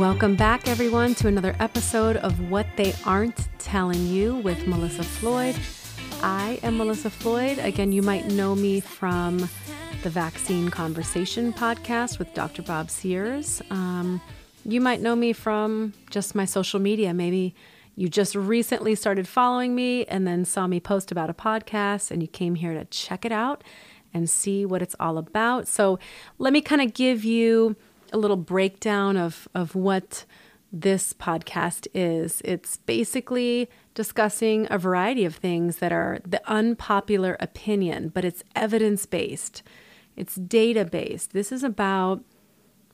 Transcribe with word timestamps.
Welcome 0.00 0.34
back, 0.34 0.66
everyone, 0.66 1.14
to 1.16 1.28
another 1.28 1.54
episode 1.60 2.16
of 2.16 2.50
What 2.50 2.66
They 2.76 2.94
Aren't 3.04 3.50
Telling 3.58 4.06
You 4.06 4.36
with 4.36 4.66
Melissa 4.66 5.02
Floyd. 5.02 5.54
I 6.22 6.58
am 6.62 6.78
Melissa 6.78 7.10
Floyd. 7.10 7.58
Again, 7.58 7.92
you 7.92 8.00
might 8.00 8.24
know 8.28 8.54
me 8.54 8.80
from 8.80 9.46
the 10.02 10.08
Vaccine 10.08 10.70
Conversation 10.70 11.52
podcast 11.52 12.18
with 12.18 12.32
Dr. 12.32 12.62
Bob 12.62 12.88
Sears. 12.90 13.60
Um, 13.68 14.22
you 14.64 14.80
might 14.80 15.02
know 15.02 15.14
me 15.14 15.34
from 15.34 15.92
just 16.08 16.34
my 16.34 16.46
social 16.46 16.80
media. 16.80 17.12
Maybe 17.12 17.54
you 17.94 18.08
just 18.08 18.34
recently 18.34 18.94
started 18.94 19.28
following 19.28 19.74
me 19.74 20.06
and 20.06 20.26
then 20.26 20.46
saw 20.46 20.66
me 20.66 20.80
post 20.80 21.12
about 21.12 21.28
a 21.28 21.34
podcast 21.34 22.10
and 22.10 22.22
you 22.22 22.28
came 22.28 22.54
here 22.54 22.72
to 22.72 22.86
check 22.86 23.26
it 23.26 23.32
out 23.32 23.62
and 24.14 24.30
see 24.30 24.64
what 24.64 24.80
it's 24.80 24.96
all 24.98 25.18
about. 25.18 25.68
So, 25.68 25.98
let 26.38 26.54
me 26.54 26.62
kind 26.62 26.80
of 26.80 26.94
give 26.94 27.22
you 27.22 27.76
a 28.12 28.18
little 28.18 28.36
breakdown 28.36 29.16
of, 29.16 29.48
of 29.54 29.74
what 29.74 30.24
this 30.72 31.12
podcast 31.12 31.86
is. 31.94 32.40
It's 32.44 32.76
basically 32.78 33.68
discussing 33.94 34.66
a 34.70 34.78
variety 34.78 35.24
of 35.24 35.34
things 35.34 35.78
that 35.78 35.92
are 35.92 36.20
the 36.24 36.40
unpopular 36.50 37.36
opinion, 37.40 38.08
but 38.08 38.24
it's 38.24 38.44
evidence 38.54 39.06
based, 39.06 39.62
it's 40.16 40.36
data 40.36 40.84
based. 40.84 41.32
This 41.32 41.50
is 41.50 41.64
about 41.64 42.22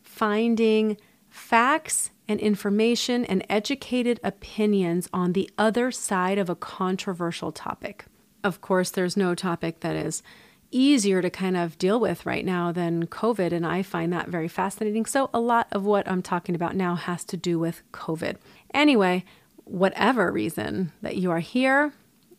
finding 0.02 0.97
facts 1.28 2.11
and 2.28 2.41
information 2.41 3.25
and 3.25 3.45
educated 3.48 4.19
opinions 4.25 5.09
on 5.12 5.33
the 5.33 5.51
other 5.59 5.91
side 5.91 6.39
of 6.39 6.48
a 6.48 6.56
controversial 6.56 7.53
topic. 7.53 8.06
Of 8.42 8.61
course, 8.61 8.91
there's 8.91 9.17
no 9.17 9.34
topic 9.34 9.81
that 9.81 9.97
is 9.97 10.22
easier 10.70 11.22
to 11.22 11.31
kind 11.31 11.56
of 11.56 11.78
deal 11.78 11.98
with 12.00 12.27
right 12.27 12.45
now 12.45 12.72
than 12.72 13.06
COVID. 13.06 13.53
And 13.53 13.67
I 13.67 13.83
find 13.83 14.12
that 14.12 14.28
very 14.28 14.48
fascinating. 14.48 15.06
So, 15.06 15.31
a 15.33 15.41
lot 15.41 15.69
of 15.72 15.84
what 15.84 16.09
I'm 16.09 16.22
talking 16.22 16.55
about 16.55 16.77
now 16.77 16.95
has 16.95 17.25
to 17.27 17.36
do 17.36 17.59
with 17.59 17.83
COVID. 17.92 18.36
Anyway, 18.75 19.25
whatever 19.64 20.31
reason 20.31 20.92
that 21.03 21.17
you 21.17 21.31
are 21.31 21.41
here, 21.41 21.92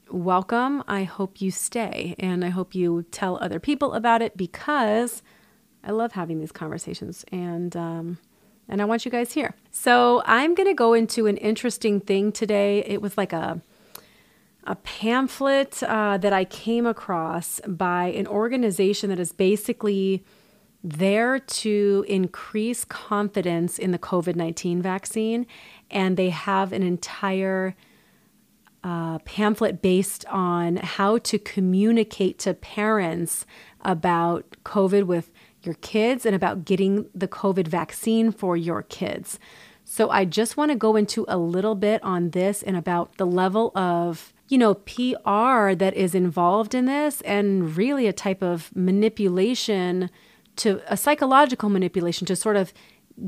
welcome. 0.10 0.84
I 0.88 1.04
hope 1.04 1.42
you 1.42 1.52
stay 1.52 2.16
and 2.20 2.44
I 2.46 2.50
hope 2.50 2.76
you 2.76 3.04
tell 3.12 3.38
other 3.42 3.60
people 3.60 3.94
about 3.94 4.22
it 4.22 4.38
because 4.38 5.22
I 5.84 5.92
love 5.92 6.14
having 6.14 6.40
these 6.40 6.52
conversations 6.52 7.26
and, 7.32 7.76
um, 7.76 8.18
and 8.68 8.82
I 8.82 8.86
want 8.86 9.06
you 9.06 9.12
guys 9.12 9.34
here. 9.34 9.56
So, 9.72 10.22
I'm 10.26 10.56
going 10.56 10.70
to 10.70 10.74
go 10.74 10.94
into 10.94 11.28
an 11.28 11.38
interesting 11.38 12.00
thing 12.00 12.32
today. 12.32 12.84
It 12.86 13.02
was 13.02 13.18
like 13.18 13.34
a 13.34 13.62
a 14.68 14.76
pamphlet 14.76 15.82
uh, 15.82 16.18
that 16.18 16.34
I 16.34 16.46
came 16.46 16.86
across 16.86 17.62
by 17.66 18.08
an 18.08 18.28
organization 18.28 19.10
that 19.10 19.20
is 19.20 19.32
basically 19.32 20.24
there 20.84 21.40
to 21.40 22.06
increase 22.08 22.86
confidence 22.86 23.80
in 23.80 23.92
the 23.92 23.98
COVID 23.98 24.36
19 24.36 24.82
vaccine. 24.82 25.48
And 25.90 26.18
they 26.18 26.30
have 26.30 26.74
an 26.74 26.84
entire 26.84 27.76
uh, 28.84 29.20
pamphlet 29.20 29.82
based 29.82 30.26
on 30.26 30.76
how 30.78 31.18
to 31.20 31.40
communicate 31.40 32.38
to 32.40 32.54
parents 32.54 33.46
about 33.82 34.58
COVID 34.66 35.04
with 35.04 35.32
your 35.64 35.76
kids 35.76 36.26
and 36.26 36.36
about 36.36 36.66
getting 36.66 37.10
the 37.16 37.28
COVID 37.28 37.68
vaccine 37.68 38.32
for 38.32 38.56
your 38.56 38.84
kids. 38.84 39.40
So 39.84 40.10
I 40.10 40.26
just 40.26 40.58
want 40.58 40.72
to 40.72 40.78
go 40.78 40.96
into 40.98 41.26
a 41.28 41.38
little 41.38 41.76
bit 41.76 42.04
on 42.04 42.32
this 42.32 42.62
and 42.62 42.76
about 42.76 43.18
the 43.18 43.26
level 43.26 43.72
of 43.76 44.34
you 44.50 44.58
know, 44.58 44.76
PR 44.76 45.74
that 45.76 45.94
is 45.96 46.16
involved 46.16 46.74
in 46.74 46.86
this 46.86 47.22
and 47.22 47.76
really 47.76 48.08
a 48.08 48.14
type 48.14 48.42
of 48.42 48.74
manipulation 48.76 50.10
to 50.58 50.82
a 50.88 50.98
psychological 50.98 51.70
manipulation 51.70 52.26
to 52.28 52.36
sort 52.36 52.56
of 52.56 52.74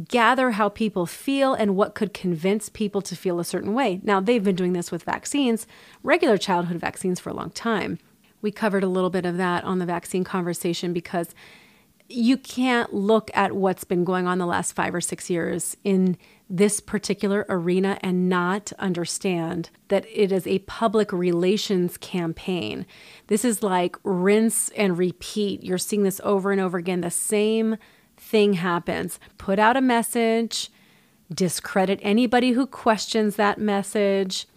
gather 0.07 0.51
how 0.51 0.69
people 0.69 1.05
feel 1.05 1.53
and 1.53 1.75
what 1.75 1.95
could 1.95 2.13
convince 2.13 2.69
people 2.69 3.01
to 3.01 3.15
feel 3.15 3.39
a 3.39 3.43
certain 3.43 3.73
way. 3.73 3.99
Now, 4.03 4.19
they've 4.19 4.43
been 4.43 4.55
doing 4.55 4.73
this 4.73 4.91
with 4.91 5.03
vaccines, 5.03 5.65
regular 6.03 6.37
childhood 6.37 6.79
vaccines, 6.79 7.19
for 7.19 7.29
a 7.29 7.33
long 7.33 7.49
time. 7.49 7.97
We 8.41 8.51
covered 8.51 8.83
a 8.83 8.87
little 8.87 9.09
bit 9.09 9.25
of 9.25 9.37
that 9.37 9.63
on 9.63 9.79
the 9.79 9.85
vaccine 9.85 10.23
conversation 10.23 10.93
because 10.93 11.33
you 12.07 12.37
can't 12.37 12.93
look 12.93 13.29
at 13.33 13.55
what's 13.55 13.83
been 13.83 14.03
going 14.03 14.27
on 14.27 14.37
the 14.37 14.45
last 14.45 14.73
five 14.73 14.93
or 14.93 15.01
six 15.01 15.29
years 15.29 15.75
in 15.83 16.17
this 16.49 16.79
particular 16.79 17.45
arena 17.47 17.99
and 18.01 18.27
not 18.27 18.73
understand 18.79 19.69
that 19.89 20.05
it 20.11 20.31
is 20.31 20.47
a 20.47 20.59
public 20.59 21.13
relations 21.13 21.95
campaign. 21.97 22.87
This 23.27 23.45
is 23.45 23.61
like 23.61 23.97
rinse 24.03 24.69
and 24.69 24.97
repeat. 24.97 25.63
You're 25.63 25.77
seeing 25.77 26.03
this 26.03 26.19
over 26.23 26.51
and 26.51 26.59
over 26.59 26.77
again. 26.79 27.01
The 27.01 27.11
same 27.11 27.77
thing 28.17 28.53
happens. 28.53 29.19
Put 29.37 29.59
out 29.59 29.77
a 29.77 29.81
message, 29.81 30.71
discredit 31.31 31.99
anybody 32.01 32.51
who 32.51 32.65
questions 32.65 33.35
that 33.35 33.59
message, 33.59 34.47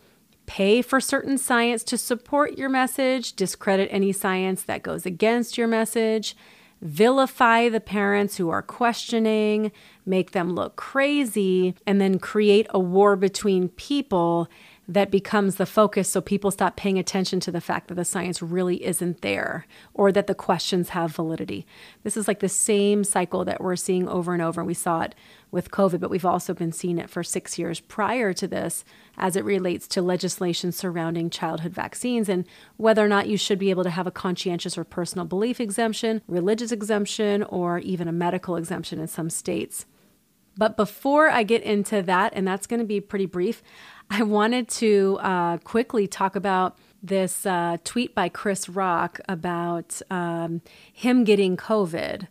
pay 0.46 0.80
for 0.80 0.98
certain 0.98 1.36
science 1.36 1.84
to 1.84 1.98
support 1.98 2.56
your 2.56 2.70
message, 2.70 3.34
discredit 3.34 3.88
any 3.92 4.12
science 4.12 4.62
that 4.62 4.82
goes 4.82 5.04
against 5.04 5.58
your 5.58 5.68
message 5.68 6.34
vilify 6.82 7.68
the 7.68 7.80
parents 7.80 8.36
who 8.36 8.50
are 8.50 8.60
questioning, 8.60 9.70
make 10.04 10.32
them 10.32 10.54
look 10.54 10.76
crazy, 10.76 11.74
and 11.86 12.00
then 12.00 12.18
create 12.18 12.66
a 12.70 12.80
war 12.80 13.16
between 13.16 13.68
people 13.68 14.48
that 14.88 15.10
becomes 15.10 15.56
the 15.56 15.66
focus 15.66 16.08
so 16.08 16.20
people 16.20 16.50
stop 16.50 16.76
paying 16.76 16.98
attention 16.98 17.38
to 17.40 17.52
the 17.52 17.60
fact 17.60 17.88
that 17.88 17.94
the 17.94 18.04
science 18.04 18.42
really 18.42 18.84
isn't 18.84 19.22
there 19.22 19.64
or 19.94 20.10
that 20.10 20.26
the 20.26 20.34
questions 20.34 20.90
have 20.90 21.14
validity. 21.14 21.64
This 22.02 22.16
is 22.16 22.26
like 22.26 22.40
the 22.40 22.48
same 22.48 23.04
cycle 23.04 23.44
that 23.44 23.60
we're 23.60 23.76
seeing 23.76 24.08
over 24.08 24.32
and 24.32 24.42
over. 24.42 24.64
We 24.64 24.74
saw 24.74 25.02
it 25.02 25.14
with 25.52 25.70
COVID, 25.70 26.00
but 26.00 26.10
we've 26.10 26.26
also 26.26 26.52
been 26.52 26.72
seeing 26.72 26.98
it 26.98 27.08
for 27.08 27.22
six 27.22 27.58
years 27.58 27.78
prior 27.78 28.32
to 28.32 28.48
this 28.48 28.84
as 29.16 29.36
it 29.36 29.44
relates 29.44 29.86
to 29.88 30.02
legislation 30.02 30.72
surrounding 30.72 31.30
childhood 31.30 31.72
vaccines 31.72 32.28
and 32.28 32.44
whether 32.76 33.04
or 33.04 33.08
not 33.08 33.28
you 33.28 33.36
should 33.36 33.58
be 33.58 33.70
able 33.70 33.84
to 33.84 33.90
have 33.90 34.06
a 34.06 34.10
conscientious 34.10 34.76
or 34.76 34.84
personal 34.84 35.24
belief 35.24 35.60
exemption, 35.60 36.22
religious 36.26 36.72
exemption, 36.72 37.44
or 37.44 37.78
even 37.78 38.08
a 38.08 38.12
medical 38.12 38.56
exemption 38.56 38.98
in 38.98 39.06
some 39.06 39.30
states. 39.30 39.86
But 40.56 40.76
before 40.76 41.30
I 41.30 41.42
get 41.42 41.62
into 41.62 42.02
that, 42.02 42.32
and 42.34 42.46
that's 42.46 42.66
going 42.66 42.80
to 42.80 42.86
be 42.86 43.00
pretty 43.00 43.26
brief, 43.26 43.62
I 44.10 44.22
wanted 44.22 44.68
to 44.68 45.18
uh, 45.22 45.58
quickly 45.58 46.06
talk 46.06 46.36
about 46.36 46.76
this 47.02 47.46
uh, 47.46 47.78
tweet 47.84 48.14
by 48.14 48.28
Chris 48.28 48.68
Rock 48.68 49.20
about 49.28 50.00
um, 50.10 50.60
him 50.92 51.24
getting 51.24 51.56
COVID 51.56 52.28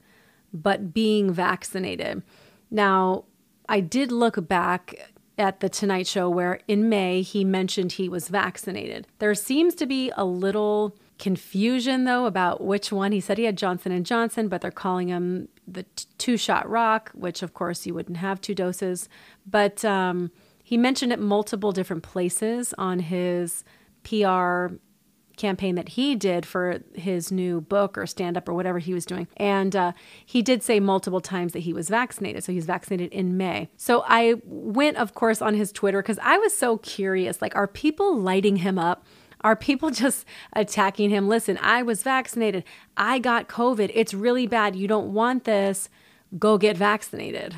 but 0.54 0.94
being 0.94 1.32
vaccinated. 1.32 2.24
Now, 2.70 3.26
I 3.68 3.80
did 3.80 4.12
look 4.12 4.48
back 4.48 5.12
at 5.38 5.60
the 5.60 5.70
Tonight 5.70 6.08
Show 6.08 6.30
where 6.30 6.60
in 6.68 6.90
May 6.90 7.22
he 7.22 7.44
mentioned 7.44 7.94
he 7.94 8.08
was 8.10 8.28
vaccinated. 8.28 9.08
There 9.20 9.34
seems 9.34 9.76
to 9.76 9.86
be 9.86 10.12
a 10.16 10.26
little 10.26 10.96
confusion 11.20 12.04
though 12.04 12.26
about 12.26 12.62
which 12.62 12.92
one. 12.92 13.12
He 13.12 13.20
said 13.20 13.38
he 13.38 13.46
had 13.46 13.58
Johnson 13.58 13.92
and 13.92 14.06
Johnson, 14.06 14.48
but 14.48 14.62
they're 14.62 14.72
calling 14.72 15.08
him 15.08 15.48
the 15.72 15.84
t- 15.84 16.06
two-shot 16.18 16.70
rock, 16.70 17.12
which 17.14 17.42
of 17.44 17.54
course 17.54 17.86
you 17.86 17.94
wouldn't 17.94 18.18
have 18.18 18.42
two 18.42 18.56
doses. 18.56 19.10
But 19.46 19.84
um, 19.86 20.32
he 20.64 20.78
mentioned 20.78 21.12
it 21.12 21.20
multiple 21.20 21.72
different 21.72 22.04
places 22.04 22.74
on 22.78 23.00
his 23.00 23.64
PR 24.04 24.68
campaign 25.38 25.76
that 25.76 25.90
he 25.90 26.16
did 26.16 26.46
for 26.46 26.82
his 26.94 27.32
new 27.32 27.62
book 27.62 27.98
or 27.98 28.06
stand 28.06 28.38
up 28.38 28.48
or 28.48 28.54
whatever 28.54 28.80
he 28.80 28.94
was 28.94 29.06
doing. 29.06 29.28
And 29.38 29.76
uh, 29.76 29.92
he 30.26 30.42
did 30.42 30.62
say 30.62 30.80
multiple 30.80 31.20
times 31.20 31.54
that 31.54 31.60
he 31.60 31.74
was 31.74 31.90
vaccinated. 31.90 32.44
So 32.44 32.52
he's 32.52 32.66
vaccinated 32.66 33.12
in 33.12 33.38
May. 33.38 33.70
So 33.76 34.04
I 34.08 34.36
went, 34.46 34.98
of 34.98 35.14
course, 35.16 35.42
on 35.42 35.56
his 35.56 35.72
Twitter 35.72 36.02
because 36.02 36.20
I 36.22 36.38
was 36.38 36.56
so 36.56 36.78
curious 36.78 37.42
like, 37.42 37.56
are 37.56 37.68
people 37.68 38.18
lighting 38.18 38.58
him 38.58 38.78
up? 38.78 39.04
Are 39.44 39.56
people 39.56 39.90
just 40.04 40.26
attacking 40.54 41.10
him? 41.10 41.28
Listen, 41.28 41.58
I 41.62 41.84
was 41.84 42.04
vaccinated. 42.04 42.64
I 42.98 43.20
got 43.20 43.48
COVID. 43.48 43.92
It's 43.94 44.14
really 44.14 44.48
bad. 44.48 44.76
You 44.76 44.88
don't 44.88 45.14
want 45.14 45.44
this. 45.44 45.90
Go 46.38 46.58
get 46.58 46.78
vaccinated. 46.78 47.56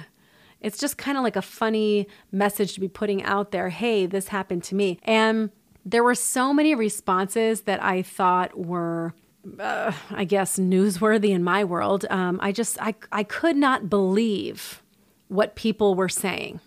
It's 0.61 0.77
just 0.77 0.97
kind 0.97 1.17
of 1.17 1.23
like 1.23 1.35
a 1.35 1.41
funny 1.41 2.07
message 2.31 2.73
to 2.73 2.79
be 2.79 2.87
putting 2.87 3.21
out 3.23 3.51
there. 3.51 3.69
Hey, 3.69 4.05
this 4.05 4.29
happened 4.29 4.63
to 4.65 4.75
me. 4.75 4.97
And 5.03 5.51
there 5.85 6.03
were 6.03 6.15
so 6.15 6.53
many 6.53 6.73
responses 6.73 7.61
that 7.61 7.83
I 7.83 8.01
thought 8.01 8.57
were 8.57 9.13
uh, 9.59 9.91
I 10.09 10.23
guess 10.23 10.57
newsworthy 10.57 11.31
in 11.31 11.43
my 11.43 11.63
world. 11.63 12.05
Um, 12.09 12.39
I 12.41 12.51
just 12.51 12.81
I 12.81 12.95
I 13.11 13.23
could 13.23 13.57
not 13.57 13.89
believe 13.89 14.81
what 15.27 15.55
people 15.55 15.95
were 15.95 16.09
saying. 16.09 16.59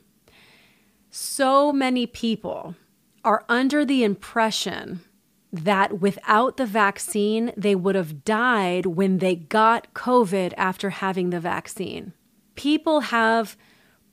So 1.11 1.73
many 1.73 2.07
people 2.07 2.75
are 3.27 3.45
under 3.49 3.85
the 3.85 4.05
impression 4.05 5.01
that 5.53 6.01
without 6.01 6.57
the 6.57 6.65
vaccine, 6.65 7.53
they 7.57 7.75
would 7.75 7.97
have 7.97 8.25
died 8.25 8.87
when 8.87 9.19
they 9.19 9.35
got 9.35 9.93
COVID 9.95 10.55
after 10.57 10.91
having 10.91 11.31
the 11.31 11.41
vaccine. 11.41 12.13
People 12.55 13.01
have 13.01 13.57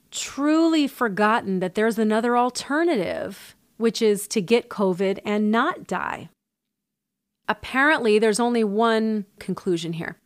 truly 0.09 0.87
forgotten 0.87 1.59
that 1.59 1.75
there's 1.75 1.99
another 1.99 2.35
alternative 2.35 3.55
which 3.77 4.01
is 4.01 4.27
to 4.27 4.41
get 4.41 4.69
COVID 4.69 5.19
and 5.23 5.51
not 5.51 5.85
die. 5.85 6.29
Apparently, 7.47 8.17
there's 8.17 8.39
only 8.39 8.63
one 8.63 9.25
conclusion 9.39 9.93
here 9.93 10.17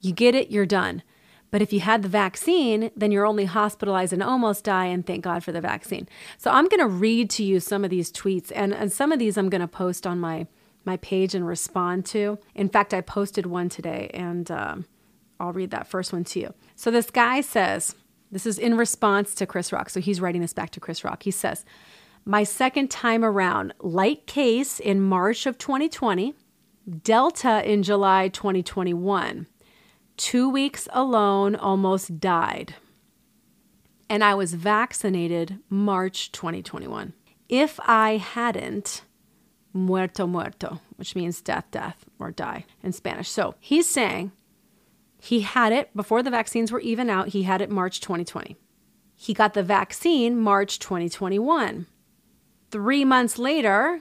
you 0.00 0.12
get 0.12 0.34
it, 0.34 0.50
you're 0.50 0.66
done. 0.66 1.02
But 1.50 1.62
if 1.62 1.72
you 1.72 1.80
had 1.80 2.02
the 2.02 2.08
vaccine, 2.08 2.90
then 2.96 3.12
you're 3.12 3.26
only 3.26 3.44
hospitalized 3.44 4.12
and 4.12 4.22
almost 4.22 4.64
die, 4.64 4.86
and 4.86 5.06
thank 5.06 5.24
God 5.24 5.44
for 5.44 5.52
the 5.52 5.60
vaccine. 5.60 6.08
So 6.38 6.50
I'm 6.50 6.68
going 6.68 6.80
to 6.80 6.88
read 6.88 7.30
to 7.30 7.44
you 7.44 7.60
some 7.60 7.84
of 7.84 7.90
these 7.90 8.12
tweets, 8.12 8.50
and, 8.54 8.74
and 8.74 8.92
some 8.92 9.12
of 9.12 9.18
these 9.18 9.36
I'm 9.36 9.48
going 9.48 9.60
to 9.60 9.68
post 9.68 10.06
on 10.06 10.20
my 10.20 10.46
my 10.86 10.96
page 10.98 11.34
and 11.34 11.46
respond 11.46 12.06
to. 12.06 12.38
In 12.54 12.68
fact, 12.68 12.94
I 12.94 13.00
posted 13.00 13.44
one 13.44 13.68
today, 13.68 14.08
and 14.14 14.48
um, 14.50 14.86
I'll 15.38 15.52
read 15.52 15.72
that 15.72 15.88
first 15.88 16.12
one 16.12 16.24
to 16.24 16.40
you. 16.40 16.54
So 16.76 16.90
this 16.90 17.10
guy 17.10 17.40
says, 17.40 17.96
this 18.30 18.46
is 18.46 18.58
in 18.58 18.76
response 18.76 19.34
to 19.34 19.46
Chris 19.46 19.72
Rock. 19.72 19.90
So 19.90 20.00
he's 20.00 20.20
writing 20.20 20.40
this 20.40 20.52
back 20.52 20.70
to 20.70 20.80
Chris 20.80 21.04
Rock. 21.04 21.24
He 21.24 21.30
says, 21.30 21.64
My 22.24 22.44
second 22.44 22.90
time 22.90 23.24
around, 23.24 23.74
light 23.80 24.26
case 24.26 24.78
in 24.78 25.02
March 25.02 25.46
of 25.46 25.58
2020, 25.58 26.34
Delta 27.02 27.68
in 27.68 27.82
July 27.82 28.28
2021 28.28 29.48
two 30.16 30.48
weeks 30.48 30.88
alone, 30.92 31.54
almost 31.54 32.20
died. 32.20 32.74
And 34.08 34.22
I 34.22 34.34
was 34.34 34.54
vaccinated 34.54 35.58
March 35.68 36.32
2021. 36.32 37.12
If 37.48 37.78
I 37.82 38.16
hadn't, 38.16 39.02
muerto, 39.72 40.26
muerto, 40.26 40.80
which 40.96 41.14
means 41.14 41.40
death, 41.40 41.66
death, 41.70 42.04
or 42.18 42.30
die 42.30 42.64
in 42.82 42.92
Spanish. 42.92 43.28
So 43.28 43.54
he's 43.60 43.88
saying 43.88 44.32
he 45.20 45.40
had 45.40 45.72
it 45.72 45.94
before 45.94 46.22
the 46.22 46.30
vaccines 46.30 46.72
were 46.72 46.80
even 46.80 47.10
out. 47.10 47.28
He 47.28 47.42
had 47.44 47.60
it 47.60 47.70
March 47.70 48.00
2020. 48.00 48.56
He 49.14 49.34
got 49.34 49.54
the 49.54 49.62
vaccine 49.62 50.38
March 50.38 50.78
2021. 50.78 51.86
Three 52.70 53.04
months 53.04 53.38
later, 53.38 54.00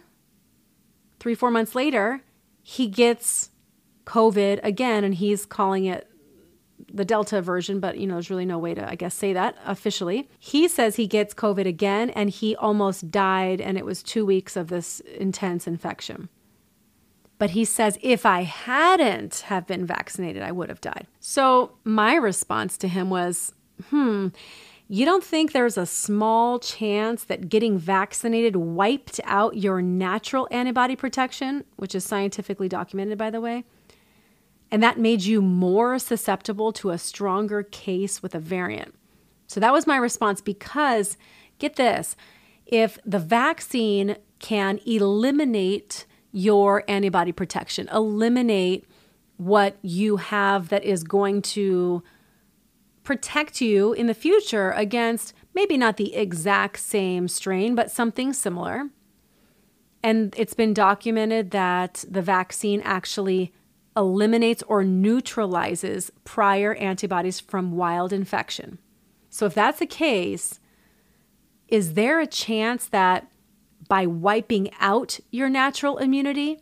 three, 1.20 1.36
four 1.36 1.52
months 1.52 1.76
later, 1.76 2.22
he 2.62 2.88
gets 2.88 3.52
COVID 4.06 4.60
again, 4.64 5.04
and 5.04 5.16
he's 5.16 5.46
calling 5.46 5.86
it 5.86 6.10
the 6.94 7.06
Delta 7.06 7.42
version, 7.42 7.80
but 7.80 7.98
you 7.98 8.08
know, 8.08 8.16
there's 8.16 8.30
really 8.30 8.46
no 8.46 8.60
way 8.60 8.74
to, 8.74 8.90
I 8.90 8.96
guess, 8.96 9.14
say 9.14 9.34
that 9.34 9.58
officially. 9.66 10.30
He 10.40 10.68
says 10.68 10.96
he 10.96 11.08
gets 11.08 11.34
COVID 11.34 11.66
again 11.66 12.10
and 12.12 12.30
he 12.30 12.56
almost 12.56 13.12
died, 13.12 13.60
and 13.60 13.78
it 13.78 13.86
was 13.86 14.04
two 14.04 14.26
weeks 14.26 14.56
of 14.56 14.68
this 14.68 15.00
intense 15.02 15.68
infection. 15.68 16.30
But 17.38 17.50
he 17.52 17.66
says, 17.66 17.98
if 18.02 18.26
I 18.26 18.44
hadn't 18.44 19.44
have 19.48 19.68
been 19.68 19.86
vaccinated, 19.86 20.42
I 20.42 20.54
would 20.54 20.70
have 20.70 20.80
died. 20.80 21.08
So 21.20 21.78
my 21.84 22.16
response 22.16 22.78
to 22.78 22.88
him 22.88 23.10
was, 23.10 23.54
hmm, 23.90 24.30
you 24.88 25.04
don't 25.04 25.24
think 25.24 25.52
there's 25.52 25.78
a 25.78 25.86
small 25.86 26.60
chance 26.60 27.26
that 27.26 27.50
getting 27.50 27.78
vaccinated 27.78 28.56
wiped 28.56 29.20
out 29.26 29.58
your 29.58 29.82
natural 29.82 30.48
antibody 30.50 30.96
protection, 30.96 31.66
which 31.76 31.94
is 31.94 32.06
scientifically 32.06 32.70
documented, 32.70 33.18
by 33.18 33.30
the 33.30 33.42
way? 33.42 33.66
And 34.76 34.84
that 34.84 35.00
made 35.00 35.24
you 35.24 35.42
more 35.42 35.98
susceptible 36.00 36.74
to 36.74 36.90
a 36.90 36.98
stronger 36.98 37.64
case 37.64 38.22
with 38.22 38.36
a 38.36 38.40
variant. 38.40 38.94
So 39.48 39.62
that 39.62 39.72
was 39.72 39.88
my 39.88 39.96
response 39.96 40.42
because, 40.42 41.16
get 41.60 41.78
this, 41.78 42.18
if 42.66 43.00
the 43.06 43.18
vaccine 43.18 44.18
can 44.40 44.82
eliminate 44.86 46.06
your 46.34 46.84
antibody 46.90 47.32
protection, 47.32 47.88
eliminate 47.88 48.84
what 49.38 49.78
you 49.82 50.18
have 50.18 50.68
that 50.68 50.84
is 50.84 51.06
going 51.06 51.42
to 51.44 52.04
protect 53.04 53.62
you 53.62 53.94
in 53.94 54.08
the 54.08 54.14
future 54.14 54.72
against 54.72 55.34
maybe 55.54 55.78
not 55.78 55.96
the 55.96 56.14
exact 56.16 56.82
same 56.82 57.30
strain, 57.30 57.76
but 57.76 57.92
something 57.92 58.34
similar. 58.34 58.90
And 60.04 60.36
it's 60.36 60.54
been 60.54 60.74
documented 60.74 61.52
that 61.52 62.04
the 62.12 62.22
vaccine 62.22 62.82
actually 62.82 63.54
eliminates 63.96 64.64
or 64.64 64.84
neutralizes 64.84 66.12
prior 66.24 66.76
antibodies 66.76 67.40
from 67.40 67.76
wild 67.76 68.12
infection. 68.12 68.80
So, 69.30 69.46
if 69.46 69.54
that's 69.54 69.80
the 69.80 69.86
case, 69.86 70.60
is 71.68 71.94
there 71.94 72.20
a 72.20 72.28
chance 72.28 72.88
that 72.88 73.28
by 73.88 74.06
wiping 74.06 74.70
out 74.80 75.20
your 75.32 75.50
natural 75.50 75.98
immunity, 75.98 76.60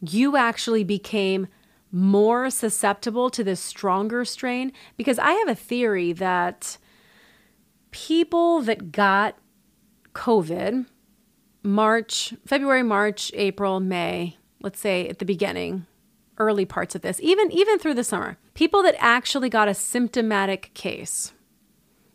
you 0.00 0.36
actually 0.36 0.84
became 0.84 1.48
more 1.90 2.50
susceptible 2.50 3.30
to 3.30 3.42
this 3.42 3.60
stronger 3.60 4.24
strain? 4.24 4.72
Because 4.96 5.18
I 5.18 5.32
have 5.32 5.48
a 5.48 5.54
theory 5.54 6.12
that 6.12 6.78
people 7.90 8.60
that 8.62 8.92
got 8.92 9.36
COVID, 10.14 10.86
March, 11.62 12.34
February, 12.46 12.82
March, 12.82 13.30
April, 13.34 13.80
May, 13.80 14.36
let's 14.60 14.80
say 14.80 15.08
at 15.08 15.18
the 15.18 15.24
beginning, 15.24 15.86
early 16.38 16.64
parts 16.64 16.94
of 16.94 17.02
this, 17.02 17.20
even 17.20 17.50
even 17.52 17.78
through 17.78 17.94
the 17.94 18.04
summer. 18.04 18.38
People 18.54 18.82
that 18.82 18.96
actually 18.98 19.48
got 19.48 19.68
a 19.68 19.74
symptomatic 19.74 20.72
case. 20.74 21.32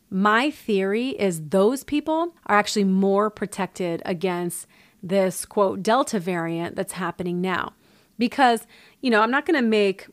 My 0.09 0.51
theory 0.51 1.09
is 1.09 1.49
those 1.49 1.83
people 1.83 2.35
are 2.45 2.57
actually 2.57 2.83
more 2.83 3.29
protected 3.29 4.01
against 4.05 4.67
this 5.01 5.45
quote 5.45 5.83
delta 5.83 6.19
variant 6.19 6.75
that's 6.75 6.93
happening 6.93 7.41
now. 7.41 7.73
Because, 8.17 8.67
you 9.01 9.09
know, 9.09 9.21
I'm 9.21 9.31
not 9.31 9.45
going 9.45 9.61
to 9.61 9.67
make 9.67 10.07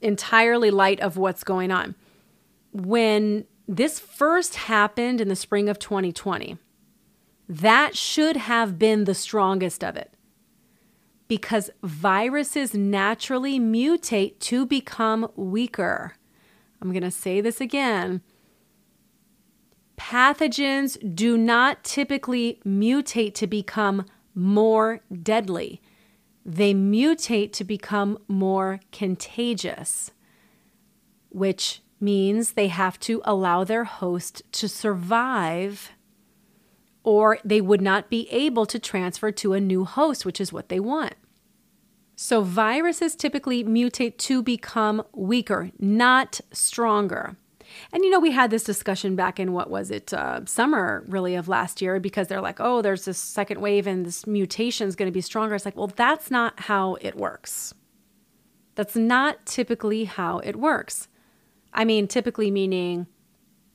entirely 0.00 0.70
light 0.70 1.00
of 1.00 1.16
what's 1.16 1.44
going 1.44 1.70
on. 1.70 1.94
When 2.72 3.44
this 3.68 3.98
first 3.98 4.56
happened 4.56 5.20
in 5.20 5.28
the 5.28 5.36
spring 5.36 5.68
of 5.68 5.78
2020, 5.78 6.58
that 7.48 7.96
should 7.96 8.36
have 8.36 8.78
been 8.78 9.04
the 9.04 9.14
strongest 9.14 9.84
of 9.84 9.96
it 9.96 10.12
because 11.28 11.70
viruses 11.82 12.74
naturally 12.74 13.58
mutate 13.58 14.38
to 14.38 14.64
become 14.64 15.30
weaker. 15.34 16.14
I'm 16.80 16.92
going 16.92 17.02
to 17.02 17.10
say 17.10 17.40
this 17.40 17.60
again. 17.60 18.22
Pathogens 19.96 21.14
do 21.14 21.36
not 21.38 21.82
typically 21.82 22.60
mutate 22.64 23.34
to 23.34 23.46
become 23.46 24.04
more 24.34 25.00
deadly. 25.22 25.80
They 26.44 26.74
mutate 26.74 27.52
to 27.54 27.64
become 27.64 28.18
more 28.28 28.80
contagious, 28.92 30.12
which 31.30 31.82
means 31.98 32.52
they 32.52 32.68
have 32.68 33.00
to 33.00 33.22
allow 33.24 33.64
their 33.64 33.84
host 33.84 34.42
to 34.52 34.68
survive 34.68 35.90
or 37.06 37.38
they 37.44 37.60
would 37.60 37.80
not 37.80 38.10
be 38.10 38.28
able 38.30 38.66
to 38.66 38.80
transfer 38.80 39.30
to 39.30 39.52
a 39.52 39.60
new 39.60 39.84
host, 39.84 40.26
which 40.26 40.40
is 40.40 40.52
what 40.52 40.68
they 40.68 40.80
want. 40.80 41.14
So, 42.16 42.42
viruses 42.42 43.14
typically 43.14 43.62
mutate 43.62 44.18
to 44.18 44.42
become 44.42 45.04
weaker, 45.14 45.70
not 45.78 46.40
stronger. 46.52 47.36
And 47.92 48.04
you 48.04 48.10
know, 48.10 48.18
we 48.18 48.32
had 48.32 48.50
this 48.50 48.64
discussion 48.64 49.14
back 49.14 49.38
in 49.38 49.52
what 49.52 49.70
was 49.70 49.90
it, 49.90 50.12
uh, 50.12 50.44
summer 50.46 51.04
really 51.06 51.36
of 51.36 51.46
last 51.46 51.80
year, 51.80 52.00
because 52.00 52.26
they're 52.26 52.40
like, 52.40 52.58
oh, 52.58 52.82
there's 52.82 53.04
this 53.04 53.18
second 53.18 53.60
wave 53.60 53.86
and 53.86 54.04
this 54.04 54.26
mutation 54.26 54.88
is 54.88 54.96
going 54.96 55.08
to 55.08 55.14
be 55.14 55.20
stronger. 55.20 55.54
It's 55.54 55.64
like, 55.64 55.76
well, 55.76 55.92
that's 55.94 56.30
not 56.30 56.58
how 56.60 56.96
it 57.00 57.16
works. 57.16 57.72
That's 58.74 58.96
not 58.96 59.46
typically 59.46 60.04
how 60.04 60.38
it 60.40 60.56
works. 60.56 61.08
I 61.72 61.84
mean, 61.84 62.08
typically 62.08 62.50
meaning 62.50 63.06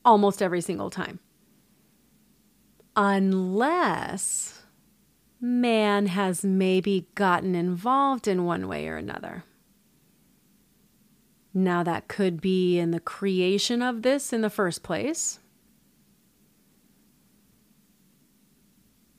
almost 0.03 0.41
every 0.41 0.61
single 0.61 0.89
time 0.89 1.19
unless 2.95 4.63
man 5.39 6.07
has 6.07 6.45
maybe 6.45 7.07
gotten 7.15 7.55
involved 7.55 8.27
in 8.27 8.45
one 8.45 8.67
way 8.67 8.87
or 8.87 8.97
another. 8.97 9.43
Now, 11.53 11.83
that 11.83 12.07
could 12.07 12.39
be 12.39 12.79
in 12.79 12.91
the 12.91 12.99
creation 12.99 13.81
of 13.81 14.03
this 14.03 14.31
in 14.31 14.41
the 14.41 14.49
first 14.49 14.83
place. 14.83 15.39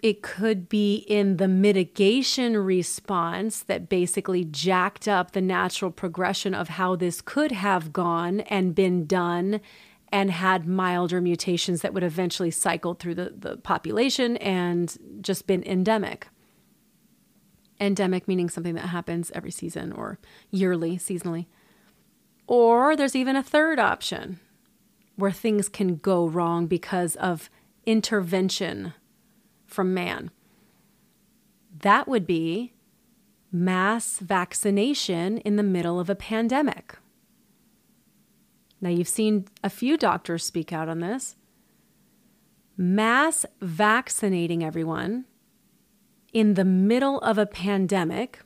It 0.03 0.23
could 0.23 0.69
be 0.69 0.97
in 0.97 1.37
the 1.37 1.47
mitigation 1.47 2.57
response 2.57 3.63
that 3.63 3.89
basically 3.89 4.45
jacked 4.45 5.07
up 5.07 5.31
the 5.31 5.41
natural 5.41 5.93
progression 5.93 6.55
of 6.55 6.71
how 6.71 6.97
this 6.97 7.21
could 7.21 7.53
have 7.53 7.93
gone 7.93 8.41
and 8.41 8.75
been 8.75 9.07
done 9.07 9.61
and 10.13 10.31
had 10.31 10.69
milder 10.69 11.23
mutations 11.23 11.81
that 11.81 11.95
would 11.95 12.03
eventually 12.05 12.51
cycle 12.51 12.93
through 12.93 13.15
the, 13.15 13.33
the 13.35 13.57
population 13.57 14.37
and 14.37 14.99
just 15.23 15.47
been 15.47 15.65
endemic. 15.65 16.29
Endemic 17.81 18.29
meaning 18.29 18.51
something 18.51 18.75
that 18.75 18.89
happens 18.89 19.33
every 19.35 19.51
season 19.51 19.91
or 19.91 20.19
yearly, 20.51 20.99
seasonally. 20.99 21.47
Or 22.47 22.95
there's 22.95 23.17
even 23.17 23.37
a 23.37 23.43
third 23.43 23.79
option 23.79 24.39
where 25.17 25.33
things 25.33 25.71
can 25.71 25.97
go 25.97 26.27
wrong 26.27 26.67
because 26.67 27.17
of 27.17 27.49
intervention 27.87 28.93
from 29.67 29.95
man. 29.95 30.31
That 31.81 32.07
would 32.07 32.27
be 32.27 32.75
mass 33.51 34.19
vaccination 34.19 35.39
in 35.39 35.57
the 35.57 35.63
middle 35.63 35.99
of 35.99 36.11
a 36.11 36.15
pandemic. 36.15 36.97
Now, 38.83 38.91
you've 38.91 39.09
seen 39.09 39.47
a 39.63 39.71
few 39.71 39.97
doctors 39.97 40.45
speak 40.45 40.73
out 40.73 40.89
on 40.89 40.99
this. 40.99 41.37
Mass 42.77 43.47
vaccinating 43.61 44.65
everyone 44.65 45.25
in 46.33 46.55
the 46.55 46.65
middle 46.65 47.21
of 47.21 47.39
a 47.39 47.47
pandemic 47.47 48.41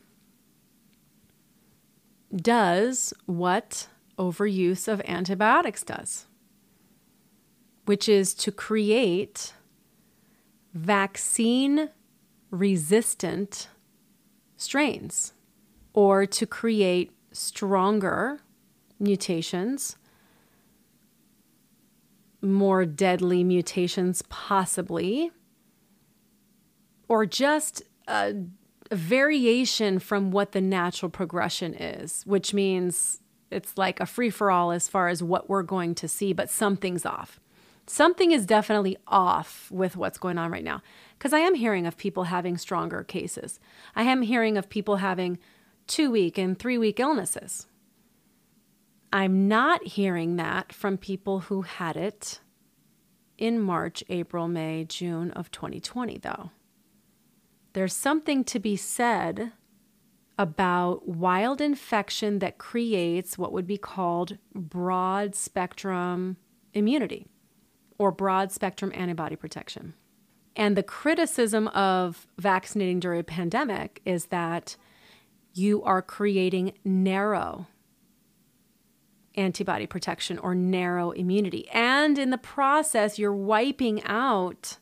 does 2.35 3.15
what 3.25 3.89
overuse 4.19 4.89
of 4.89 5.01
antibiotics 5.07 5.83
does, 5.83 6.27
which 7.87 8.07
is 8.07 8.35
to 8.35 8.53
create 8.53 9.55
vaccine 10.75 11.89
resistant 12.51 13.69
strains 14.59 15.33
or 15.95 16.27
to 16.27 16.47
create 16.47 17.13
stronger 17.33 18.41
mutations, 18.99 19.97
more 22.43 22.85
deadly 22.85 23.45
mutations, 23.45 24.23
possibly, 24.29 25.31
or 27.09 27.27
just 27.27 27.83
a, 28.09 28.35
a, 28.91 28.97
variation 28.97 29.99
from 29.99 30.31
what 30.31 30.53
the 30.53 30.61
natural 30.61 31.11
progression 31.11 31.75
is, 31.75 32.23
which 32.27 32.55
means 32.55 33.21
it's 33.51 33.77
like 33.77 34.01
a 34.01 34.07
free 34.07 34.31
for 34.31 34.51
all 34.51 34.71
as 34.71 34.89
far 34.89 35.09
as 35.09 35.23
what 35.23 35.49
we're 35.49 35.63
going 35.63 35.95
to 35.95 36.09
see, 36.09 36.33
but 36.33 36.51
something's 36.51 37.07
off. 37.07 37.41
Something 37.87 38.33
is 38.33 38.47
definitely 38.47 38.97
off 39.07 39.71
with 39.71 39.97
what's 39.97 40.19
going 40.19 40.39
on 40.39 40.51
right 40.51 40.65
now. 40.65 40.83
Because 41.17 41.33
I 41.33 41.39
am 41.39 41.55
hearing 41.55 41.87
of 41.87 41.97
people 41.97 42.25
having 42.25 42.59
stronger 42.59 43.05
cases. 43.05 43.61
I 43.95 44.03
am 44.03 44.23
hearing 44.23 44.59
of 44.59 44.69
people 44.69 44.97
having 44.97 45.39
two 45.87 46.11
week 46.11 46.37
and 46.37 46.59
three 46.59 46.79
week 46.79 46.99
illnesses. 46.99 47.67
I'm 49.17 49.49
not 49.49 49.83
hearing 49.83 50.37
that 50.37 50.75
from 50.75 50.99
people 50.99 51.41
who 51.41 51.63
had 51.63 51.97
it 51.97 52.41
in 53.39 53.59
March, 53.59 54.05
April, 54.11 54.47
May, 54.47 54.85
June 54.85 55.31
of 55.31 55.51
2020, 55.51 56.19
though. 56.19 56.51
There's 57.73 57.95
something 57.95 58.45
to 58.45 58.59
be 58.59 58.77
said 58.77 59.53
about 60.39 61.09
wild 61.09 61.63
infection 61.63 62.41
that 62.41 62.59
creates 62.59 63.39
what 63.39 63.55
would 63.55 63.67
be 63.67 63.79
called 63.79 64.37
broad 64.55 65.35
spectrum 65.35 66.37
immunity 66.75 67.27
or 67.97 68.13
broad 68.13 68.53
spectrum 68.53 68.93
antibody 68.95 69.35
protection. 69.35 69.95
And 70.55 70.77
the 70.77 70.83
criticism 70.83 71.69
of 71.69 72.27
vaccinating 72.37 73.01
during 73.01 73.21
a 73.21 73.25
pandemic 73.25 74.03
is 74.05 74.27
that 74.27 74.77
you 75.55 75.83
are 75.85 76.03
creating 76.03 76.75
narrow 76.85 77.67
antibody 79.37 79.87
protection 79.87 80.39
or 80.39 80.55
narrow 80.55 81.11
immunity. 81.11 81.69
And 81.71 82.19
in 82.19 82.31
the 82.31 82.39
process, 82.39 83.19
you're 83.19 83.35
wiping 83.35 84.03
out 84.05 84.79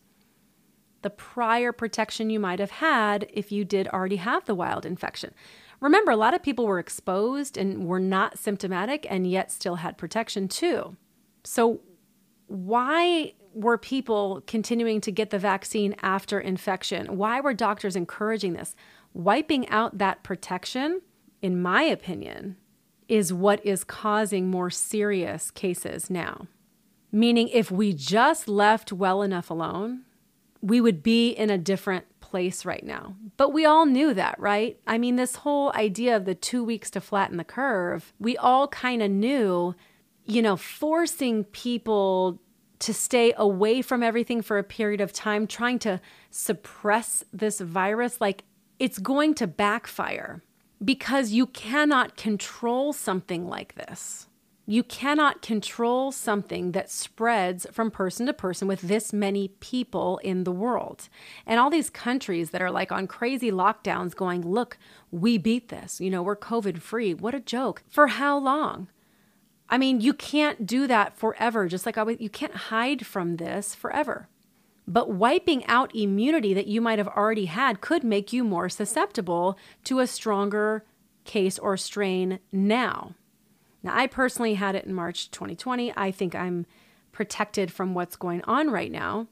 the 1.03 1.11
prior 1.11 1.71
protection 1.71 2.31
you 2.31 2.41
might 2.41 2.59
have 2.59 2.71
had 2.71 3.27
if 3.33 3.53
you 3.53 3.65
did 3.65 3.87
already 3.89 4.17
have 4.17 4.45
the 4.47 4.55
wild 4.55 4.87
infection. 4.87 5.35
Remember, 5.81 6.11
a 6.11 6.17
lot 6.17 6.33
of 6.33 6.43
people 6.43 6.67
were 6.67 6.79
exposed 6.79 7.59
and 7.59 7.87
were 7.87 8.01
not 8.01 8.39
symptomatic 8.39 9.07
and 9.11 9.27
yet 9.27 9.53
still 9.53 9.77
had 9.77 9.99
protection 9.99 10.49
too. 10.49 10.97
So, 11.45 11.81
why 12.47 13.35
were 13.53 13.79
people 13.79 14.43
continuing 14.47 15.01
to 15.03 15.13
get 15.13 15.31
the 15.31 15.39
vaccine 15.39 15.95
after 16.03 16.41
infection? 16.41 17.19
Why 17.19 17.41
were 17.41 17.55
doctors 17.55 17.97
encouraging 17.97 18.55
this? 18.55 18.75
Wiping 19.13 19.69
out 19.69 19.99
that 19.99 20.23
protection, 20.23 21.03
in 21.43 21.61
my 21.61 21.83
opinion, 21.83 22.57
is 23.09 23.33
what 23.33 23.65
is 23.65 23.85
causing 23.85 24.49
more 24.49 24.71
serious 24.71 25.51
cases 25.51 26.11
now. 26.11 26.47
Meaning, 27.13 27.49
if 27.49 27.71
we 27.71 27.93
just 27.93 28.49
left 28.49 28.93
well 28.93 29.23
enough 29.23 29.51
alone, 29.51 30.03
we 30.61 30.81
would 30.81 31.03
be 31.03 31.31
in 31.31 31.51
a 31.51 31.59
different 31.59 32.07
place 32.21 32.65
right 32.65 32.85
now. 32.85 33.15
But 33.37 33.53
we 33.53 33.65
all 33.65 33.87
knew 33.87 34.15
that, 34.15 34.41
right? 34.41 34.81
I 34.87 34.99
mean, 34.99 35.17
this 35.17 35.37
whole 35.37 35.73
idea 35.75 36.17
of 36.17 36.25
the 36.25 36.35
two 36.35 36.65
weeks 36.65 36.91
to 36.91 37.01
flatten 37.01 37.37
the 37.37 37.45
curve, 37.45 38.13
we 38.19 38.37
all 38.37 38.67
kind 38.69 39.03
of 39.03 39.11
knew, 39.11 39.75
you 40.25 40.43
know, 40.43 40.57
forcing 40.57 41.45
people 41.45 42.41
to 42.81 42.93
stay 42.93 43.33
away 43.37 43.83
from 43.83 44.03
everything 44.03 44.43
for 44.43 44.59
a 44.59 44.65
period 44.65 45.01
of 45.01 45.13
time, 45.13 45.47
trying 45.47 45.79
to 45.81 46.01
suppress 46.31 47.25
this 47.33 47.61
virus, 47.61 48.21
like 48.21 48.45
it's 48.79 48.99
going 48.99 49.35
to 49.35 49.47
backfire 49.47 50.43
because 50.85 51.31
you 51.31 51.47
cannot 51.47 52.17
control 52.17 52.93
something 52.93 53.49
like 53.49 53.75
this. 53.75 54.29
You 54.67 54.83
cannot 54.83 55.43
control 55.43 56.11
something 56.11 56.73
that 56.73 56.91
spreads 56.91 57.67
from 57.71 57.91
person 57.91 58.25
to 58.27 58.33
person 58.33 58.67
with 58.67 58.81
this 58.81 59.13
many 59.13 59.49
people 59.49 60.19
in 60.19 60.45
the 60.45 60.53
world. 60.53 61.09
And 61.47 61.61
all 61.61 61.69
these 61.69 61.91
countries 61.91 62.51
that 62.51 62.63
are 62.63 62.71
like 62.71 62.91
on 62.91 63.07
crazy 63.07 63.51
lockdowns 63.51 64.15
going, 64.15 64.41
look, 64.47 64.79
we 65.11 65.37
beat 65.37 65.69
this. 65.69 66.01
You 66.01 66.09
know, 66.09 66.23
we're 66.23 66.37
COVID 66.37 66.79
free. 66.79 67.13
What 67.13 67.35
a 67.35 67.41
joke. 67.41 67.83
For 67.89 68.07
how 68.07 68.39
long? 68.39 68.89
I 69.69 69.77
mean, 69.77 70.01
you 70.01 70.15
can't 70.15 70.67
do 70.67 70.87
that 70.87 71.17
forever, 71.17 71.69
just 71.69 71.85
like 71.85 71.99
I 71.99 72.03
was, 72.03 72.17
you 72.19 72.31
can't 72.31 72.55
hide 72.55 73.07
from 73.07 73.37
this 73.37 73.75
forever. 73.75 74.29
But 74.87 75.11
wiping 75.11 75.65
out 75.67 75.95
immunity 75.95 76.53
that 76.55 76.67
you 76.67 76.81
might 76.81 76.99
have 76.99 77.09
already 77.09 77.47
had 77.47 77.81
could 77.81 78.05
make 78.05 78.33
you 78.33 78.45
more 78.45 78.69
susceptible 78.69 79.59
to 79.85 80.01
a 80.01 80.07
stronger 80.07 80.85
case 81.25 81.59
or 81.59 81.77
strain 81.77 82.39
now. 82.53 83.15
Now, 83.83 83.97
I 83.97 84.07
personally 84.07 84.55
had 84.55 84.75
it 84.75 84.85
in 84.85 84.95
March 84.95 85.31
2020. 85.31 85.93
I 85.97 86.11
think 86.11 86.35
I'm 86.35 86.67
protected 87.13 87.73
from 87.73 87.95
what's 87.95 88.17
going 88.17 88.43
on 88.43 88.71
right 88.71 88.91
now 88.91 89.27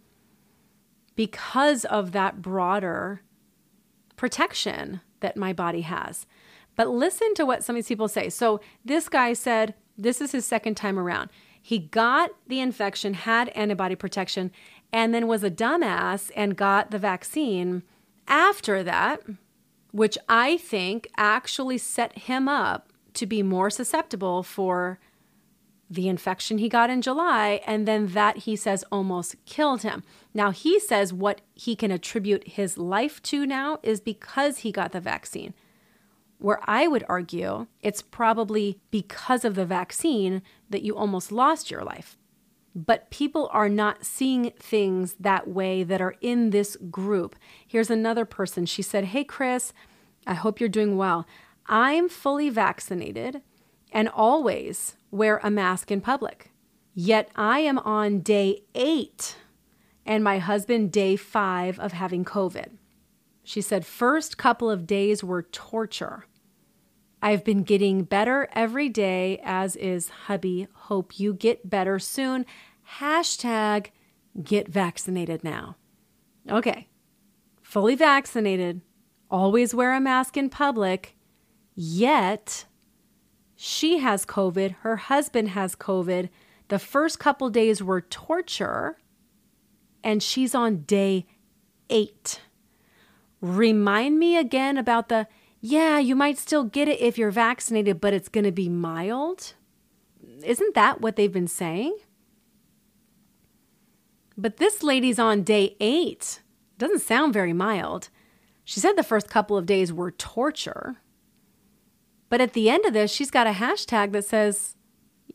because 1.16 1.84
of 1.86 2.12
that 2.12 2.40
broader 2.40 3.22
protection 4.16 5.00
that 5.20 5.36
my 5.36 5.52
body 5.52 5.82
has. 5.82 6.26
But 6.76 6.88
listen 6.88 7.34
to 7.34 7.44
what 7.44 7.64
some 7.64 7.76
of 7.76 7.78
these 7.78 7.88
people 7.88 8.08
say. 8.08 8.28
So, 8.30 8.60
this 8.84 9.08
guy 9.08 9.32
said 9.32 9.74
this 9.98 10.20
is 10.20 10.32
his 10.32 10.46
second 10.46 10.76
time 10.76 10.98
around. 10.98 11.30
He 11.60 11.78
got 11.78 12.30
the 12.48 12.60
infection, 12.60 13.14
had 13.14 13.48
antibody 13.50 13.94
protection, 13.94 14.50
and 14.92 15.14
then 15.14 15.26
was 15.26 15.42
a 15.42 15.50
dumbass 15.50 16.30
and 16.36 16.56
got 16.56 16.90
the 16.90 16.98
vaccine 16.98 17.82
after 18.28 18.82
that, 18.82 19.22
which 19.90 20.18
I 20.28 20.56
think 20.58 21.08
actually 21.16 21.78
set 21.78 22.18
him 22.18 22.48
up 22.48 22.92
to 23.14 23.26
be 23.26 23.42
more 23.42 23.70
susceptible 23.70 24.42
for 24.42 24.98
the 25.88 26.08
infection 26.08 26.56
he 26.56 26.70
got 26.70 26.88
in 26.88 27.02
July, 27.02 27.60
and 27.66 27.86
then 27.86 28.08
that 28.08 28.38
he 28.38 28.56
says 28.56 28.82
almost 28.90 29.36
killed 29.44 29.82
him. 29.82 30.02
Now, 30.32 30.50
he 30.50 30.80
says 30.80 31.12
what 31.12 31.42
he 31.54 31.76
can 31.76 31.90
attribute 31.90 32.48
his 32.48 32.78
life 32.78 33.22
to 33.24 33.44
now 33.44 33.78
is 33.82 34.00
because 34.00 34.58
he 34.58 34.72
got 34.72 34.92
the 34.92 35.00
vaccine. 35.00 35.52
Where 36.38 36.60
I 36.64 36.88
would 36.88 37.04
argue 37.10 37.66
it's 37.82 38.00
probably 38.00 38.80
because 38.90 39.44
of 39.44 39.54
the 39.54 39.66
vaccine 39.66 40.42
that 40.70 40.82
you 40.82 40.96
almost 40.96 41.30
lost 41.30 41.70
your 41.70 41.84
life 41.84 42.16
but 42.74 43.10
people 43.10 43.50
are 43.52 43.68
not 43.68 44.04
seeing 44.04 44.50
things 44.58 45.14
that 45.20 45.48
way 45.48 45.82
that 45.82 46.00
are 46.00 46.16
in 46.20 46.50
this 46.50 46.76
group. 46.90 47.36
Here's 47.66 47.90
another 47.90 48.24
person. 48.24 48.66
She 48.66 48.82
said, 48.82 49.06
Hey, 49.06 49.24
Chris, 49.24 49.72
I 50.26 50.34
hope 50.34 50.60
you're 50.60 50.68
doing 50.68 50.96
well. 50.96 51.26
I'm 51.66 52.08
fully 52.08 52.48
vaccinated 52.48 53.42
and 53.92 54.08
always 54.08 54.96
wear 55.10 55.40
a 55.42 55.50
mask 55.50 55.90
in 55.90 56.00
public. 56.00 56.50
Yet 56.94 57.30
I 57.36 57.60
am 57.60 57.78
on 57.78 58.20
day 58.20 58.62
eight 58.74 59.36
and 60.04 60.24
my 60.24 60.38
husband 60.38 60.92
day 60.92 61.16
five 61.16 61.78
of 61.78 61.92
having 61.92 62.24
COVID. 62.24 62.70
She 63.44 63.60
said, 63.60 63.86
First 63.86 64.38
couple 64.38 64.70
of 64.70 64.86
days 64.86 65.22
were 65.22 65.42
torture. 65.42 66.26
I've 67.24 67.44
been 67.44 67.62
getting 67.62 68.02
better 68.02 68.48
every 68.52 68.88
day, 68.88 69.40
as 69.44 69.76
is 69.76 70.08
hubby. 70.08 70.66
Hope 70.74 71.20
you 71.20 71.32
get 71.32 71.70
better 71.70 72.00
soon. 72.00 72.44
Hashtag 72.98 73.90
get 74.42 74.68
vaccinated 74.68 75.44
now. 75.44 75.76
Okay, 76.50 76.88
fully 77.62 77.94
vaccinated, 77.94 78.80
always 79.30 79.74
wear 79.74 79.94
a 79.94 80.00
mask 80.00 80.36
in 80.36 80.50
public, 80.50 81.16
yet 81.76 82.64
she 83.54 83.98
has 83.98 84.26
COVID, 84.26 84.74
her 84.80 84.96
husband 84.96 85.50
has 85.50 85.76
COVID. 85.76 86.28
The 86.66 86.78
first 86.80 87.20
couple 87.20 87.48
days 87.50 87.82
were 87.82 88.00
torture, 88.00 88.98
and 90.02 90.20
she's 90.20 90.54
on 90.54 90.82
day 90.82 91.26
eight. 91.88 92.40
Remind 93.40 94.18
me 94.18 94.36
again 94.36 94.76
about 94.76 95.08
the 95.08 95.28
yeah, 95.64 96.00
you 96.00 96.16
might 96.16 96.38
still 96.38 96.64
get 96.64 96.88
it 96.88 97.00
if 97.00 97.16
you're 97.16 97.30
vaccinated, 97.30 98.00
but 98.00 98.12
it's 98.12 98.28
going 98.28 98.44
to 98.44 98.50
be 98.50 98.68
mild. 98.68 99.54
Isn't 100.44 100.74
that 100.74 101.00
what 101.00 101.14
they've 101.14 101.32
been 101.32 101.46
saying? 101.46 101.96
But 104.36 104.56
this 104.56 104.82
lady's 104.82 105.20
on 105.20 105.44
day 105.44 105.76
eight. 105.78 106.40
Doesn't 106.78 106.98
sound 106.98 107.32
very 107.32 107.52
mild. 107.52 108.08
She 108.64 108.80
said 108.80 108.96
the 108.96 109.04
first 109.04 109.30
couple 109.30 109.56
of 109.56 109.66
days 109.66 109.92
were 109.92 110.10
torture. 110.10 110.96
But 112.28 112.40
at 112.40 112.54
the 112.54 112.68
end 112.68 112.84
of 112.84 112.92
this, 112.92 113.12
she's 113.12 113.30
got 113.30 113.46
a 113.46 113.50
hashtag 113.50 114.10
that 114.12 114.24
says, 114.24 114.74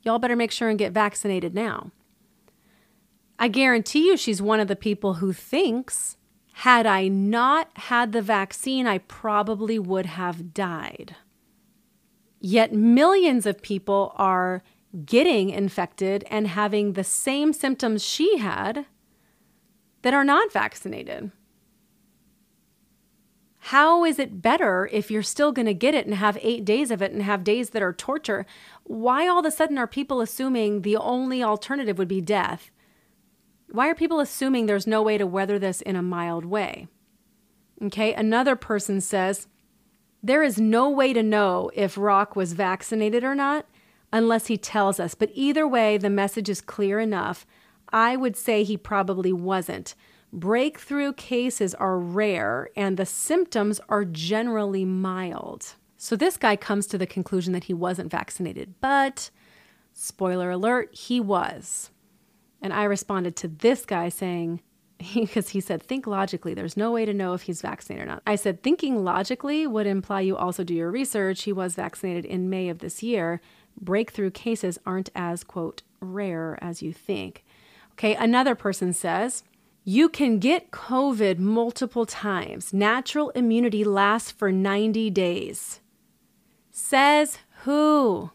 Y'all 0.01 0.19
better 0.19 0.35
make 0.35 0.51
sure 0.51 0.67
and 0.67 0.77
get 0.77 0.91
vaccinated 0.91 1.55
now. 1.55 1.91
I 3.39 3.47
guarantee 3.47 4.07
you 4.07 4.17
she's 4.17 4.41
one 4.41 4.59
of 4.59 4.67
the 4.67 4.75
people 4.75 5.15
who 5.15 5.31
thinks 5.31 6.16
had 6.61 6.87
I 6.87 7.07
not 7.07 7.69
had 7.75 8.13
the 8.13 8.21
vaccine, 8.23 8.87
I 8.87 8.97
probably 8.97 9.77
would 9.77 10.07
have 10.07 10.55
died. 10.55 11.15
Yet 12.39 12.73
millions 12.73 13.45
of 13.45 13.61
people 13.61 14.11
are 14.15 14.63
getting 15.05 15.51
infected 15.51 16.25
and 16.31 16.47
having 16.47 16.93
the 16.93 17.03
same 17.03 17.53
symptoms 17.53 18.03
she 18.03 18.39
had 18.39 18.87
that 20.01 20.15
are 20.15 20.23
not 20.23 20.51
vaccinated. 20.51 21.31
How 23.59 24.03
is 24.03 24.17
it 24.17 24.41
better 24.41 24.89
if 24.91 25.11
you're 25.11 25.21
still 25.21 25.51
going 25.51 25.67
to 25.67 25.75
get 25.75 25.93
it 25.93 26.07
and 26.07 26.15
have 26.15 26.39
eight 26.41 26.65
days 26.65 26.89
of 26.89 27.03
it 27.03 27.11
and 27.11 27.21
have 27.21 27.43
days 27.43 27.69
that 27.69 27.83
are 27.83 27.93
torture? 27.93 28.47
Why 28.83 29.27
all 29.27 29.41
of 29.41 29.45
a 29.45 29.51
sudden 29.51 29.77
are 29.77 29.85
people 29.85 30.21
assuming 30.21 30.81
the 30.81 30.97
only 30.97 31.43
alternative 31.43 31.99
would 31.99 32.07
be 32.07 32.19
death? 32.19 32.71
Why 33.69 33.89
are 33.89 33.95
people 33.95 34.19
assuming 34.19 34.65
there's 34.65 34.87
no 34.87 35.01
way 35.01 35.17
to 35.17 35.27
weather 35.27 35.59
this 35.59 35.81
in 35.81 35.95
a 35.95 36.01
mild 36.01 36.45
way? 36.45 36.87
Okay, 37.83 38.13
another 38.13 38.55
person 38.55 39.01
says, 39.01 39.47
There 40.23 40.43
is 40.43 40.59
no 40.59 40.89
way 40.89 41.13
to 41.13 41.21
know 41.21 41.69
if 41.73 41.97
Rock 41.97 42.35
was 42.35 42.53
vaccinated 42.53 43.23
or 43.23 43.35
not 43.35 43.65
unless 44.11 44.47
he 44.47 44.57
tells 44.57 44.99
us. 44.99 45.15
But 45.15 45.31
either 45.33 45.67
way, 45.67 45.97
the 45.97 46.09
message 46.09 46.49
is 46.49 46.61
clear 46.61 46.99
enough. 46.99 47.45
I 47.89 48.15
would 48.15 48.35
say 48.35 48.63
he 48.63 48.77
probably 48.77 49.33
wasn't. 49.33 49.95
Breakthrough 50.33 51.13
cases 51.13 51.73
are 51.75 51.97
rare 51.97 52.69
and 52.75 52.97
the 52.97 53.05
symptoms 53.05 53.79
are 53.89 54.05
generally 54.05 54.85
mild. 54.85 55.75
So 55.97 56.15
this 56.15 56.37
guy 56.37 56.55
comes 56.55 56.85
to 56.87 56.97
the 56.97 57.07
conclusion 57.07 57.53
that 57.53 57.65
he 57.65 57.73
wasn't 57.73 58.11
vaccinated, 58.11 58.75
but 58.81 59.29
spoiler 59.93 60.51
alert, 60.51 60.93
he 60.93 61.19
was. 61.19 61.91
And 62.61 62.73
I 62.73 62.83
responded 62.83 63.35
to 63.37 63.47
this 63.47 63.85
guy 63.85 64.09
saying, 64.09 64.61
because 65.13 65.49
he 65.49 65.61
said, 65.61 65.83
think 65.83 66.07
logically. 66.07 66.53
There's 66.53 66.77
no 66.77 66.91
way 66.91 67.05
to 67.05 67.13
know 67.13 67.33
if 67.33 67.43
he's 67.43 67.61
vaccinated 67.61 68.03
or 68.03 68.07
not. 68.07 68.23
I 68.25 68.35
said, 68.35 68.63
thinking 68.63 69.03
logically 69.03 69.67
would 69.67 69.85
imply 69.85 70.21
you 70.21 70.35
also 70.35 70.63
do 70.63 70.73
your 70.73 70.89
research. 70.89 71.43
He 71.43 71.53
was 71.53 71.75
vaccinated 71.75 72.25
in 72.25 72.49
May 72.49 72.69
of 72.69 72.79
this 72.79 73.03
year 73.03 73.41
breakthrough 73.79 74.31
cases 74.31 74.79
aren't 74.85 75.09
as, 75.15 75.43
quote, 75.43 75.83
rare 75.99 76.57
as 76.61 76.81
you 76.81 76.93
think. 76.93 77.43
Okay, 77.93 78.15
another 78.15 78.55
person 78.55 78.93
says, 78.93 79.43
you 79.83 80.09
can 80.09 80.39
get 80.39 80.71
COVID 80.71 81.39
multiple 81.39 82.05
times. 82.05 82.73
Natural 82.73 83.29
immunity 83.31 83.83
lasts 83.83 84.31
for 84.31 84.51
90 84.51 85.09
days. 85.11 85.79
Says 86.71 87.39
who? 87.63 88.31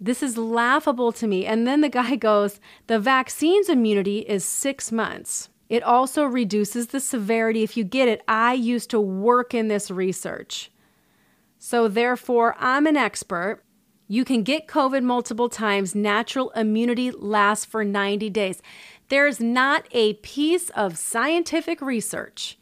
This 0.00 0.22
is 0.22 0.36
laughable 0.36 1.12
to 1.12 1.26
me. 1.26 1.46
And 1.46 1.66
then 1.66 1.80
the 1.80 1.88
guy 1.88 2.16
goes, 2.16 2.60
the 2.86 2.98
vaccine's 2.98 3.68
immunity 3.68 4.20
is 4.20 4.44
six 4.44 4.92
months. 4.92 5.48
It 5.68 5.82
also 5.82 6.24
reduces 6.24 6.88
the 6.88 7.00
severity 7.00 7.62
if 7.62 7.76
you 7.76 7.84
get 7.84 8.08
it. 8.08 8.22
I 8.28 8.52
used 8.52 8.90
to 8.90 9.00
work 9.00 9.52
in 9.52 9.68
this 9.68 9.90
research. 9.90 10.70
So, 11.58 11.88
therefore, 11.88 12.54
I'm 12.58 12.86
an 12.86 12.96
expert. 12.96 13.64
You 14.06 14.24
can 14.24 14.44
get 14.44 14.68
COVID 14.68 15.02
multiple 15.02 15.48
times. 15.48 15.94
Natural 15.94 16.50
immunity 16.50 17.10
lasts 17.10 17.64
for 17.64 17.84
90 17.84 18.30
days. 18.30 18.62
There's 19.08 19.40
not 19.40 19.88
a 19.90 20.14
piece 20.14 20.70
of 20.70 20.98
scientific 20.98 21.80
research 21.80 22.58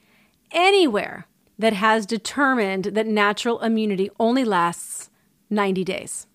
anywhere 0.53 1.27
that 1.59 1.75
has 1.75 2.07
determined 2.07 2.85
that 2.87 3.07
natural 3.07 3.61
immunity 3.61 4.11
only 4.19 4.45
lasts 4.45 5.11
90 5.51 5.85
days. 5.85 6.27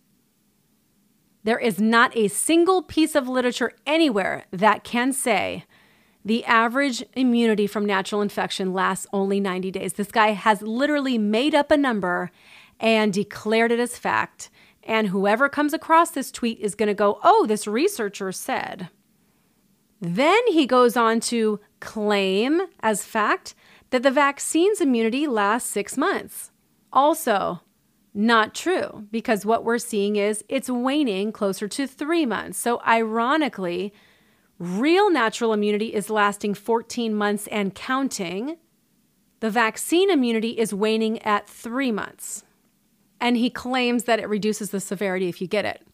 There 1.44 1.60
is 1.60 1.80
not 1.80 2.16
a 2.16 2.28
single 2.28 2.82
piece 2.82 3.16
of 3.16 3.28
literature 3.28 3.72
anywhere 3.86 4.46
that 4.52 4.84
can 4.84 5.14
say 5.14 5.66
the 6.26 6.44
average 6.46 7.04
immunity 7.14 7.66
from 7.66 7.86
natural 7.86 8.22
infection 8.22 8.74
lasts 8.74 9.08
only 9.14 9.40
90 9.40 9.72
days. 9.72 9.94
This 9.94 10.12
guy 10.12 10.32
has 10.32 10.62
literally 10.62 11.18
made 11.18 11.56
up 11.56 11.72
a 11.72 11.78
number 11.78 12.30
and 12.80 13.14
declared 13.14 13.72
it 13.72 13.80
as 13.80 13.98
fact. 13.98 14.50
And 14.84 15.08
whoever 15.08 15.48
comes 15.50 15.74
across 15.74 16.12
this 16.12 16.32
tweet 16.32 16.60
is 16.60 16.76
going 16.76 16.88
to 16.88 16.94
go, 16.94 17.20
oh, 17.24 17.46
this 17.46 17.68
researcher 17.68 18.32
said. 18.32 18.90
Then 20.02 20.40
he 20.48 20.66
goes 20.66 20.96
on 20.96 21.20
to 21.22 21.60
claim 21.80 22.62
as 22.82 23.06
fact 23.06 23.56
that 23.90 24.04
the 24.04 24.12
vaccine's 24.12 24.82
immunity 24.82 25.28
lasts 25.28 25.70
six 25.70 25.98
months. 25.98 26.52
Also, 26.92 27.62
not 28.14 28.56
true, 28.56 29.08
because 29.12 29.46
what 29.46 29.64
we're 29.64 29.78
seeing 29.78 30.16
is 30.16 30.44
it's 30.50 30.70
waning 30.70 31.32
closer 31.32 31.68
to 31.68 31.88
three 31.88 32.26
months. 32.26 32.58
So, 32.58 32.82
ironically, 32.86 33.94
real 34.58 35.12
natural 35.12 35.54
immunity 35.54 35.94
is 35.94 36.10
lasting 36.10 36.56
14 36.56 37.14
months 37.14 37.48
and 37.48 37.74
counting. 37.76 38.58
The 39.40 39.50
vaccine 39.50 40.10
immunity 40.10 40.58
is 40.58 40.74
waning 40.74 41.22
at 41.22 41.48
three 41.48 41.92
months 41.92 42.44
and 43.22 43.38
he 43.38 43.50
claims 43.50 44.06
that 44.06 44.20
it 44.20 44.30
reduces 44.30 44.72
the 44.72 44.80
severity 44.80 45.28
if 45.28 45.42
you 45.42 45.48
get 45.48 45.66
it. 45.66 45.86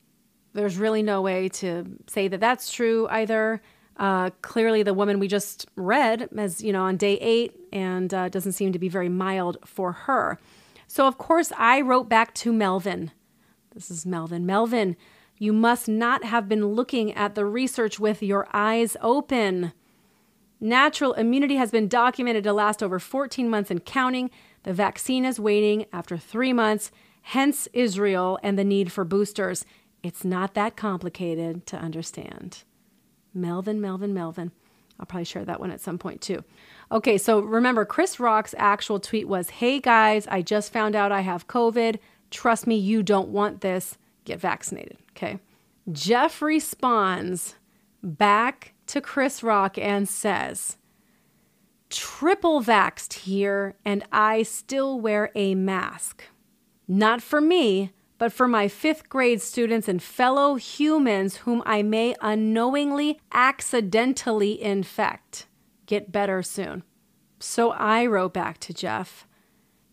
There's 0.53 0.77
really 0.77 1.03
no 1.03 1.21
way 1.21 1.49
to 1.49 1.85
say 2.07 2.27
that 2.27 2.39
that's 2.39 2.71
true 2.71 3.07
either. 3.09 3.61
Uh, 3.97 4.29
clearly, 4.41 4.83
the 4.83 4.93
woman 4.93 5.19
we 5.19 5.27
just 5.27 5.67
read 5.75 6.29
as 6.37 6.61
you 6.61 6.71
know, 6.71 6.83
on 6.83 6.97
day 6.97 7.15
eight 7.15 7.55
and 7.71 8.13
uh, 8.13 8.29
doesn't 8.29 8.53
seem 8.53 8.71
to 8.73 8.79
be 8.79 8.89
very 8.89 9.09
mild 9.09 9.57
for 9.65 9.91
her. 9.91 10.39
So, 10.87 11.07
of 11.07 11.17
course, 11.17 11.51
I 11.57 11.81
wrote 11.81 12.09
back 12.09 12.33
to 12.35 12.53
Melvin. 12.53 13.11
This 13.73 13.91
is 13.91 14.05
Melvin. 14.05 14.45
Melvin, 14.45 14.95
you 15.37 15.51
must 15.51 15.87
not 15.87 16.23
have 16.23 16.47
been 16.47 16.67
looking 16.67 17.13
at 17.13 17.35
the 17.35 17.45
research 17.45 17.99
with 17.99 18.23
your 18.23 18.47
eyes 18.53 18.95
open. 19.01 19.73
Natural 20.61 21.13
immunity 21.13 21.55
has 21.55 21.71
been 21.71 21.87
documented 21.87 22.43
to 22.45 22.53
last 22.53 22.81
over 22.81 22.99
14 22.99 23.49
months 23.49 23.69
and 23.69 23.83
counting. 23.83 24.31
The 24.63 24.73
vaccine 24.73 25.25
is 25.25 25.39
waning 25.39 25.85
after 25.91 26.17
three 26.17 26.53
months 26.53 26.91
hence 27.29 27.67
Israel 27.73 28.37
and 28.43 28.57
the 28.57 28.63
need 28.63 28.91
for 28.91 29.03
boosters. 29.03 29.65
It's 30.03 30.23
not 30.23 30.53
that 30.53 30.75
complicated 30.75 31.65
to 31.65 31.77
understand. 31.77 32.63
Melvin, 33.33 33.81
Melvin, 33.81 34.13
Melvin. 34.13 34.51
I'll 34.99 35.07
probably 35.07 35.25
share 35.25 35.43
that 35.43 35.59
one 35.59 35.71
at 35.71 35.81
some 35.81 35.97
point 35.97 36.21
too. 36.21 36.43
Okay, 36.91 37.17
so 37.17 37.39
remember, 37.39 37.85
Chris 37.85 38.19
Rock's 38.19 38.55
actual 38.57 38.99
tweet 38.99 39.27
was 39.27 39.49
Hey 39.49 39.79
guys, 39.79 40.27
I 40.27 40.41
just 40.41 40.71
found 40.71 40.95
out 40.95 41.11
I 41.11 41.21
have 41.21 41.47
COVID. 41.47 41.99
Trust 42.31 42.67
me, 42.67 42.75
you 42.75 43.03
don't 43.03 43.29
want 43.29 43.61
this. 43.61 43.97
Get 44.25 44.39
vaccinated. 44.39 44.97
Okay. 45.11 45.39
Jeff 45.91 46.41
responds 46.41 47.55
back 48.01 48.73
to 48.87 49.01
Chris 49.01 49.43
Rock 49.43 49.77
and 49.77 50.07
says, 50.07 50.77
Triple 51.89 52.61
vaxed 52.61 53.13
here, 53.13 53.75
and 53.85 54.03
I 54.11 54.43
still 54.43 54.99
wear 54.99 55.31
a 55.35 55.55
mask. 55.55 56.23
Not 56.87 57.21
for 57.21 57.39
me, 57.39 57.91
but 58.17 58.33
for 58.33 58.47
my 58.47 58.67
fifth 58.67 59.09
grade 59.09 59.41
students 59.41 59.87
and 59.87 60.01
fellow 60.01 60.55
humans 60.55 61.37
whom 61.37 61.61
I 61.65 61.83
may 61.83 62.15
unknowingly, 62.21 63.19
accidentally 63.31 64.61
infect. 64.61 65.47
Get 65.85 66.11
better 66.11 66.41
soon. 66.41 66.83
So 67.39 67.71
I 67.71 68.05
wrote 68.05 68.33
back 68.33 68.59
to 68.59 68.73
Jeff 68.73 69.27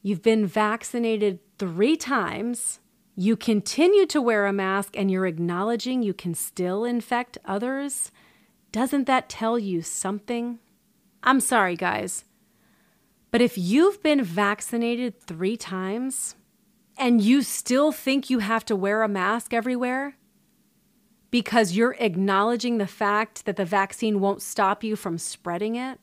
You've 0.04 0.22
been 0.22 0.46
vaccinated 0.46 1.38
three 1.58 1.96
times. 1.96 2.80
You 3.14 3.36
continue 3.36 4.04
to 4.06 4.20
wear 4.20 4.46
a 4.46 4.52
mask 4.52 4.96
and 4.96 5.10
you're 5.10 5.26
acknowledging 5.26 6.02
you 6.02 6.12
can 6.12 6.34
still 6.34 6.84
infect 6.84 7.38
others. 7.44 8.10
Doesn't 8.72 9.06
that 9.06 9.28
tell 9.28 9.60
you 9.60 9.80
something? 9.80 10.58
I'm 11.22 11.38
sorry, 11.38 11.76
guys. 11.76 12.24
But 13.30 13.42
if 13.42 13.56
you've 13.56 14.02
been 14.02 14.24
vaccinated 14.24 15.20
three 15.20 15.56
times, 15.56 16.34
and 16.98 17.22
you 17.22 17.42
still 17.42 17.92
think 17.92 18.28
you 18.28 18.40
have 18.40 18.64
to 18.66 18.76
wear 18.76 19.02
a 19.02 19.08
mask 19.08 19.54
everywhere 19.54 20.16
because 21.32 21.72
you're 21.72 21.96
acknowledging 21.98 22.78
the 22.78 22.86
fact 22.86 23.46
that 23.46 23.56
the 23.56 23.64
vaccine 23.64 24.20
won't 24.20 24.42
stop 24.42 24.84
you 24.84 24.94
from 24.94 25.18
spreading 25.18 25.74
it? 25.74 25.98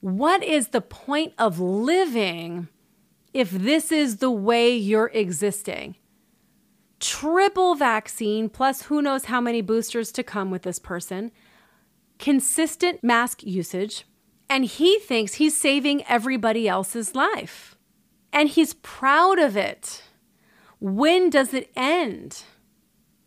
What 0.00 0.42
is 0.42 0.68
the 0.68 0.80
point 0.80 1.34
of 1.36 1.60
living 1.60 2.68
if 3.34 3.50
this 3.50 3.92
is 3.92 4.18
the 4.18 4.30
way 4.30 4.74
you're 4.74 5.10
existing? 5.12 5.96
Triple 7.00 7.74
vaccine, 7.74 8.48
plus 8.48 8.82
who 8.82 9.02
knows 9.02 9.24
how 9.24 9.40
many 9.40 9.60
boosters 9.62 10.12
to 10.12 10.22
come 10.22 10.52
with 10.52 10.62
this 10.62 10.78
person, 10.78 11.32
consistent 12.20 13.02
mask 13.02 13.42
usage, 13.42 14.06
and 14.48 14.64
he 14.64 15.00
thinks 15.00 15.34
he's 15.34 15.56
saving 15.56 16.04
everybody 16.06 16.68
else's 16.68 17.16
life. 17.16 17.76
And 18.32 18.48
he's 18.48 18.74
proud 18.74 19.40
of 19.40 19.56
it. 19.56 20.04
When 20.78 21.30
does 21.30 21.52
it 21.52 21.72
end? 21.74 22.44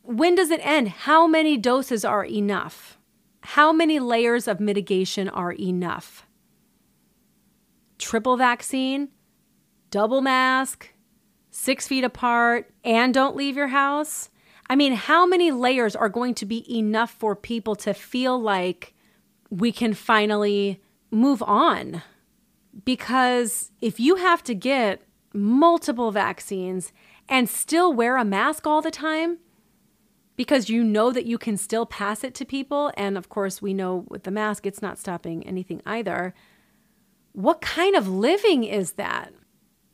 When 0.07 0.35
does 0.35 0.51
it 0.51 0.63
end? 0.63 0.89
How 0.89 1.25
many 1.25 1.57
doses 1.57 2.05
are 2.05 2.23
enough? 2.23 2.99
How 3.41 3.73
many 3.73 3.99
layers 3.99 4.47
of 4.47 4.59
mitigation 4.59 5.27
are 5.27 5.53
enough? 5.53 6.27
Triple 7.97 8.37
vaccine, 8.37 9.09
double 9.89 10.21
mask, 10.21 10.93
six 11.49 11.87
feet 11.87 12.03
apart, 12.03 12.71
and 12.83 13.15
don't 13.15 13.35
leave 13.35 13.57
your 13.57 13.69
house? 13.69 14.29
I 14.69 14.75
mean, 14.75 14.93
how 14.93 15.25
many 15.25 15.49
layers 15.49 15.95
are 15.95 16.09
going 16.09 16.35
to 16.35 16.45
be 16.45 16.71
enough 16.77 17.09
for 17.09 17.35
people 17.35 17.75
to 17.77 17.93
feel 17.95 18.39
like 18.39 18.93
we 19.49 19.71
can 19.71 19.95
finally 19.95 20.83
move 21.09 21.41
on? 21.41 22.03
Because 22.83 23.71
if 23.81 23.99
you 23.99 24.17
have 24.17 24.43
to 24.43 24.53
get 24.53 25.01
multiple 25.33 26.11
vaccines 26.11 26.93
and 27.27 27.49
still 27.49 27.91
wear 27.91 28.17
a 28.17 28.25
mask 28.25 28.67
all 28.67 28.83
the 28.83 28.91
time 28.91 29.39
because 30.35 30.69
you 30.69 30.83
know 30.83 31.11
that 31.11 31.25
you 31.25 31.37
can 31.37 31.57
still 31.57 31.85
pass 31.85 32.23
it 32.23 32.35
to 32.35 32.45
people. 32.45 32.91
And 32.97 33.17
of 33.17 33.29
course, 33.29 33.61
we 33.61 33.73
know 33.73 34.05
with 34.09 34.23
the 34.23 34.31
mask, 34.31 34.65
it's 34.65 34.81
not 34.81 34.97
stopping 34.97 35.45
anything 35.45 35.81
either. 35.85 36.33
What 37.33 37.61
kind 37.61 37.95
of 37.95 38.07
living 38.07 38.63
is 38.63 38.93
that? 38.93 39.33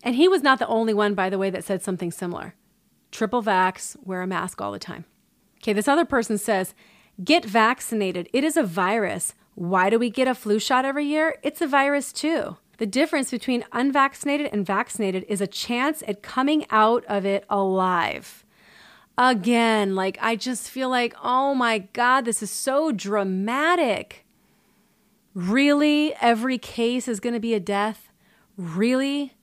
And 0.04 0.16
he 0.16 0.28
was 0.28 0.42
not 0.42 0.60
the 0.60 0.68
only 0.68 0.94
one, 0.94 1.14
by 1.14 1.30
the 1.30 1.38
way, 1.38 1.50
that 1.50 1.64
said 1.64 1.84
something 1.84 2.12
similar. 2.12 2.56
Triple 3.12 3.44
vax, 3.44 3.96
wear 4.04 4.22
a 4.22 4.28
mask 4.28 4.62
all 4.62 4.72
the 4.72 4.80
time. 4.80 5.06
Okay, 5.58 5.74
this 5.74 5.88
other 5.88 6.06
person 6.06 6.38
says, 6.38 6.74
get 7.24 7.46
vaccinated. 7.46 8.30
It 8.34 8.44
is 8.44 8.58
a 8.58 8.64
virus. 8.64 9.36
Why 9.54 9.90
do 9.90 10.00
we 10.00 10.10
get 10.10 10.28
a 10.28 10.34
flu 10.34 10.60
shot 10.60 10.86
every 10.86 11.06
year? 11.06 11.38
It's 11.44 11.62
a 11.62 11.68
virus 11.68 12.12
too. 12.12 12.58
The 12.78 12.88
difference 12.88 13.30
between 13.30 13.66
unvaccinated 13.74 14.50
and 14.52 14.66
vaccinated 14.66 15.24
is 15.28 15.40
a 15.40 15.46
chance 15.46 16.02
at 16.08 16.24
coming 16.24 16.66
out 16.72 17.06
of 17.06 17.28
it 17.28 17.46
alive. 17.48 18.44
Again, 19.18 19.96
like 19.96 20.18
I 20.22 20.36
just 20.36 20.70
feel 20.70 20.90
like, 20.90 21.14
oh 21.24 21.54
my 21.54 21.80
God, 21.80 22.26
this 22.26 22.42
is 22.42 22.52
so 22.52 22.92
dramatic. 22.92 24.26
Really? 25.34 26.14
Every 26.20 26.58
case 26.58 27.08
is 27.08 27.20
going 27.20 27.34
to 27.34 27.40
be 27.40 27.54
a 27.54 27.60
death? 27.60 28.10
Really? 28.58 29.34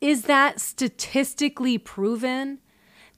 Is 0.00 0.22
that 0.22 0.60
statistically 0.60 1.78
proven? 1.78 2.58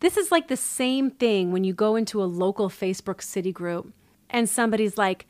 This 0.00 0.16
is 0.16 0.30
like 0.30 0.48
the 0.48 0.56
same 0.56 1.10
thing 1.10 1.52
when 1.52 1.64
you 1.64 1.72
go 1.72 1.96
into 1.96 2.22
a 2.22 2.24
local 2.24 2.68
Facebook 2.68 3.22
city 3.22 3.52
group 3.52 3.92
and 4.28 4.48
somebody's 4.48 4.98
like, 4.98 5.26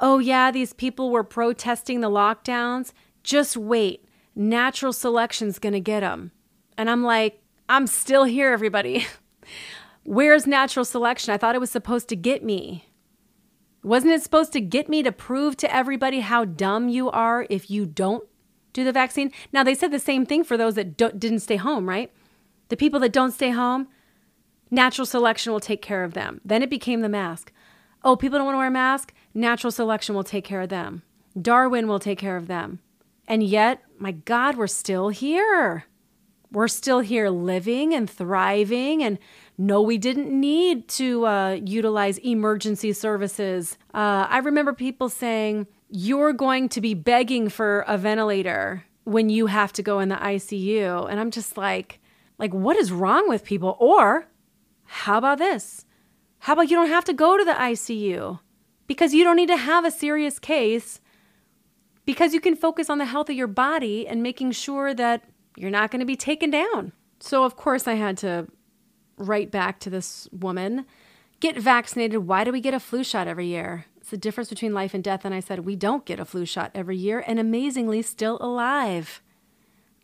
oh, 0.00 0.18
yeah, 0.18 0.50
these 0.50 0.72
people 0.72 1.10
were 1.10 1.24
protesting 1.24 2.00
the 2.00 2.10
lockdowns. 2.10 2.92
Just 3.22 3.56
wait. 3.56 4.04
Natural 4.36 4.92
selection's 4.92 5.58
going 5.58 5.72
to 5.72 5.80
get 5.80 6.00
them. 6.00 6.30
And 6.76 6.90
I'm 6.90 7.02
like, 7.02 7.40
I'm 7.68 7.86
still 7.86 8.24
here, 8.24 8.52
everybody. 8.52 9.06
Where's 10.04 10.46
natural 10.46 10.84
selection? 10.84 11.32
I 11.32 11.38
thought 11.38 11.54
it 11.54 11.60
was 11.60 11.70
supposed 11.70 12.08
to 12.10 12.16
get 12.16 12.44
me. 12.44 12.88
Wasn't 13.82 14.12
it 14.12 14.22
supposed 14.22 14.52
to 14.52 14.60
get 14.60 14.88
me 14.88 15.02
to 15.02 15.12
prove 15.12 15.56
to 15.58 15.74
everybody 15.74 16.20
how 16.20 16.44
dumb 16.44 16.88
you 16.88 17.10
are 17.10 17.46
if 17.50 17.70
you 17.70 17.84
don't 17.84 18.24
do 18.72 18.84
the 18.84 18.92
vaccine? 18.92 19.32
Now, 19.52 19.62
they 19.62 19.74
said 19.74 19.90
the 19.90 19.98
same 19.98 20.24
thing 20.24 20.44
for 20.44 20.56
those 20.56 20.74
that 20.74 20.96
didn't 20.96 21.40
stay 21.40 21.56
home, 21.56 21.88
right? 21.88 22.10
The 22.68 22.76
people 22.76 23.00
that 23.00 23.12
don't 23.12 23.32
stay 23.32 23.50
home, 23.50 23.88
natural 24.70 25.06
selection 25.06 25.52
will 25.52 25.60
take 25.60 25.82
care 25.82 26.04
of 26.04 26.14
them. 26.14 26.40
Then 26.44 26.62
it 26.62 26.70
became 26.70 27.00
the 27.00 27.08
mask. 27.08 27.52
Oh, 28.02 28.16
people 28.16 28.38
don't 28.38 28.46
want 28.46 28.54
to 28.54 28.58
wear 28.58 28.68
a 28.68 28.70
mask? 28.70 29.12
Natural 29.34 29.70
selection 29.70 30.14
will 30.14 30.24
take 30.24 30.44
care 30.44 30.60
of 30.60 30.68
them. 30.68 31.02
Darwin 31.40 31.88
will 31.88 31.98
take 31.98 32.18
care 32.18 32.36
of 32.36 32.46
them. 32.46 32.80
And 33.26 33.42
yet, 33.42 33.82
my 33.98 34.12
God, 34.12 34.56
we're 34.56 34.66
still 34.66 35.08
here. 35.08 35.86
We're 36.50 36.68
still 36.68 37.00
here 37.00 37.30
living 37.30 37.94
and 37.94 38.08
thriving. 38.08 39.02
And 39.02 39.18
no, 39.56 39.80
we 39.80 39.98
didn't 39.98 40.28
need 40.28 40.88
to 40.88 41.26
uh, 41.26 41.58
utilize 41.64 42.18
emergency 42.18 42.92
services. 42.92 43.78
Uh, 43.92 44.26
I 44.28 44.38
remember 44.38 44.72
people 44.72 45.08
saying, 45.08 45.68
You're 45.88 46.32
going 46.32 46.68
to 46.70 46.80
be 46.80 46.94
begging 46.94 47.48
for 47.48 47.84
a 47.86 47.96
ventilator 47.96 48.84
when 49.04 49.28
you 49.28 49.46
have 49.46 49.72
to 49.74 49.82
go 49.82 50.00
in 50.00 50.08
the 50.08 50.16
ICU. 50.16 51.08
And 51.08 51.20
I'm 51.20 51.30
just 51.30 51.56
like, 51.56 52.00
like, 52.38 52.52
what 52.52 52.76
is 52.76 52.90
wrong 52.90 53.28
with 53.28 53.44
people? 53.44 53.76
Or 53.78 54.26
how 54.84 55.18
about 55.18 55.38
this? 55.38 55.84
How 56.40 56.54
about 56.54 56.70
you 56.70 56.76
don't 56.76 56.88
have 56.88 57.04
to 57.04 57.12
go 57.12 57.38
to 57.38 57.44
the 57.44 57.52
ICU 57.52 58.40
because 58.86 59.14
you 59.14 59.24
don't 59.24 59.36
need 59.36 59.48
to 59.48 59.56
have 59.56 59.84
a 59.84 59.90
serious 59.90 60.38
case 60.38 61.00
because 62.04 62.34
you 62.34 62.40
can 62.40 62.56
focus 62.56 62.90
on 62.90 62.98
the 62.98 63.04
health 63.04 63.30
of 63.30 63.36
your 63.36 63.46
body 63.46 64.06
and 64.06 64.22
making 64.22 64.52
sure 64.52 64.92
that 64.94 65.22
you're 65.56 65.70
not 65.70 65.90
going 65.90 66.00
to 66.00 66.06
be 66.06 66.16
taken 66.16 66.50
down. 66.50 66.92
So, 67.20 67.44
of 67.44 67.56
course, 67.56 67.86
I 67.86 67.94
had 67.94 68.18
to 68.18 68.48
write 69.16 69.50
back 69.50 69.80
to 69.80 69.90
this 69.90 70.28
woman 70.32 70.86
get 71.44 71.58
vaccinated. 71.58 72.26
Why 72.26 72.42
do 72.42 72.52
we 72.52 72.60
get 72.62 72.72
a 72.72 72.80
flu 72.80 73.04
shot 73.04 73.28
every 73.28 73.46
year? 73.46 73.84
It's 73.98 74.08
the 74.08 74.16
difference 74.16 74.48
between 74.48 74.72
life 74.72 74.94
and 74.94 75.04
death. 75.04 75.26
And 75.26 75.34
I 75.34 75.40
said, 75.40 75.60
we 75.60 75.76
don't 75.76 76.06
get 76.06 76.18
a 76.18 76.24
flu 76.24 76.46
shot 76.46 76.70
every 76.74 76.96
year 76.96 77.22
and 77.26 77.38
amazingly 77.38 78.00
still 78.00 78.38
alive. 78.40 79.20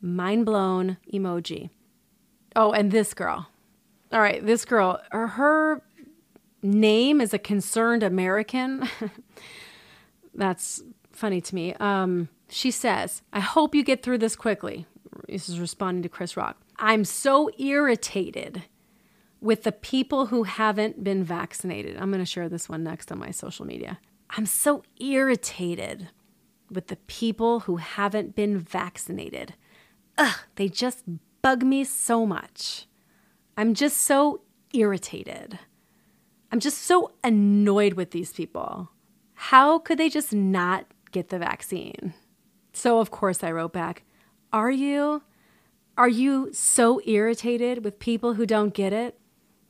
Mind 0.03 0.45
blown 0.45 0.99
emoji. 1.13 1.71
Oh, 2.55 2.73
and 2.73 2.91
this 2.91 3.15
girl. 3.15 3.49
All 4.13 4.21
right, 4.21 4.45
this 4.45 4.67
girl, 4.67 5.01
her 5.13 5.83
name 6.63 7.21
is 7.23 7.33
a 7.33 7.39
concerned 7.39 8.03
American. 8.03 8.89
That's 10.35 10.83
funny 11.13 11.41
to 11.41 11.55
me. 11.55 11.75
Um, 11.75 12.29
she 12.49 12.71
says, 12.71 13.23
I 13.33 13.41
hope 13.41 13.75
you 13.75 13.83
get 13.83 14.03
through 14.03 14.19
this 14.19 14.37
quickly. 14.37 14.85
This 15.27 15.49
is 15.49 15.59
responding 15.59 16.03
to 16.03 16.09
Chris 16.09 16.37
Rock. 16.37 16.61
I'm 16.77 17.05
so 17.05 17.51
irritated 17.59 18.65
with 19.41 19.63
the 19.63 19.73
people 19.73 20.27
who 20.27 20.43
haven't 20.43 21.03
been 21.03 21.25
vaccinated. 21.25 21.97
I'm 21.97 22.11
going 22.11 22.21
to 22.21 22.27
share 22.27 22.49
this 22.49 22.69
one 22.69 22.85
next 22.85 23.11
on 23.11 23.19
my 23.19 23.31
social 23.31 23.67
media. 23.67 23.99
I'm 24.31 24.47
so 24.47 24.83
irritated 25.01 26.09
with 26.71 26.87
the 26.89 26.97
people 26.97 27.61
who 27.61 27.77
haven't 27.77 28.35
been 28.35 28.59
vaccinated. 28.59 29.55
Ugh, 30.19 30.37
they 30.57 30.69
just 30.69 31.05
bug 31.43 31.63
me 31.63 31.85
so 31.85 32.27
much. 32.27 32.87
I'm 33.57 33.75
just 33.75 33.99
so 33.99 34.43
irritated. 34.73 35.59
I'm 36.53 36.61
just 36.61 36.79
so 36.79 37.13
annoyed 37.25 37.95
with 37.95 38.11
these 38.11 38.33
people. 38.33 38.91
How 39.35 39.79
could 39.79 39.99
they 39.99 40.09
just 40.09 40.33
not 40.33 40.87
get 41.13 41.31
the 41.31 41.39
vaccine? 41.39 42.15
So, 42.73 43.01
of 43.01 43.11
course, 43.11 43.43
I 43.43 43.53
wrote 43.53 43.73
back, 43.73 44.05
Are 44.53 44.71
you? 44.71 45.23
Are 45.97 46.09
you 46.09 46.51
so 46.53 47.01
irritated 47.05 47.85
with 47.85 47.99
people 47.99 48.35
who 48.35 48.47
don't 48.47 48.73
get 48.73 48.93
it? 48.93 49.20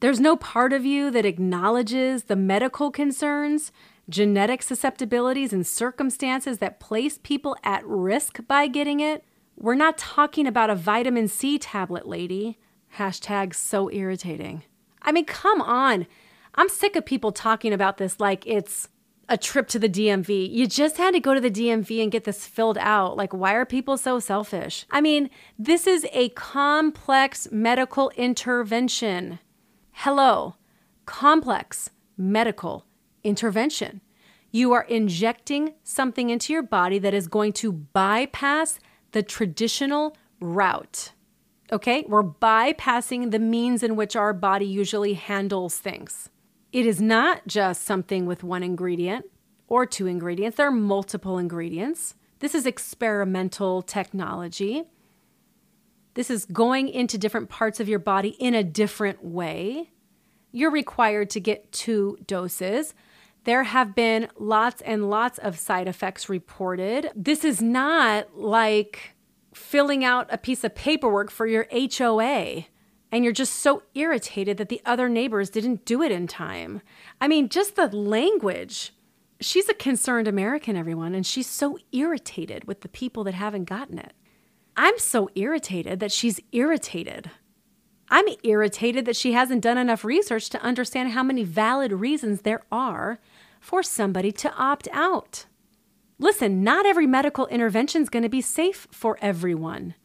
There's 0.01 0.19
no 0.19 0.35
part 0.35 0.73
of 0.73 0.87
you 0.87 1.11
that 1.11 1.27
acknowledges 1.27 2.25
the 2.25 2.37
medical 2.37 2.91
concerns, 2.91 3.71
genetic 4.09 4.63
susceptibilities, 4.63 5.53
and 5.53 5.67
circumstances 5.67 6.59
that 6.59 6.81
place 6.81 7.19
people 7.23 7.55
at 7.63 7.87
risk 7.87 8.41
by 8.49 8.67
getting 8.67 9.01
it. 9.01 9.25
We're 9.59 9.75
not 9.75 9.99
talking 9.99 10.47
about 10.47 10.71
a 10.71 10.75
vitamin 10.75 11.29
C 11.29 11.59
tablet, 11.59 12.09
lady. 12.09 12.59
Hashtag 12.97 13.55
so 13.55 13.91
irritating. 13.91 14.63
I 15.03 15.13
mean, 15.13 15.27
come 15.27 15.61
on. 15.61 16.07
I'm 16.55 16.71
sick 16.71 16.97
of 16.97 17.05
people 17.05 17.31
talking 17.31 17.75
about 17.75 17.99
this 17.99 18.19
like 18.19 18.47
it's 18.47 18.89
a 19.29 19.37
trip 19.37 19.69
to 19.69 19.79
the 19.79 19.89
DMV. 19.89 20.51
You 20.51 20.67
just 20.67 20.97
had 20.97 21.13
to 21.13 21.21
go 21.21 21.35
to 21.35 21.41
the 21.41 21.51
DMV 21.51 22.03
and 22.03 22.11
get 22.11 22.25
this 22.25 22.47
filled 22.47 22.79
out. 22.79 23.19
Like, 23.19 23.35
why 23.35 23.53
are 23.53 23.67
people 23.67 23.99
so 23.99 24.19
selfish? 24.19 24.87
I 24.91 25.03
mean, 25.03 25.29
this 25.59 25.87
is 25.87 26.07
a 26.13 26.31
complex 26.31 27.49
medical 27.53 28.11
intervention. 28.17 29.39
Hello, 29.93 30.55
complex 31.05 31.91
medical 32.17 32.87
intervention. 33.23 34.01
You 34.51 34.73
are 34.73 34.85
injecting 34.85 35.75
something 35.85 36.31
into 36.31 36.53
your 36.53 36.63
body 36.63 36.99
that 36.99 37.15
is 37.15 37.29
going 37.29 37.53
to 37.55 37.71
bypass 37.73 38.79
the 39.13 39.23
traditional 39.23 40.17
route. 40.41 41.13
Okay, 41.71 42.05
we're 42.09 42.25
bypassing 42.25 43.31
the 43.31 43.39
means 43.39 43.83
in 43.83 43.95
which 43.95 44.17
our 44.17 44.33
body 44.33 44.65
usually 44.65 45.15
handles 45.15 45.79
things. 45.79 46.31
It 46.73 46.87
is 46.87 47.01
not 47.01 47.47
just 47.47 47.83
something 47.83 48.27
with 48.27 48.43
one 48.43 48.63
ingredient 48.63 49.27
or 49.69 49.87
two 49.87 50.07
ingredients, 50.07 50.57
there 50.57 50.67
are 50.67 50.73
multiple 50.73 51.39
ingredients. 51.39 52.15
This 52.41 52.55
is 52.55 52.67
experimental 52.67 53.83
technology. 53.83 54.85
This 56.15 56.31
is 56.31 56.45
going 56.47 56.89
into 56.89 57.19
different 57.19 57.49
parts 57.49 57.81
of 57.81 57.89
your 57.89 57.99
body 57.99 58.31
in 58.39 58.55
a 58.55 58.65
different 58.65 59.25
way. 59.25 59.91
You're 60.53 60.71
required 60.71 61.31
to 61.31 61.41
get 61.41 61.73
two 61.73 62.19
doses. 62.27 62.95
There 63.45 63.63
have 63.63 63.95
been 63.95 64.29
lots 64.39 64.83
and 64.83 65.09
lots 65.09 65.39
of 65.39 65.59
side 65.59 65.89
effects 65.89 66.29
reported. 66.29 67.11
This 67.15 67.45
is 67.45 67.63
not 67.63 68.37
like 68.37 69.15
filling 69.55 70.05
out 70.05 70.27
a 70.31 70.39
piece 70.39 70.65
of 70.65 70.75
paperwork 70.75 71.31
for 71.31 71.47
your 71.47 71.67
HOA 71.73 72.67
and 73.13 73.25
you're 73.25 73.33
just 73.33 73.57
so 73.57 73.83
irritated 73.95 74.57
that 74.59 74.69
the 74.69 74.83
other 74.85 75.09
neighbors 75.09 75.51
didn't 75.51 75.85
do 75.85 76.03
it 76.03 76.13
in 76.13 76.27
time. 76.27 76.81
I 77.21 77.29
mean, 77.29 77.49
just 77.49 77.77
the 77.77 77.89
language. 77.89 78.93
She's 79.41 79.69
a 79.69 79.75
concerned 79.75 80.29
American, 80.29 80.77
everyone, 80.77 81.15
and 81.15 81.27
she's 81.27 81.49
so 81.49 81.79
irritated 81.93 82.65
with 82.65 82.83
the 82.83 82.89
people 82.89 83.25
that 83.25 83.35
haven't 83.35 83.65
gotten 83.65 83.99
it. 83.99 84.13
I'm 84.83 84.99
so 84.99 85.29
irritated 85.35 86.01
that 86.01 86.11
she's 86.11 86.41
irritated. 86.53 87.31
I'm 88.09 88.25
irritated 88.43 89.05
that 89.05 89.15
she 89.15 89.33
hasn't 89.33 89.61
done 89.61 89.77
enough 89.77 90.07
research 90.07 90.49
to 90.49 90.63
understand 90.63 91.11
how 91.11 91.23
many 91.23 91.45
valid 91.45 91.93
reasons 91.93 92.41
there 92.41 92.63
are 92.73 93.19
for 93.61 93.83
somebody 93.83 94.33
to 94.33 94.51
opt 94.55 94.89
out. 94.91 95.45
Listen, 96.19 96.65
not 96.65 96.87
every 96.87 97.07
medical 97.07 97.47
intervention 97.49 98.01
is 98.01 98.09
going 98.09 98.23
to 98.23 98.31
be 98.31 98.41
safe 98.41 98.89
for 98.91 99.19
everyone. 99.21 99.97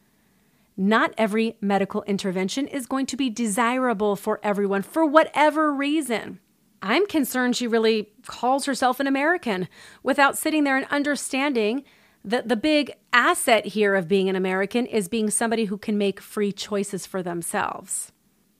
Not 0.76 1.14
every 1.16 1.56
medical 1.62 2.02
intervention 2.02 2.68
is 2.68 2.84
going 2.84 3.06
to 3.06 3.16
be 3.16 3.30
desirable 3.30 4.14
for 4.14 4.40
everyone 4.42 4.82
for 4.82 5.06
whatever 5.06 5.72
reason. 5.72 6.38
I'm 6.82 7.06
concerned 7.06 7.56
she 7.56 7.66
really 7.66 8.10
calls 8.26 8.66
herself 8.66 9.00
an 9.00 9.06
American 9.06 9.68
without 10.02 10.36
sitting 10.36 10.64
there 10.64 10.76
and 10.76 10.86
understanding 10.90 11.82
that 12.26 12.48
the 12.48 12.56
big 12.56 12.92
asset 13.12 13.64
here 13.66 13.94
of 13.94 14.08
being 14.08 14.28
an 14.28 14.36
American 14.36 14.84
is 14.84 15.08
being 15.08 15.30
somebody 15.30 15.66
who 15.66 15.78
can 15.78 15.96
make 15.96 16.20
free 16.20 16.52
choices 16.52 17.06
for 17.06 17.22
themselves. 17.22 18.12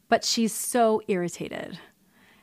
but 0.08 0.24
she's 0.24 0.52
so 0.52 1.02
irritated. 1.08 1.78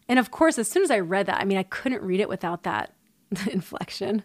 And 0.09 0.19
of 0.19 0.31
course, 0.31 0.59
as 0.59 0.67
soon 0.67 0.83
as 0.83 0.91
I 0.91 0.99
read 0.99 1.27
that, 1.27 1.39
I 1.39 1.45
mean, 1.45 1.57
I 1.57 1.63
couldn't 1.63 2.01
read 2.03 2.19
it 2.19 2.29
without 2.29 2.63
that 2.63 2.93
inflection, 3.51 4.23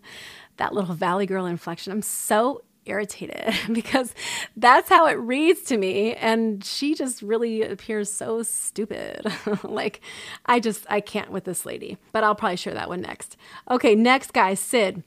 that 0.57 0.75
little 0.75 0.95
Valley 0.95 1.27
Girl 1.27 1.47
inflection. 1.47 1.93
I'm 1.93 2.03
so 2.03 2.63
irritated 2.85 3.55
because 3.73 4.15
that's 4.57 4.89
how 4.89 5.07
it 5.07 5.13
reads 5.13 5.63
to 5.63 5.77
me. 5.77 6.15
And 6.15 6.65
she 6.65 6.95
just 6.95 7.23
really 7.23 7.63
appears 7.63 8.11
so 8.11 8.43
stupid. 8.43 9.33
like, 9.63 10.01
I 10.47 10.59
just, 10.59 10.85
I 10.91 11.01
can't 11.01 11.31
with 11.31 11.45
this 11.45 11.65
lady. 11.65 11.97
But 12.13 12.25
I'll 12.25 12.35
probably 12.35 12.57
share 12.57 12.75
that 12.75 12.89
one 12.89 13.03
next. 13.03 13.37
Okay, 13.71 13.95
next 13.95 14.33
guy, 14.33 14.55
Sid. 14.55 15.05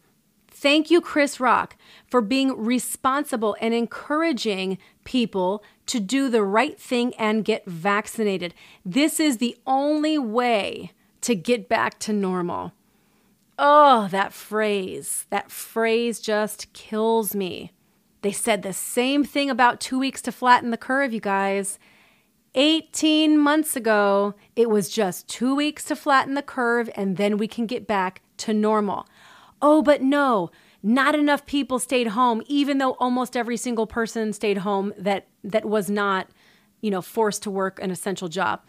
Thank 0.54 0.92
you, 0.92 1.02
Chris 1.02 1.40
Rock, 1.40 1.78
for 2.06 2.22
being 2.22 2.56
responsible 2.56 3.56
and 3.62 3.74
encouraging 3.74 4.78
people 5.06 5.64
to 5.88 6.00
do 6.00 6.30
the 6.30 6.44
right 6.44 6.80
thing 6.80 7.14
and 7.16 7.46
get 7.46 7.66
vaccinated. 7.66 8.54
This 8.86 9.20
is 9.20 9.38
the 9.38 9.58
only 9.66 10.18
way 10.18 10.92
to 11.22 11.36
get 11.36 11.70
back 11.70 12.00
to 12.00 12.14
normal. 12.14 12.74
Oh, 13.58 14.08
that 14.12 14.34
phrase. 14.34 15.26
That 15.30 15.50
phrase 15.50 16.20
just 16.20 16.72
kills 16.74 17.34
me. 17.34 17.72
They 18.22 18.32
said 18.32 18.62
the 18.62 18.74
same 18.74 19.24
thing 19.24 19.50
about 19.50 19.80
two 19.80 19.98
weeks 19.98 20.22
to 20.24 20.32
flatten 20.32 20.70
the 20.70 20.78
curve, 20.78 21.14
you 21.14 21.22
guys. 21.22 21.80
18 22.54 23.38
months 23.38 23.76
ago, 23.76 24.36
it 24.56 24.70
was 24.70 24.90
just 24.90 25.28
two 25.28 25.56
weeks 25.56 25.86
to 25.86 25.96
flatten 25.96 26.34
the 26.34 26.42
curve 26.42 26.90
and 26.96 27.18
then 27.18 27.38
we 27.38 27.48
can 27.48 27.66
get 27.66 27.88
back 27.88 28.22
to 28.38 28.54
normal. 28.54 29.08
Oh, 29.62 29.82
but 29.82 30.02
no, 30.02 30.50
not 30.84 31.16
enough 31.16 31.46
people 31.46 31.80
stayed 31.80 32.08
home, 32.08 32.42
even 32.48 32.80
though 32.80 32.94
almost 32.94 33.38
every 33.38 33.58
single 33.58 33.86
person 33.86 34.34
stayed 34.34 34.60
home 34.60 34.94
that, 34.98 35.28
that 35.44 35.66
was 35.66 35.90
not, 35.90 36.28
you 36.82 36.90
know, 36.90 37.02
forced 37.02 37.44
to 37.44 37.52
work 37.52 37.80
an 37.82 37.92
essential 37.92 38.28
job. 38.28 38.62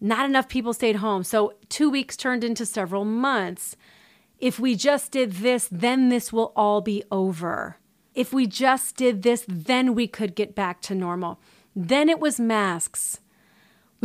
Not 0.00 0.26
enough 0.26 0.48
people 0.48 0.72
stayed 0.72 0.96
home. 0.96 1.24
So 1.24 1.54
two 1.68 1.90
weeks 1.90 2.16
turned 2.16 2.44
into 2.44 2.64
several 2.66 3.04
months. 3.04 3.76
If 4.38 4.58
we 4.58 4.74
just 4.74 5.12
did 5.12 5.32
this, 5.32 5.68
then 5.70 6.08
this 6.08 6.32
will 6.32 6.52
all 6.56 6.80
be 6.80 7.02
over. 7.10 7.78
If 8.14 8.32
we 8.32 8.46
just 8.46 8.96
did 8.96 9.22
this, 9.22 9.44
then 9.46 9.94
we 9.94 10.06
could 10.06 10.34
get 10.34 10.54
back 10.54 10.80
to 10.82 10.94
normal. 10.94 11.40
Then 11.74 12.08
it 12.08 12.20
was 12.20 12.40
masks. 12.40 13.20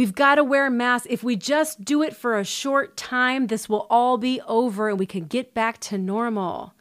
We've 0.01 0.15
got 0.15 0.35
to 0.35 0.43
wear 0.43 0.67
masks. 0.71 1.05
If 1.11 1.21
we 1.21 1.35
just 1.35 1.85
do 1.85 2.01
it 2.01 2.15
for 2.15 2.39
a 2.39 2.43
short 2.43 2.97
time, 2.97 3.45
this 3.45 3.69
will 3.69 3.85
all 3.87 4.17
be 4.17 4.41
over 4.47 4.89
and 4.89 4.97
we 4.97 5.05
can 5.05 5.25
get 5.25 5.53
back 5.53 5.79
to 5.81 5.95
normal. 5.95 6.73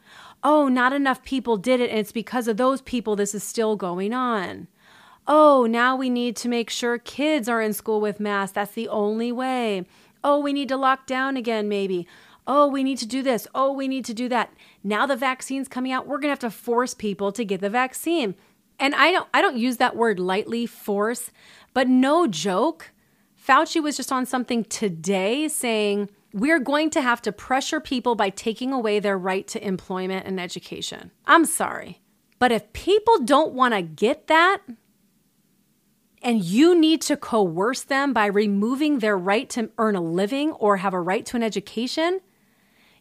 Oh, 0.42 0.68
not 0.68 0.94
enough 0.94 1.22
people 1.22 1.58
did 1.58 1.80
it, 1.80 1.90
and 1.90 1.98
it's 1.98 2.12
because 2.12 2.48
of 2.48 2.56
those 2.56 2.80
people 2.80 3.16
this 3.16 3.34
is 3.34 3.44
still 3.44 3.76
going 3.76 4.14
on. 4.14 4.68
Oh, 5.28 5.66
now 5.66 5.96
we 5.96 6.08
need 6.08 6.34
to 6.36 6.48
make 6.48 6.70
sure 6.70 6.96
kids 6.96 7.46
are 7.46 7.60
in 7.60 7.74
school 7.74 8.00
with 8.00 8.20
masks. 8.20 8.54
That's 8.54 8.72
the 8.72 8.88
only 8.88 9.32
way. 9.32 9.84
Oh, 10.24 10.40
we 10.40 10.54
need 10.54 10.70
to 10.70 10.78
lock 10.78 11.06
down 11.06 11.36
again, 11.36 11.68
maybe 11.68 12.06
oh, 12.46 12.68
we 12.68 12.82
need 12.82 12.96
to 12.98 13.06
do 13.06 13.22
this. 13.22 13.46
Oh, 13.54 13.70
we 13.70 13.86
need 13.86 14.06
to 14.06 14.14
do 14.14 14.30
that. 14.30 14.50
Now 14.82 15.04
the 15.04 15.14
vaccine's 15.14 15.68
coming 15.68 15.92
out. 15.92 16.06
We're 16.06 16.16
going 16.16 16.28
to 16.28 16.28
have 16.30 16.38
to 16.38 16.50
force 16.50 16.94
people 16.94 17.32
to 17.32 17.44
get 17.44 17.60
the 17.60 17.68
vaccine. 17.68 18.34
And 18.78 18.94
I 18.94 19.12
don't 19.12 19.28
I 19.34 19.42
don't 19.42 19.58
use 19.58 19.76
that 19.76 19.94
word 19.94 20.18
lightly, 20.18 20.64
force, 20.64 21.30
but 21.74 21.86
no 21.86 22.26
joke. 22.26 22.92
Fauci 23.50 23.82
was 23.82 23.96
just 23.96 24.12
on 24.12 24.26
something 24.26 24.62
today 24.62 25.48
saying 25.48 26.08
we're 26.32 26.60
going 26.60 26.88
to 26.90 27.00
have 27.00 27.20
to 27.22 27.32
pressure 27.32 27.80
people 27.80 28.14
by 28.14 28.30
taking 28.30 28.72
away 28.72 29.00
their 29.00 29.18
right 29.18 29.44
to 29.48 29.66
employment 29.66 30.24
and 30.24 30.38
education. 30.38 31.10
I'm 31.26 31.44
sorry. 31.44 32.00
But 32.38 32.52
if 32.52 32.72
people 32.72 33.18
don't 33.24 33.52
want 33.52 33.74
to 33.74 33.82
get 33.82 34.28
that, 34.28 34.58
and 36.22 36.44
you 36.44 36.78
need 36.78 37.00
to 37.02 37.16
coerce 37.16 37.82
them 37.82 38.12
by 38.12 38.26
removing 38.26 39.00
their 39.00 39.18
right 39.18 39.50
to 39.50 39.70
earn 39.78 39.96
a 39.96 40.00
living 40.00 40.52
or 40.52 40.76
have 40.76 40.94
a 40.94 41.00
right 41.00 41.26
to 41.26 41.36
an 41.36 41.42
education, 41.42 42.20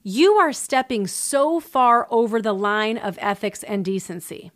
you 0.01 0.33
are 0.33 0.51
stepping 0.51 1.05
so 1.05 1.59
far 1.59 2.07
over 2.09 2.41
the 2.41 2.53
line 2.53 2.97
of 2.97 3.19
ethics 3.21 3.61
and 3.61 3.85
decency. 3.85 4.51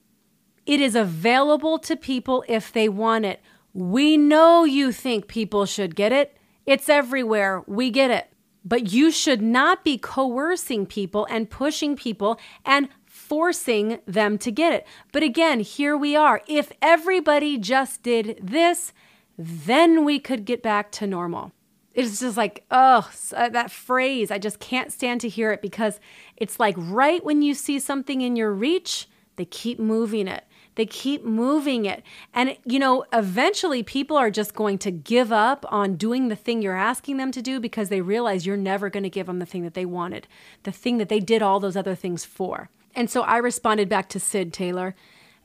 It 0.66 0.80
is 0.80 0.96
available 0.96 1.78
to 1.80 1.96
people 1.96 2.44
if 2.48 2.72
they 2.72 2.90
want 2.90 3.26
it. 3.26 3.42
We 3.74 4.18
know 4.18 4.64
you 4.64 4.92
think 4.92 5.28
people 5.28 5.66
should 5.66 5.96
get 5.96 6.12
it. 6.12 6.38
It's 6.66 6.90
everywhere. 6.90 7.64
We 7.68 7.90
get 7.90 8.12
it. 8.12 8.30
But 8.66 8.94
you 8.94 9.12
should 9.12 9.42
not 9.42 9.84
be 9.84 9.98
coercing 9.98 10.86
people 10.86 11.28
and 11.30 11.50
pushing 11.50 11.96
people 11.96 12.40
and 12.66 12.88
forcing 13.06 14.00
them 14.06 14.38
to 14.38 14.52
get 14.52 14.74
it. 14.74 14.88
But 15.12 15.24
again, 15.24 15.60
here 15.60 15.98
we 15.98 16.16
are. 16.16 16.42
If 16.48 16.72
everybody 16.82 17.58
just 17.58 18.04
did 18.04 18.40
this, 18.42 18.94
then 19.38 20.06
we 20.06 20.20
could 20.20 20.46
get 20.46 20.64
back 20.64 20.92
to 20.94 21.08
normal 21.08 21.52
it's 21.94 22.20
just 22.20 22.38
like, 22.38 22.66
oh, 22.72 23.10
that 23.32 23.72
phrase. 23.72 24.32
I 24.32 24.40
just 24.40 24.60
can't 24.60 24.92
stand 24.92 25.22
to 25.22 25.30
hear 25.30 25.52
it 25.52 25.62
because 25.62 26.00
it's 26.38 26.60
like 26.60 26.76
right 26.78 27.24
when 27.24 27.42
you 27.42 27.54
see 27.54 27.80
something 27.80 28.22
in 28.22 28.36
your 28.36 28.52
reach, 28.52 29.08
they 29.36 29.46
keep 29.46 29.80
moving 29.80 30.28
it. 30.28 30.44
They 30.76 30.86
keep 30.86 31.24
moving 31.24 31.86
it. 31.86 32.04
And, 32.34 32.58
you 32.66 32.80
know, 32.80 33.06
eventually 33.14 33.84
people 33.84 34.18
are 34.18 34.32
just 34.32 34.56
going 34.56 34.78
to 34.80 34.92
give 34.92 35.32
up 35.32 35.66
on 35.70 35.96
doing 35.96 36.30
the 36.30 36.36
thing 36.36 36.62
you're 36.62 36.76
asking 36.76 37.18
them 37.18 37.32
to 37.32 37.42
do 37.42 37.60
because 37.60 37.90
they 37.90 38.02
realize 38.02 38.46
you're 38.46 38.58
never 38.58 38.90
going 38.90 39.04
to 39.04 39.10
give 39.10 39.28
them 39.28 39.40
the 39.40 39.46
thing 39.46 39.64
that 39.64 39.74
they 39.74 39.86
wanted, 39.86 40.28
the 40.64 40.72
thing 40.72 40.98
that 40.98 41.10
they 41.10 41.20
did 41.20 41.42
all 41.42 41.60
those 41.60 41.78
other 41.78 41.96
things 41.96 42.26
for. 42.26 42.70
And 42.96 43.10
so 43.10 43.22
I 43.22 43.38
responded 43.38 43.90
back 43.90 44.10
to 44.10 44.20
Sid 44.20 44.54
Taylor 44.54 44.96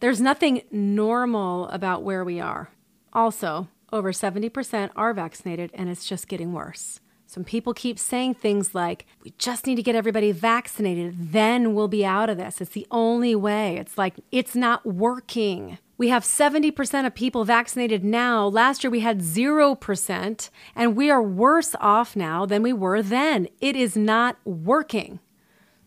there's 0.01 0.21
nothing 0.21 0.62
normal 0.71 1.69
about 1.69 2.05
where 2.05 2.25
we 2.25 2.41
are. 2.41 2.71
Also, 3.12 3.69
over 3.93 4.12
70% 4.12 4.91
are 4.95 5.12
vaccinated, 5.12 5.71
and 5.75 5.88
it's 5.88 6.07
just 6.07 6.29
getting 6.29 6.53
worse. 6.53 7.01
Some 7.29 7.45
people 7.45 7.75
keep 7.75 7.99
saying 7.99 8.37
things 8.37 8.75
like, 8.75 9.05
we 9.23 9.35
just 9.37 9.67
need 9.67 9.75
to 9.75 9.83
get 9.83 9.95
everybody 9.95 10.33
vaccinated, 10.33 11.33
then 11.33 11.75
we'll 11.75 11.87
be 11.87 12.03
out 12.03 12.31
of 12.31 12.38
this. 12.38 12.62
It's 12.62 12.71
the 12.71 12.87
only 12.91 13.35
way. 13.35 13.77
It's 13.77 13.99
like, 13.99 14.14
it's 14.33 14.57
not 14.57 14.87
working. 14.87 15.77
We 15.99 16.09
have 16.09 16.23
70% 16.23 17.07
of 17.07 17.14
people 17.14 17.45
vaccinated 17.45 18.03
now. 18.03 18.47
Last 18.47 18.83
year 18.83 18.91
we 18.91 19.01
had 19.01 19.21
0%, 19.21 20.51
and 20.75 20.97
we 20.97 21.11
are 21.11 21.23
worse 21.23 21.75
off 21.81 22.17
now 22.17 22.47
than 22.47 22.62
we 22.62 22.73
were 22.73 23.03
then. 23.03 23.49
It 23.61 23.77
is 23.77 23.95
not 23.95 24.38
working. 24.47 25.21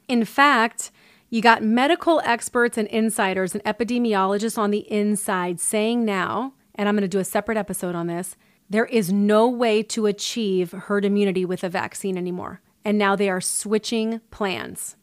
In 0.08 0.26
fact, 0.26 0.92
you 1.32 1.42
got 1.42 1.64
medical 1.64 2.22
experts 2.24 2.78
and 2.78 2.88
insiders 2.90 3.56
and 3.56 3.64
epidemiologists 3.64 4.60
on 4.60 4.70
the 4.70 4.90
inside 4.92 5.60
saying 5.60 6.06
now 6.06 6.54
and 6.76 6.88
I'm 6.88 6.96
going 6.96 7.04
to 7.04 7.08
do 7.08 7.20
a 7.20 7.24
separate 7.24 7.58
episode 7.58 7.96
on 7.96 8.08
this. 8.08 8.36
There 8.72 8.86
is 8.86 9.12
no 9.12 9.50
way 9.50 9.84
to 9.84 10.06
achieve 10.06 10.72
herd 10.72 11.04
immunity 11.04 11.44
with 11.44 11.62
a 11.66 11.68
vaccine 11.68 12.18
anymore. 12.18 12.62
And 12.86 12.98
now 12.98 13.18
they 13.18 13.30
are 13.30 13.42
switching 13.42 14.22
plans. 14.32 14.96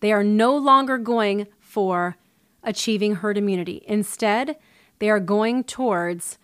They 0.00 0.12
are 0.12 0.22
no 0.22 0.54
longer 0.54 0.98
going 0.98 1.46
for 1.58 2.18
achieving 2.62 3.14
herd 3.14 3.38
immunity. 3.38 3.82
Instead, 3.86 4.58
they 4.98 5.08
are 5.08 5.20
going 5.20 5.64
towards 5.64 6.36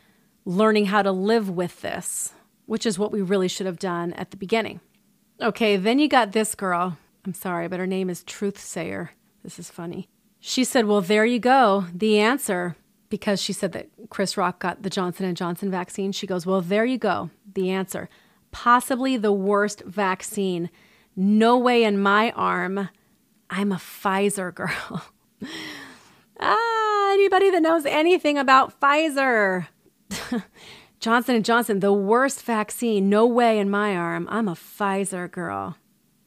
learning 0.46 0.87
how 0.87 1.03
to 1.03 1.12
live 1.12 1.50
with 1.50 1.83
this, 1.83 2.33
which 2.64 2.87
is 2.87 2.98
what 2.98 3.12
we 3.12 3.20
really 3.20 3.48
should 3.48 3.66
have 3.66 3.79
done 3.79 4.14
at 4.14 4.31
the 4.31 4.38
beginning. 4.38 4.81
Okay, 5.42 5.77
then 5.77 5.98
you 5.98 6.09
got 6.09 6.33
this 6.33 6.55
girl. 6.55 6.96
I'm 7.27 7.35
sorry, 7.35 7.68
but 7.68 7.79
her 7.79 7.87
name 7.87 8.09
is 8.09 8.24
Truthsayer. 8.24 9.11
This 9.42 9.59
is 9.59 9.70
funny. 9.70 10.09
She 10.40 10.64
said, 10.64 10.87
"Well, 10.87 11.03
there 11.03 11.27
you 11.27 11.40
go. 11.40 11.85
The 11.92 12.18
answer 12.18 12.77
because 13.14 13.40
she 13.40 13.53
said 13.53 13.70
that 13.70 13.87
Chris 14.11 14.37
Rock 14.37 14.59
got 14.59 14.83
the 14.83 14.90
Johnson 14.90 15.24
and 15.24 15.37
Johnson 15.37 15.70
vaccine. 15.70 16.11
She 16.11 16.27
goes, 16.27 16.44
"Well, 16.44 16.61
there 16.61 16.85
you 16.85 16.98
go. 16.98 17.31
The 17.55 17.70
answer. 17.70 18.09
Possibly 18.50 19.16
the 19.16 19.31
worst 19.31 19.83
vaccine. 19.83 20.68
No 21.14 21.57
way 21.57 21.85
in 21.85 21.96
my 22.03 22.33
arm. 22.33 22.88
I'm 23.48 23.70
a 23.70 23.77
Pfizer 23.77 24.53
girl." 24.53 25.05
ah, 26.40 27.12
anybody 27.12 27.50
that 27.53 27.62
knows 27.62 27.87
anything 27.87 28.37
about 28.37 28.81
Pfizer. 28.81 29.68
Johnson 30.98 31.37
and 31.37 31.44
Johnson, 31.44 31.79
the 31.79 31.92
worst 31.92 32.42
vaccine. 32.42 33.09
No 33.09 33.29
way 33.29 33.61
in 33.61 33.70
my 33.70 33.94
arm. 33.94 34.27
I'm 34.29 34.48
a 34.48 34.57
Pfizer 34.57 35.31
girl. 35.31 35.77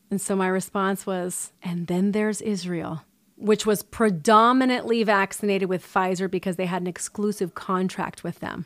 And 0.09 0.21
so 0.21 0.37
my 0.37 0.47
response 0.47 1.05
was, 1.05 1.51
and 1.61 1.87
then 1.87 2.13
there's 2.13 2.39
Israel 2.39 3.03
which 3.37 3.65
was 3.65 3.83
predominantly 3.83 5.03
vaccinated 5.03 5.69
with 5.69 5.85
Pfizer 5.85 6.29
because 6.29 6.55
they 6.55 6.65
had 6.65 6.81
an 6.81 6.87
exclusive 6.87 7.53
contract 7.53 8.23
with 8.23 8.39
them. 8.39 8.65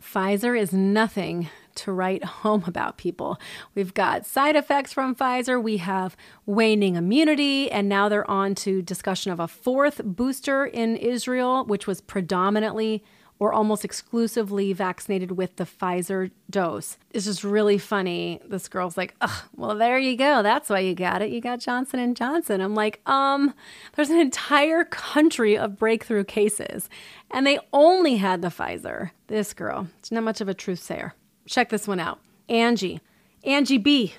Pfizer 0.00 0.58
is 0.58 0.72
nothing 0.72 1.48
to 1.76 1.92
write 1.92 2.24
home 2.24 2.64
about, 2.66 2.98
people. 2.98 3.38
We've 3.74 3.94
got 3.94 4.26
side 4.26 4.56
effects 4.56 4.92
from 4.92 5.14
Pfizer, 5.14 5.62
we 5.62 5.78
have 5.78 6.16
waning 6.44 6.96
immunity, 6.96 7.70
and 7.70 7.88
now 7.88 8.08
they're 8.08 8.28
on 8.28 8.54
to 8.56 8.82
discussion 8.82 9.32
of 9.32 9.40
a 9.40 9.48
fourth 9.48 10.00
booster 10.04 10.66
in 10.66 10.96
Israel, 10.96 11.64
which 11.64 11.86
was 11.86 12.00
predominantly 12.00 13.04
or 13.38 13.52
almost 13.52 13.84
exclusively 13.84 14.72
vaccinated 14.72 15.32
with 15.32 15.56
the 15.56 15.64
Pfizer 15.64 16.30
dose. 16.50 16.96
It's 17.12 17.24
just 17.24 17.44
really 17.44 17.78
funny. 17.78 18.40
This 18.44 18.68
girl's 18.68 18.96
like, 18.96 19.14
"Ugh, 19.20 19.42
well, 19.56 19.76
there 19.76 19.98
you 19.98 20.16
go. 20.16 20.42
That's 20.42 20.68
why 20.68 20.80
you 20.80 20.94
got 20.94 21.22
it. 21.22 21.30
You 21.30 21.40
got 21.40 21.60
Johnson 21.60 22.00
and 22.00 22.16
Johnson." 22.16 22.60
I'm 22.60 22.74
like, 22.74 23.00
"Um, 23.06 23.54
there's 23.94 24.10
an 24.10 24.18
entire 24.18 24.84
country 24.84 25.56
of 25.56 25.76
breakthrough 25.78 26.24
cases, 26.24 26.88
and 27.30 27.46
they 27.46 27.58
only 27.72 28.16
had 28.16 28.42
the 28.42 28.48
Pfizer." 28.48 29.10
This 29.28 29.54
girl, 29.54 29.88
it's 29.98 30.10
not 30.10 30.24
much 30.24 30.40
of 30.40 30.48
a 30.48 30.54
truth 30.54 30.80
sayer. 30.80 31.14
Check 31.46 31.68
this 31.68 31.86
one 31.86 32.00
out. 32.00 32.18
Angie, 32.48 33.00
Angie 33.44 33.78
B. 33.78 34.14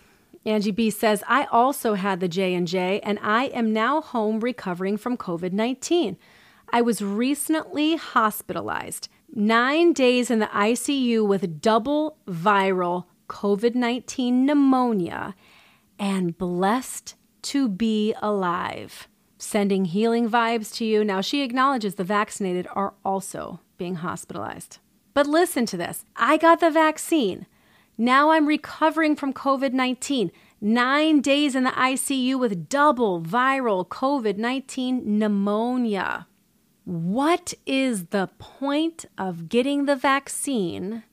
Angie 0.46 0.72
B 0.72 0.90
says, 0.90 1.24
"I 1.28 1.46
also 1.52 1.96
had 1.96 2.22
the 2.22 2.30
J&J 2.30 3.02
and 3.02 3.20
I 3.22 3.46
am 3.46 3.74
now 3.74 4.02
home 4.02 4.40
recovering 4.40 4.98
from 4.98 5.18
COVID-19. 5.18 6.16
I 6.72 6.82
was 6.82 7.02
recently 7.02 7.96
hospitalized, 7.96 9.10
nine 9.34 9.94
days 9.94 10.30
in 10.30 10.40
the 10.40 10.48
ICU 10.48 11.28
with 11.28 11.62
double 11.62 12.18
viral 12.28 13.06
COVID 13.28 13.76
19 13.76 14.46
pneumonia, 14.46 15.36
and 15.98 16.38
blessed 16.38 17.16
to 17.44 17.68
be 17.68 18.14
alive. 18.22 19.08
Sending 19.38 19.86
healing 19.86 20.30
vibes 20.30 20.76
to 20.76 20.86
you. 20.86 21.04
Now, 21.04 21.22
she 21.22 21.42
acknowledges 21.42 21.96
the 21.96 22.04
vaccinated 22.04 22.68
are 22.74 22.94
also 23.06 23.62
being 23.78 23.96
hospitalized. 23.96 24.80
But 25.14 25.28
listen 25.28 25.66
to 25.68 25.78
this 25.78 26.06
I 26.16 26.38
got 26.38 26.60
the 26.60 26.70
vaccine. 26.70 27.48
Now 27.98 28.32
I'm 28.32 28.48
recovering 28.48 29.16
from 29.16 29.34
COVID 29.34 29.74
19. 29.74 30.32
Nine 30.62 31.22
days 31.22 31.56
in 31.56 31.64
the 31.64 31.72
ICU 31.72 32.40
with 32.40 32.70
double 32.70 33.22
viral 33.22 33.88
COVID 33.88 34.38
19 34.38 35.20
pneumonia. 35.20 36.28
What 36.90 37.54
is 37.68 38.08
the 38.08 38.32
point 38.40 39.06
of 39.16 39.48
getting 39.48 39.86
the 39.86 39.96
vaccine 39.96 41.04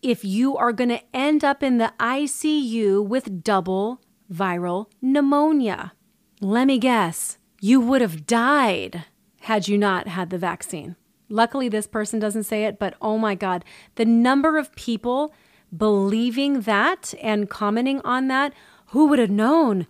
if 0.00 0.24
you 0.24 0.56
are 0.56 0.72
going 0.72 0.88
to 0.88 1.02
end 1.12 1.44
up 1.44 1.62
in 1.62 1.76
the 1.76 1.92
ICU 2.00 3.06
with 3.06 3.44
double 3.44 4.00
viral 4.32 4.86
pneumonia? 5.02 5.92
Let 6.40 6.66
me 6.66 6.78
guess, 6.78 7.36
you 7.60 7.78
would 7.78 8.00
have 8.00 8.24
died 8.24 9.04
had 9.40 9.68
you 9.68 9.76
not 9.76 10.08
had 10.08 10.30
the 10.30 10.38
vaccine. 10.38 10.96
Luckily, 11.28 11.68
this 11.68 11.86
person 11.86 12.18
doesn't 12.18 12.44
say 12.44 12.64
it, 12.64 12.78
but 12.78 12.94
oh 13.02 13.18
my 13.18 13.34
God, 13.34 13.66
the 13.96 14.06
number 14.06 14.56
of 14.56 14.74
people 14.76 15.34
believing 15.76 16.62
that 16.62 17.12
and 17.20 17.50
commenting 17.50 18.00
on 18.00 18.28
that, 18.28 18.54
who 18.92 19.08
would 19.08 19.18
have 19.18 19.28
known 19.28 19.86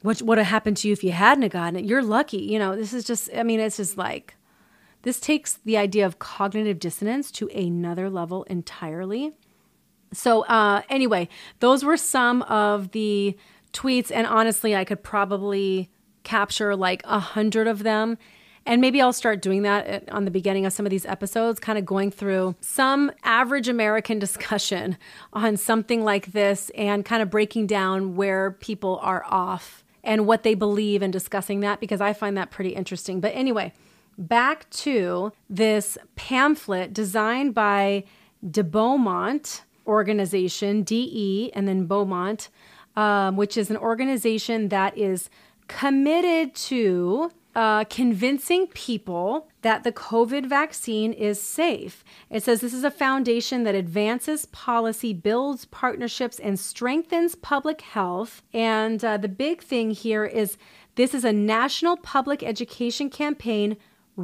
what 0.00 0.22
would 0.22 0.38
have 0.38 0.46
happened 0.46 0.78
to 0.78 0.88
you 0.88 0.94
if 0.94 1.04
you 1.04 1.12
hadn't 1.12 1.52
gotten 1.52 1.80
it? 1.80 1.84
You're 1.84 2.02
lucky. 2.02 2.38
You 2.38 2.58
know, 2.58 2.74
this 2.74 2.94
is 2.94 3.04
just, 3.04 3.28
I 3.36 3.42
mean, 3.42 3.60
it's 3.60 3.76
just 3.76 3.98
like, 3.98 4.36
this 5.02 5.20
takes 5.20 5.54
the 5.54 5.76
idea 5.76 6.04
of 6.06 6.18
cognitive 6.18 6.78
dissonance 6.78 7.30
to 7.32 7.48
another 7.48 8.10
level 8.10 8.44
entirely. 8.44 9.32
So, 10.12 10.44
uh, 10.46 10.82
anyway, 10.88 11.28
those 11.60 11.84
were 11.84 11.96
some 11.96 12.42
of 12.42 12.90
the 12.92 13.36
tweets, 13.72 14.10
and 14.12 14.26
honestly, 14.26 14.74
I 14.74 14.84
could 14.84 15.02
probably 15.02 15.90
capture 16.24 16.76
like 16.76 17.02
a 17.04 17.18
hundred 17.18 17.66
of 17.66 17.82
them. 17.82 18.18
And 18.66 18.80
maybe 18.80 19.00
I'll 19.00 19.12
start 19.12 19.40
doing 19.40 19.62
that 19.62 20.08
on 20.10 20.26
the 20.26 20.30
beginning 20.30 20.66
of 20.66 20.72
some 20.72 20.84
of 20.84 20.90
these 20.90 21.06
episodes, 21.06 21.58
kind 21.58 21.78
of 21.78 21.86
going 21.86 22.10
through 22.10 22.56
some 22.60 23.10
average 23.24 23.68
American 23.68 24.18
discussion 24.26 24.98
on 25.32 25.56
something 25.56 26.04
like 26.04 26.32
this 26.32 26.70
and 26.76 27.04
kind 27.04 27.22
of 27.22 27.30
breaking 27.30 27.66
down 27.66 28.16
where 28.16 28.50
people 28.50 28.98
are 29.02 29.24
off 29.26 29.82
and 30.02 30.26
what 30.26 30.42
they 30.42 30.54
believe 30.54 31.02
and 31.02 31.12
discussing 31.12 31.60
that 31.60 31.80
because 31.80 32.00
I 32.00 32.12
find 32.12 32.36
that 32.36 32.50
pretty 32.50 32.70
interesting. 32.70 33.20
But 33.20 33.34
anyway, 33.34 33.72
back 34.18 34.68
to 34.70 35.32
this 35.48 35.98
pamphlet 36.16 36.92
designed 36.92 37.54
by 37.54 38.04
de 38.48 38.64
Beaumont 38.64 39.62
organization, 39.86 40.82
DE, 40.82 41.50
and 41.54 41.66
then 41.66 41.86
Beaumont, 41.86 42.48
um, 42.96 43.36
which 43.36 43.56
is 43.56 43.70
an 43.70 43.76
organization 43.76 44.68
that 44.68 44.96
is 44.96 45.28
committed 45.66 46.54
to 46.54 47.30
uh, 47.54 47.84
convincing 47.84 48.68
people 48.68 49.48
that 49.62 49.82
the 49.82 49.92
COVID 49.92 50.46
vaccine 50.46 51.12
is 51.12 51.40
safe. 51.40 52.04
It 52.30 52.42
says 52.44 52.60
this 52.60 52.72
is 52.72 52.84
a 52.84 52.90
foundation 52.90 53.64
that 53.64 53.74
advances 53.74 54.46
policy, 54.46 55.12
builds 55.12 55.64
partnerships, 55.66 56.38
and 56.38 56.58
strengthens 56.58 57.34
public 57.34 57.80
health. 57.80 58.42
And 58.54 59.04
uh, 59.04 59.16
the 59.16 59.28
big 59.28 59.62
thing 59.62 59.90
here 59.90 60.24
is 60.24 60.56
this 60.94 61.14
is 61.14 61.24
a 61.24 61.32
national 61.32 61.96
public 61.96 62.42
education 62.42 63.10
campaign 63.10 63.76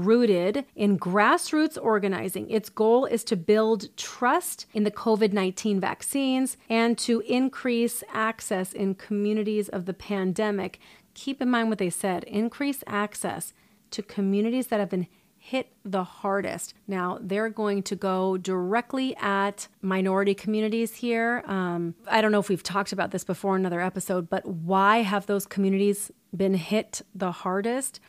rooted 0.04 0.64
in 0.74 0.98
grassroots 0.98 1.78
organizing. 1.80 2.50
Its 2.50 2.68
goal 2.68 3.06
is 3.06 3.24
to 3.24 3.36
build 3.36 3.96
trust 3.96 4.66
in 4.74 4.84
the 4.84 4.90
COVID 4.90 5.32
19 5.32 5.80
vaccines 5.80 6.56
and 6.68 6.98
to 6.98 7.20
increase 7.20 8.04
access 8.12 8.72
in 8.72 8.94
communities 8.94 9.68
of 9.68 9.86
the 9.86 9.94
pandemic. 9.94 10.78
Keep 11.14 11.40
in 11.40 11.50
mind 11.50 11.68
what 11.68 11.78
they 11.78 11.90
said 11.90 12.24
increase 12.24 12.84
access 12.86 13.52
to 13.90 14.02
communities 14.02 14.66
that 14.68 14.80
have 14.80 14.90
been 14.90 15.06
hit 15.38 15.72
the 15.84 16.02
hardest. 16.02 16.74
Now, 16.88 17.18
they're 17.20 17.48
going 17.48 17.84
to 17.84 17.94
go 17.94 18.36
directly 18.36 19.14
at 19.16 19.68
minority 19.80 20.34
communities 20.34 20.96
here. 20.96 21.44
Um, 21.46 21.94
I 22.08 22.20
don't 22.20 22.32
know 22.32 22.40
if 22.40 22.48
we've 22.48 22.64
talked 22.64 22.90
about 22.90 23.12
this 23.12 23.22
before 23.22 23.54
in 23.54 23.62
another 23.62 23.80
episode, 23.80 24.28
but 24.28 24.44
why 24.44 25.02
have 25.02 25.26
those 25.26 25.46
communities 25.46 26.10
been 26.36 26.54
hit 26.54 27.02
the 27.14 27.30
hardest? 27.30 28.00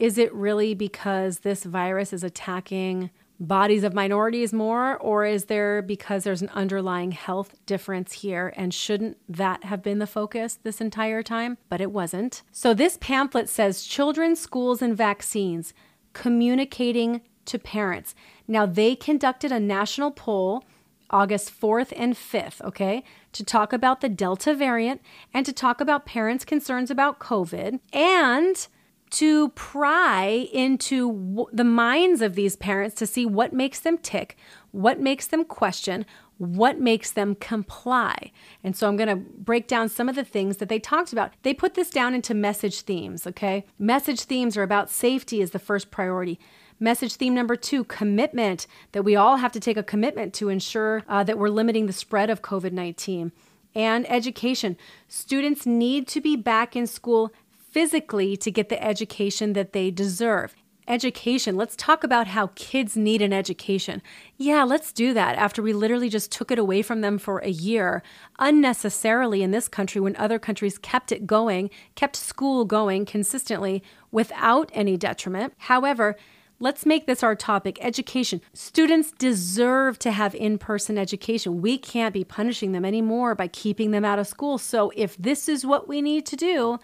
Is 0.00 0.16
it 0.16 0.34
really 0.34 0.72
because 0.72 1.40
this 1.40 1.64
virus 1.64 2.14
is 2.14 2.24
attacking 2.24 3.10
bodies 3.38 3.84
of 3.84 3.92
minorities 3.92 4.50
more, 4.50 4.96
or 4.96 5.26
is 5.26 5.44
there 5.44 5.82
because 5.82 6.24
there's 6.24 6.40
an 6.40 6.48
underlying 6.54 7.12
health 7.12 7.54
difference 7.66 8.12
here? 8.12 8.54
And 8.56 8.72
shouldn't 8.72 9.18
that 9.28 9.64
have 9.64 9.82
been 9.82 9.98
the 9.98 10.06
focus 10.06 10.58
this 10.62 10.80
entire 10.80 11.22
time? 11.22 11.58
But 11.68 11.82
it 11.82 11.92
wasn't. 11.92 12.40
So, 12.50 12.72
this 12.72 12.96
pamphlet 12.98 13.50
says 13.50 13.84
children, 13.84 14.36
schools, 14.36 14.80
and 14.80 14.96
vaccines 14.96 15.74
communicating 16.14 17.20
to 17.44 17.58
parents. 17.58 18.14
Now, 18.48 18.64
they 18.64 18.96
conducted 18.96 19.52
a 19.52 19.60
national 19.60 20.10
poll. 20.12 20.64
August 21.12 21.50
4th 21.50 21.92
and 21.96 22.14
5th, 22.14 22.62
okay, 22.62 23.02
to 23.32 23.42
talk 23.42 23.72
about 23.72 24.00
the 24.00 24.08
Delta 24.08 24.54
variant 24.54 25.00
and 25.34 25.44
to 25.44 25.52
talk 25.52 25.80
about 25.80 26.06
parents' 26.06 26.44
concerns 26.44 26.88
about 26.88 27.18
COVID 27.18 27.80
and 27.92 28.68
to 29.10 29.48
pry 29.50 30.48
into 30.52 31.08
w- 31.08 31.46
the 31.52 31.64
minds 31.64 32.22
of 32.22 32.34
these 32.34 32.56
parents 32.56 32.94
to 32.96 33.06
see 33.06 33.26
what 33.26 33.52
makes 33.52 33.80
them 33.80 33.98
tick, 33.98 34.36
what 34.70 35.00
makes 35.00 35.26
them 35.26 35.44
question, 35.44 36.06
what 36.38 36.80
makes 36.80 37.10
them 37.10 37.34
comply. 37.34 38.32
And 38.64 38.74
so 38.74 38.88
I'm 38.88 38.96
going 38.96 39.08
to 39.08 39.16
break 39.16 39.68
down 39.68 39.88
some 39.88 40.08
of 40.08 40.16
the 40.16 40.24
things 40.24 40.56
that 40.56 40.68
they 40.70 40.78
talked 40.78 41.12
about. 41.12 41.32
They 41.42 41.52
put 41.52 41.74
this 41.74 41.90
down 41.90 42.14
into 42.14 42.32
message 42.32 42.80
themes, 42.80 43.26
okay? 43.26 43.66
Message 43.78 44.22
themes 44.22 44.56
are 44.56 44.62
about 44.62 44.88
safety 44.88 45.42
as 45.42 45.50
the 45.50 45.58
first 45.58 45.90
priority. 45.90 46.38
Message 46.78 47.16
theme 47.16 47.34
number 47.34 47.56
two 47.56 47.84
commitment, 47.84 48.66
that 48.92 49.02
we 49.02 49.14
all 49.14 49.36
have 49.36 49.52
to 49.52 49.60
take 49.60 49.76
a 49.76 49.82
commitment 49.82 50.32
to 50.32 50.48
ensure 50.48 51.02
uh, 51.08 51.22
that 51.24 51.36
we're 51.36 51.50
limiting 51.50 51.84
the 51.84 51.92
spread 51.92 52.30
of 52.30 52.40
COVID 52.40 52.72
19. 52.72 53.32
And 53.74 54.10
education. 54.10 54.78
Students 55.06 55.66
need 55.66 56.08
to 56.08 56.22
be 56.22 56.36
back 56.36 56.74
in 56.74 56.86
school 56.86 57.32
physically 57.70 58.36
to 58.36 58.50
get 58.50 58.68
the 58.68 58.82
education 58.82 59.52
that 59.54 59.72
they 59.72 59.90
deserve. 59.90 60.54
Education. 60.88 61.56
Let's 61.56 61.76
talk 61.76 62.02
about 62.02 62.26
how 62.26 62.50
kids 62.56 62.96
need 62.96 63.22
an 63.22 63.32
education. 63.32 64.02
Yeah, 64.36 64.64
let's 64.64 64.92
do 64.92 65.14
that 65.14 65.36
after 65.36 65.62
we 65.62 65.72
literally 65.72 66.08
just 66.08 66.32
took 66.32 66.50
it 66.50 66.58
away 66.58 66.82
from 66.82 67.00
them 67.00 67.16
for 67.16 67.38
a 67.38 67.48
year 67.48 68.02
unnecessarily 68.40 69.42
in 69.42 69.52
this 69.52 69.68
country 69.68 70.00
when 70.00 70.16
other 70.16 70.40
countries 70.40 70.78
kept 70.78 71.12
it 71.12 71.28
going, 71.28 71.70
kept 71.94 72.16
school 72.16 72.64
going 72.64 73.04
consistently 73.04 73.84
without 74.10 74.70
any 74.74 74.96
detriment. 74.96 75.54
However, 75.58 76.16
Let's 76.62 76.84
make 76.84 77.06
this 77.06 77.22
our 77.22 77.34
topic 77.34 77.78
education. 77.80 78.42
Students 78.52 79.12
deserve 79.12 79.98
to 80.00 80.10
have 80.10 80.34
in 80.34 80.58
person 80.58 80.98
education. 80.98 81.62
We 81.62 81.78
can't 81.78 82.12
be 82.12 82.22
punishing 82.22 82.72
them 82.72 82.84
anymore 82.84 83.34
by 83.34 83.48
keeping 83.48 83.92
them 83.92 84.04
out 84.04 84.18
of 84.18 84.26
school. 84.26 84.58
So, 84.58 84.92
if 84.94 85.16
this 85.16 85.48
is 85.48 85.64
what 85.64 85.88
we 85.88 86.02
need 86.02 86.26
to 86.26 86.36
do, 86.36 86.78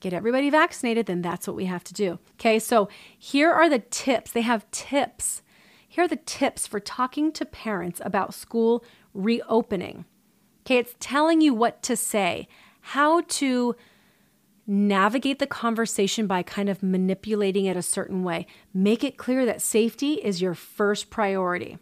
get 0.00 0.12
everybody 0.12 0.50
vaccinated, 0.50 1.06
then 1.06 1.22
that's 1.22 1.46
what 1.46 1.56
we 1.56 1.66
have 1.66 1.84
to 1.84 1.94
do. 1.94 2.18
Okay, 2.34 2.58
so 2.58 2.88
here 3.18 3.50
are 3.50 3.68
the 3.68 3.78
tips. 3.78 4.32
They 4.32 4.42
have 4.42 4.70
tips. 4.70 5.42
Here 5.88 6.04
are 6.04 6.08
the 6.08 6.16
tips 6.16 6.66
for 6.66 6.80
talking 6.80 7.32
to 7.32 7.44
parents 7.44 8.00
about 8.04 8.34
school 8.34 8.84
reopening. 9.14 10.04
Okay, 10.62 10.78
it's 10.78 10.94
telling 11.00 11.40
you 11.40 11.54
what 11.54 11.82
to 11.84 11.96
say, 11.96 12.46
how 12.80 13.22
to 13.22 13.74
navigate 14.66 15.38
the 15.38 15.46
conversation 15.46 16.26
by 16.26 16.42
kind 16.42 16.68
of 16.68 16.82
manipulating 16.82 17.64
it 17.64 17.76
a 17.76 17.82
certain 17.82 18.22
way. 18.22 18.46
Make 18.74 19.02
it 19.02 19.16
clear 19.16 19.46
that 19.46 19.62
safety 19.62 20.14
is 20.14 20.42
your 20.42 20.54
first 20.54 21.08
priority. 21.08 21.78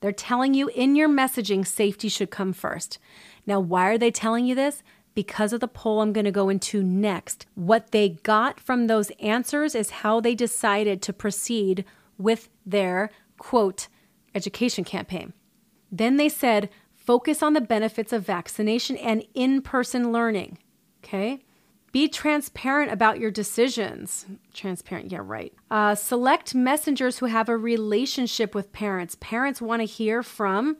They're 0.00 0.12
telling 0.12 0.54
you 0.54 0.68
in 0.68 0.94
your 0.94 1.08
messaging, 1.08 1.66
safety 1.66 2.08
should 2.08 2.30
come 2.30 2.52
first. 2.52 2.98
Now, 3.46 3.60
why 3.60 3.88
are 3.88 3.98
they 3.98 4.10
telling 4.10 4.44
you 4.44 4.54
this? 4.54 4.82
Because 5.18 5.52
of 5.52 5.58
the 5.58 5.66
poll 5.66 6.00
I'm 6.00 6.12
going 6.12 6.26
to 6.26 6.30
go 6.30 6.48
into 6.48 6.80
next. 6.80 7.44
What 7.56 7.90
they 7.90 8.10
got 8.10 8.60
from 8.60 8.86
those 8.86 9.10
answers 9.18 9.74
is 9.74 9.90
how 9.90 10.20
they 10.20 10.36
decided 10.36 11.02
to 11.02 11.12
proceed 11.12 11.84
with 12.18 12.48
their 12.64 13.10
quote 13.36 13.88
education 14.36 14.84
campaign. 14.84 15.32
Then 15.90 16.18
they 16.18 16.28
said, 16.28 16.70
focus 16.94 17.42
on 17.42 17.54
the 17.54 17.60
benefits 17.60 18.12
of 18.12 18.24
vaccination 18.24 18.96
and 18.96 19.24
in 19.34 19.60
person 19.60 20.12
learning. 20.12 20.58
Okay. 21.02 21.40
Be 21.90 22.06
transparent 22.06 22.92
about 22.92 23.18
your 23.18 23.32
decisions. 23.32 24.24
Transparent, 24.54 25.10
yeah, 25.10 25.18
right. 25.20 25.52
Uh, 25.68 25.96
select 25.96 26.54
messengers 26.54 27.18
who 27.18 27.26
have 27.26 27.48
a 27.48 27.56
relationship 27.56 28.54
with 28.54 28.70
parents. 28.70 29.16
Parents 29.18 29.60
want 29.60 29.82
to 29.82 29.84
hear 29.84 30.22
from 30.22 30.76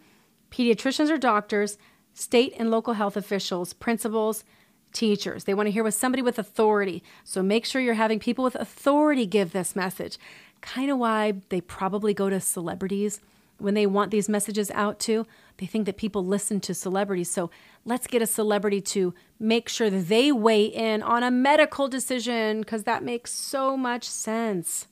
pediatricians 0.53 1.11
or 1.11 1.19
doctors, 1.19 1.77
state 2.19 2.55
and 2.59 2.71
local 2.71 2.95
health 2.95 3.17
officials, 3.17 3.73
principals, 3.73 4.45
teachers. 4.93 5.45
They 5.45 5.55
want 5.55 5.67
to 5.67 5.71
hear 5.71 5.85
with 5.85 5.95
somebody 5.95 6.23
with 6.23 6.39
authority. 6.39 7.03
So 7.25 7.43
make 7.43 7.65
sure 7.65 7.81
you're 7.81 7.95
having 7.95 8.19
people 8.19 8.45
with 8.45 8.55
authority 8.57 9.27
give 9.27 9.53
this 9.53 9.77
message. 9.77 10.19
Kind 10.61 10.91
of 10.91 10.99
why 10.99 11.35
they 11.51 11.61
probably 11.61 12.15
go 12.15 12.29
to 12.29 12.41
celebrities 12.41 13.21
when 13.59 13.75
they 13.75 13.87
want 13.87 14.11
these 14.11 14.29
messages 14.29 14.71
out 14.73 14.99
to. 15.01 15.27
They 15.59 15.67
think 15.67 15.87
that 15.87 15.97
people 15.97 16.25
listen 16.25 16.61
to 16.61 16.75
celebrities. 16.75 17.31
So 17.31 17.51
let's 17.85 18.07
get 18.07 18.23
a 18.23 18.27
celebrity 18.27 18.81
to 18.81 19.15
make 19.39 19.69
sure 19.69 19.91
that 19.91 20.09
they 20.09 20.33
weigh 20.33 20.65
in 20.65 21.03
on 21.03 21.23
a 21.23 21.31
medical 21.31 21.89
decision 21.89 22.61
because 22.61 22.85
that 22.85 23.03
makes 23.05 23.33
so 23.33 23.77
much 23.77 24.05
sense. 24.05 24.87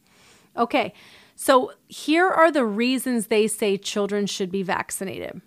Okay, 0.57 0.93
so 1.35 1.73
here 1.89 2.29
are 2.29 2.51
the 2.51 2.65
reasons 2.65 3.27
they 3.27 3.47
say 3.47 3.77
children 3.77 4.27
should 4.27 4.51
be 4.51 4.63
vaccinated. 4.63 5.41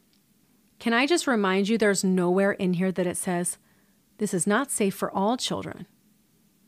Can 0.79 0.93
I 0.93 1.05
just 1.05 1.27
remind 1.27 1.67
you 1.67 1.77
there's 1.77 2.03
nowhere 2.03 2.53
in 2.53 2.73
here 2.73 2.91
that 2.91 3.07
it 3.07 3.17
says 3.17 3.57
this 4.17 4.33
is 4.33 4.47
not 4.47 4.71
safe 4.71 4.95
for 4.95 5.11
all 5.11 5.37
children. 5.37 5.85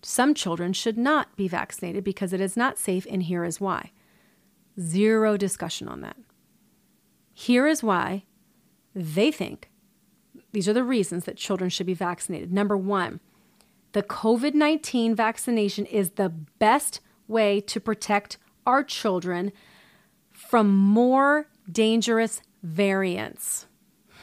Some 0.02 0.34
children 0.34 0.74
should 0.74 0.98
not 0.98 1.36
be 1.36 1.48
vaccinated 1.48 2.04
because 2.04 2.34
it 2.34 2.42
is 2.42 2.58
not 2.58 2.78
safe, 2.78 3.06
and 3.10 3.24
here 3.24 3.44
is 3.44 3.62
why. 3.62 3.92
Zero 4.80 5.38
discussion 5.38 5.88
on 5.88 6.02
that. 6.02 6.18
Here 7.34 7.68
is 7.68 7.84
why 7.84 8.24
they 8.96 9.32
think 9.32 9.70
these 10.52 10.68
are 10.68 10.74
the 10.74 10.84
reasons 10.84 11.26
that 11.26 11.38
children 11.38 11.70
should 11.70 11.86
be 11.86 11.94
vaccinated. 11.94 12.52
Number 12.52 12.76
one, 12.76 13.20
the 13.94 14.04
COVID 14.04 14.54
19 14.54 15.16
vaccination 15.16 15.86
is 15.86 16.12
the 16.12 16.30
best 16.30 17.00
way 17.28 17.62
to 17.62 17.80
protect 17.80 18.38
our 18.66 18.84
children 18.84 19.52
from 20.32 20.76
more 20.76 21.48
dangerous 21.72 22.42
variants. 22.64 23.68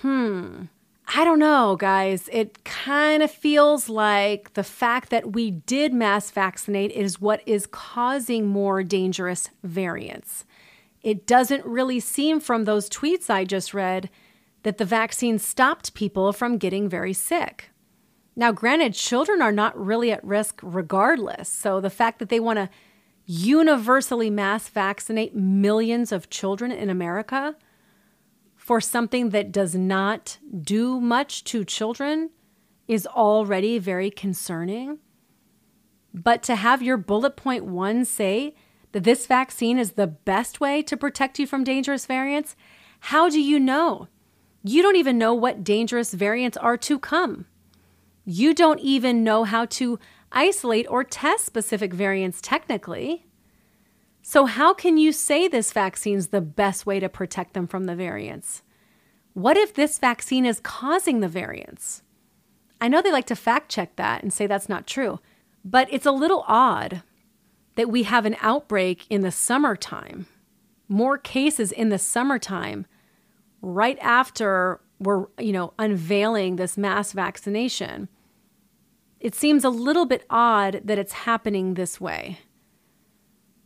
Hmm. 0.03 0.65
I 1.15 1.25
don't 1.25 1.39
know, 1.39 1.77
guys. 1.77 2.29
It 2.31 2.65
kind 2.65 3.23
of 3.23 3.31
feels 3.31 3.89
like 3.89 4.53
the 4.53 4.63
fact 4.63 5.09
that 5.09 5.33
we 5.33 5.51
did 5.51 5.95
mass 5.95 6.31
vaccinate 6.31 6.91
is 6.93 7.21
what 7.21 7.41
is 7.47 7.67
causing 7.67 8.47
more 8.47 8.83
dangerous 8.83 9.49
variants. 9.63 10.45
It 11.03 11.27
doesn't 11.27 11.65
really 11.65 12.01
seem 12.01 12.41
from 12.41 12.65
those 12.65 12.91
tweets 12.91 13.31
I 13.31 13.45
just 13.45 13.73
read 13.73 14.11
that 14.65 14.77
the 14.77 14.85
vaccine 14.85 15.39
stopped 15.39 15.95
people 15.95 16.33
from 16.33 16.59
getting 16.59 16.89
very 16.89 17.15
sick. 17.15 17.71
Now, 18.37 18.53
granted, 18.53 18.93
children 18.93 19.41
are 19.41 19.53
not 19.53 19.79
really 19.79 20.13
at 20.13 20.23
risk 20.23 20.61
regardless. 20.63 21.49
So 21.49 21.81
the 21.81 21.91
fact 21.91 22.19
that 22.19 22.29
they 22.29 22.41
want 22.41 22.59
to 22.59 22.69
universally 23.25 24.31
mass 24.31 24.69
vaccinate 24.69 25.35
millions 25.35 26.13
of 26.13 26.31
children 26.31 26.71
in 26.71 26.91
America 26.91 27.57
for 28.69 28.83
something 28.83 29.31
that 29.31 29.51
does 29.51 29.75
not 29.75 30.37
do 30.61 31.01
much 31.01 31.43
to 31.43 31.65
children 31.65 32.29
is 32.87 33.07
already 33.07 33.79
very 33.79 34.11
concerning. 34.11 34.99
But 36.13 36.43
to 36.43 36.55
have 36.55 36.83
your 36.83 36.99
bullet 36.99 37.35
point 37.35 37.65
one 37.65 38.05
say 38.05 38.55
that 38.93 39.05
this 39.05 39.25
vaccine 39.25 39.79
is 39.79 39.93
the 39.93 40.07
best 40.07 40.61
way 40.61 40.83
to 40.83 40.99
protect 40.99 41.39
you 41.39 41.47
from 41.47 41.65
dangerous 41.65 42.05
variants, 42.05 42.57
how 43.01 43.31
do 43.31 43.41
you 43.41 43.59
know? 43.59 44.09
You 44.63 44.83
don't 44.83 44.97
even 44.97 45.17
know 45.17 45.33
what 45.33 45.65
dangerous 45.65 46.13
variants 46.13 46.59
are 46.59 46.77
to 46.77 46.99
come. 46.99 47.47
You 48.27 48.53
don't 48.53 48.81
even 48.81 49.25
know 49.25 49.45
how 49.45 49.65
to 49.81 49.99
isolate 50.31 50.87
or 50.91 51.05
test 51.05 51.47
specific 51.47 51.95
variants 51.95 52.43
technically. 52.43 53.28
So, 54.31 54.45
how 54.45 54.75
can 54.75 54.99
you 54.99 55.11
say 55.11 55.49
this 55.49 55.73
vaccine's 55.73 56.29
the 56.29 56.43
best 56.43 56.85
way 56.85 57.01
to 57.01 57.09
protect 57.09 57.55
them 57.55 57.67
from 57.67 57.85
the 57.85 57.97
variants? 57.97 58.63
What 59.33 59.57
if 59.57 59.73
this 59.73 59.99
vaccine 59.99 60.45
is 60.45 60.61
causing 60.61 61.21
the 61.21 61.29
variants? 61.29 62.03
I 62.79 62.89
know 62.89 63.01
they 63.01 63.11
like 63.11 63.25
to 63.29 63.35
fact 63.35 63.71
check 63.71 63.97
that 63.97 64.23
and 64.23 64.31
say 64.31 64.47
that's 64.47 64.69
not 64.69 64.87
true, 64.87 65.21
but 65.65 65.89
it's 65.91 66.05
a 66.05 66.13
little 66.13 66.45
odd 66.47 67.03
that 67.77 67.89
we 67.89 68.03
have 68.03 68.27
an 68.27 68.37
outbreak 68.43 69.07
in 69.09 69.23
the 69.23 69.33
summertime, 69.33 70.27
more 70.91 71.17
cases 71.17 71.73
in 71.73 71.89
the 71.89 71.99
summertime, 71.99 72.85
right 73.63 73.99
after 74.03 74.83
we're, 74.99 75.25
you 75.39 75.55
know, 75.55 75.73
unveiling 75.79 76.57
this 76.57 76.77
mass 76.77 77.13
vaccination. 77.13 78.11
It 79.21 79.35
seems 79.35 79.65
a 79.65 79.71
little 79.71 80.05
bit 80.05 80.27
odd 80.29 80.83
that 80.85 80.99
it's 80.99 81.13
happening 81.15 81.73
this 81.73 81.99
way. 81.99 82.41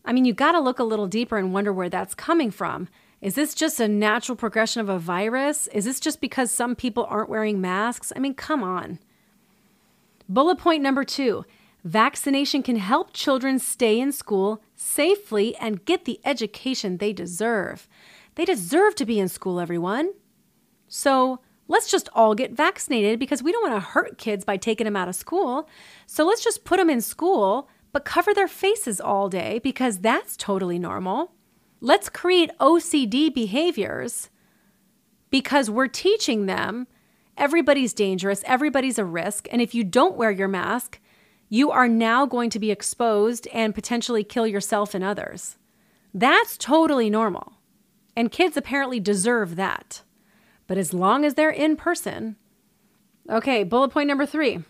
I 0.05 0.12
mean, 0.12 0.24
you 0.24 0.32
got 0.32 0.53
to 0.53 0.61
look 0.61 0.78
a 0.78 0.84
little 0.84 1.07
deeper 1.07 1.38
and 1.38 1.53
wonder 1.53 1.72
where 1.72 1.88
that's 1.88 2.14
coming 2.14 2.50
from. 2.50 2.88
Is 3.20 3.36
this 3.36 3.55
just 3.55 3.78
a 3.78 3.86
natural 3.86 4.36
progression 4.36 4.80
of 4.80 4.88
a 4.88 4.98
virus? 4.98 5.68
Is 5.68 5.84
this 5.84 6.00
just 6.00 6.20
because 6.20 6.50
some 6.50 6.74
people 6.74 7.07
aren't 7.09 7.28
wearing 7.28 7.61
masks? 7.61 8.12
I 8.16 8.18
mean, 8.18 8.34
come 8.34 8.64
on. 8.64 8.98
Bullet 10.28 10.59
point 10.59 10.82
number 10.82 11.05
two 11.05 11.44
vaccination 11.84 12.62
can 12.62 12.76
help 12.76 13.12
children 13.12 13.59
stay 13.59 13.98
in 13.98 14.12
school 14.12 14.62
safely 14.76 15.55
and 15.57 15.84
get 15.84 16.05
the 16.05 16.20
education 16.24 16.96
they 16.96 17.12
deserve. 17.12 17.88
They 18.36 18.44
deserve 18.44 18.94
to 18.96 19.05
be 19.05 19.18
in 19.18 19.28
school, 19.28 19.61
everyone. 19.61 20.12
So 20.88 21.40
let's 21.68 21.90
just 21.90 22.09
all 22.14 22.34
get 22.34 22.53
vaccinated 22.53 23.18
because 23.18 23.42
we 23.42 23.53
don't 23.53 23.68
want 23.68 23.82
to 23.82 23.90
hurt 23.90 24.18
kids 24.18 24.44
by 24.44 24.57
taking 24.57 24.84
them 24.84 24.96
out 24.96 25.09
of 25.09 25.14
school. 25.14 25.68
So 26.07 26.24
let's 26.24 26.44
just 26.44 26.64
put 26.64 26.78
them 26.78 26.90
in 26.90 27.00
school 27.00 27.68
but 27.93 28.05
cover 28.05 28.34
their 28.34 28.49
faces 28.49 29.01
all 29.01 29.28
day 29.28 29.59
because 29.59 29.99
that's 29.99 30.36
totally 30.36 30.78
normal. 30.78 31.32
Let's 31.80 32.09
create 32.09 32.51
OCD 32.59 33.32
behaviors 33.32 34.30
because 35.30 35.70
we're 35.70 35.88
teaching 35.88 36.47
them 36.47 36.86
everybody's 37.36 37.93
dangerous, 37.93 38.43
everybody's 38.47 38.99
a 38.99 39.05
risk, 39.05 39.49
and 39.51 39.61
if 39.61 39.74
you 39.74 39.84
don't 39.84 40.16
wear 40.16 40.30
your 40.30 40.49
mask, 40.49 41.01
you 41.49 41.70
are 41.70 41.88
now 41.88 42.24
going 42.24 42.51
to 42.51 42.59
be 42.59 42.70
exposed 42.70 43.47
and 43.53 43.74
potentially 43.74 44.24
kill 44.24 44.47
yourself 44.47 44.95
and 44.95 45.05
others. 45.05 45.59
That's 46.14 46.57
totally 46.57 47.11
normal. 47.11 47.55
And 48.16 48.30
kids 48.30 48.57
apparently 48.57 49.01
deserve 49.01 49.57
that. 49.57 50.03
But 50.66 50.78
as 50.78 50.95
long 50.95 51.24
as 51.24 51.34
they're 51.34 51.51
in 51.51 51.76
person, 51.76 52.36
okay, 53.28 53.64
bullet 53.64 53.90
point 53.90 54.09
number 54.09 54.26
three 54.26 54.62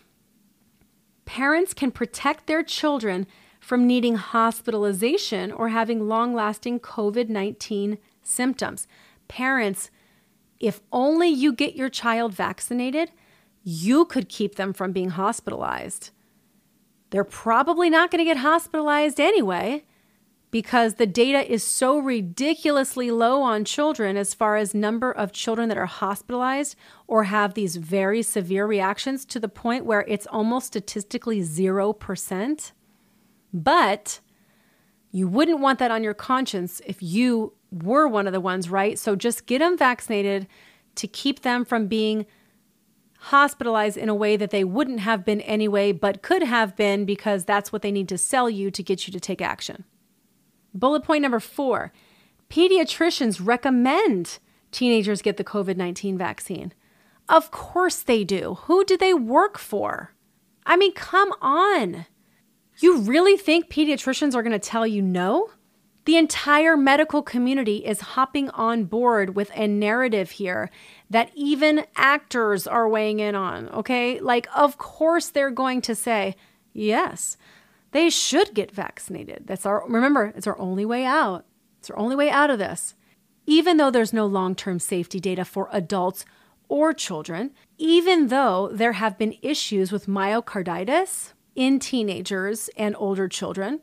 parents 1.24 1.74
can 1.74 1.90
protect 1.90 2.46
their 2.46 2.62
children 2.62 3.26
from 3.60 3.86
needing 3.86 4.16
hospitalization 4.16 5.52
or 5.52 5.68
having 5.68 6.08
long 6.08 6.34
lasting 6.34 6.80
COVID 6.80 7.28
19 7.28 7.98
symptoms. 8.22 8.86
Parents, 9.28 9.90
if 10.58 10.80
only 10.92 11.28
you 11.28 11.52
get 11.52 11.76
your 11.76 11.88
child 11.88 12.34
vaccinated, 12.34 13.10
you 13.62 14.04
could 14.04 14.28
keep 14.28 14.56
them 14.56 14.72
from 14.72 14.92
being 14.92 15.10
hospitalized. 15.10 16.10
They're 17.10 17.24
probably 17.24 17.90
not 17.90 18.10
going 18.10 18.18
to 18.18 18.24
get 18.24 18.38
hospitalized 18.38 19.20
anyway 19.20 19.84
because 20.52 20.94
the 20.94 21.06
data 21.06 21.50
is 21.50 21.64
so 21.64 21.98
ridiculously 21.98 23.10
low 23.10 23.42
on 23.42 23.64
children 23.64 24.18
as 24.18 24.34
far 24.34 24.56
as 24.56 24.74
number 24.74 25.10
of 25.10 25.32
children 25.32 25.70
that 25.70 25.78
are 25.78 25.86
hospitalized 25.86 26.76
or 27.08 27.24
have 27.24 27.54
these 27.54 27.76
very 27.76 28.22
severe 28.22 28.66
reactions 28.66 29.24
to 29.24 29.40
the 29.40 29.48
point 29.48 29.86
where 29.86 30.04
it's 30.06 30.26
almost 30.26 30.66
statistically 30.66 31.40
0%. 31.40 32.72
But 33.54 34.20
you 35.10 35.26
wouldn't 35.26 35.60
want 35.60 35.78
that 35.78 35.90
on 35.90 36.04
your 36.04 36.14
conscience 36.14 36.82
if 36.86 37.02
you 37.02 37.54
were 37.70 38.06
one 38.06 38.26
of 38.26 38.34
the 38.34 38.40
ones, 38.40 38.68
right? 38.68 38.98
So 38.98 39.16
just 39.16 39.46
get 39.46 39.60
them 39.60 39.78
vaccinated 39.78 40.46
to 40.96 41.06
keep 41.06 41.40
them 41.40 41.64
from 41.64 41.86
being 41.86 42.26
hospitalized 43.18 43.96
in 43.96 44.10
a 44.10 44.14
way 44.14 44.36
that 44.36 44.50
they 44.50 44.64
wouldn't 44.64 45.00
have 45.00 45.24
been 45.24 45.40
anyway, 45.42 45.92
but 45.92 46.20
could 46.20 46.42
have 46.42 46.76
been 46.76 47.06
because 47.06 47.46
that's 47.46 47.72
what 47.72 47.80
they 47.80 47.92
need 47.92 48.08
to 48.10 48.18
sell 48.18 48.50
you 48.50 48.70
to 48.70 48.82
get 48.82 49.06
you 49.06 49.12
to 49.14 49.20
take 49.20 49.40
action. 49.40 49.84
Bullet 50.74 51.04
point 51.04 51.22
number 51.22 51.40
four 51.40 51.92
pediatricians 52.48 53.40
recommend 53.42 54.38
teenagers 54.70 55.22
get 55.22 55.36
the 55.36 55.44
COVID 55.44 55.76
19 55.76 56.18
vaccine. 56.18 56.72
Of 57.28 57.50
course 57.50 58.02
they 58.02 58.24
do. 58.24 58.58
Who 58.62 58.84
do 58.84 58.96
they 58.96 59.14
work 59.14 59.58
for? 59.58 60.12
I 60.66 60.76
mean, 60.76 60.92
come 60.92 61.32
on. 61.40 62.06
You 62.78 62.98
really 62.98 63.36
think 63.36 63.70
pediatricians 63.70 64.34
are 64.34 64.42
going 64.42 64.52
to 64.52 64.58
tell 64.58 64.86
you 64.86 65.02
no? 65.02 65.50
The 66.04 66.16
entire 66.16 66.76
medical 66.76 67.22
community 67.22 67.86
is 67.86 68.00
hopping 68.00 68.50
on 68.50 68.84
board 68.84 69.36
with 69.36 69.52
a 69.54 69.68
narrative 69.68 70.32
here 70.32 70.68
that 71.10 71.30
even 71.34 71.84
actors 71.94 72.66
are 72.66 72.88
weighing 72.88 73.20
in 73.20 73.36
on, 73.36 73.68
okay? 73.68 74.18
Like, 74.18 74.48
of 74.54 74.78
course, 74.78 75.28
they're 75.28 75.50
going 75.50 75.80
to 75.82 75.94
say, 75.94 76.34
yes, 76.72 77.36
they 77.92 78.10
should 78.10 78.54
get 78.54 78.70
vaccinated. 78.70 79.44
That's 79.46 79.64
our 79.66 79.84
remember, 79.88 80.32
it's 80.36 80.46
our 80.46 80.58
only 80.58 80.84
way 80.84 81.04
out. 81.04 81.44
It's 81.78 81.90
our 81.90 81.98
only 81.98 82.16
way 82.16 82.30
out 82.30 82.50
of 82.50 82.58
this. 82.58 82.94
even 83.46 83.76
though 83.76 83.90
there's 83.90 84.12
no 84.12 84.26
long 84.26 84.54
term 84.54 84.78
safety 84.78 85.18
data 85.20 85.44
for 85.44 85.68
adults 85.72 86.24
or 86.68 86.92
children, 86.92 87.50
even 87.76 88.28
though 88.28 88.70
there 88.72 88.92
have 88.92 89.18
been 89.18 89.34
issues 89.42 89.90
with 89.92 90.06
myocarditis 90.06 91.32
in 91.54 91.78
teenagers 91.78 92.70
and 92.76 92.94
older 92.98 93.28
children, 93.28 93.80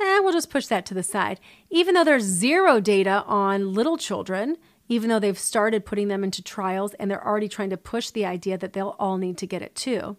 eh, 0.00 0.18
we'll 0.20 0.32
just 0.32 0.50
push 0.50 0.66
that 0.66 0.84
to 0.86 0.92
the 0.94 1.02
side. 1.02 1.40
Even 1.70 1.94
though 1.94 2.04
there's 2.04 2.24
zero 2.24 2.80
data 2.80 3.22
on 3.26 3.72
little 3.72 3.96
children, 3.96 4.56
even 4.88 5.08
though 5.08 5.18
they've 5.20 5.38
started 5.38 5.86
putting 5.86 6.08
them 6.08 6.22
into 6.22 6.42
trials 6.42 6.94
and 6.94 7.10
they're 7.10 7.26
already 7.26 7.48
trying 7.48 7.70
to 7.70 7.76
push 7.76 8.10
the 8.10 8.26
idea 8.26 8.58
that 8.58 8.72
they'll 8.72 8.96
all 8.98 9.18
need 9.18 9.38
to 9.38 9.46
get 9.46 9.62
it 9.62 9.74
too. 9.74 10.16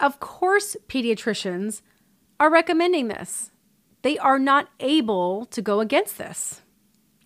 Of 0.00 0.18
course, 0.20 0.76
pediatricians 0.88 1.82
are 2.42 2.50
recommending 2.50 3.06
this. 3.06 3.52
They 4.02 4.18
are 4.18 4.38
not 4.38 4.68
able 4.80 5.46
to 5.46 5.62
go 5.62 5.78
against 5.78 6.18
this. 6.18 6.60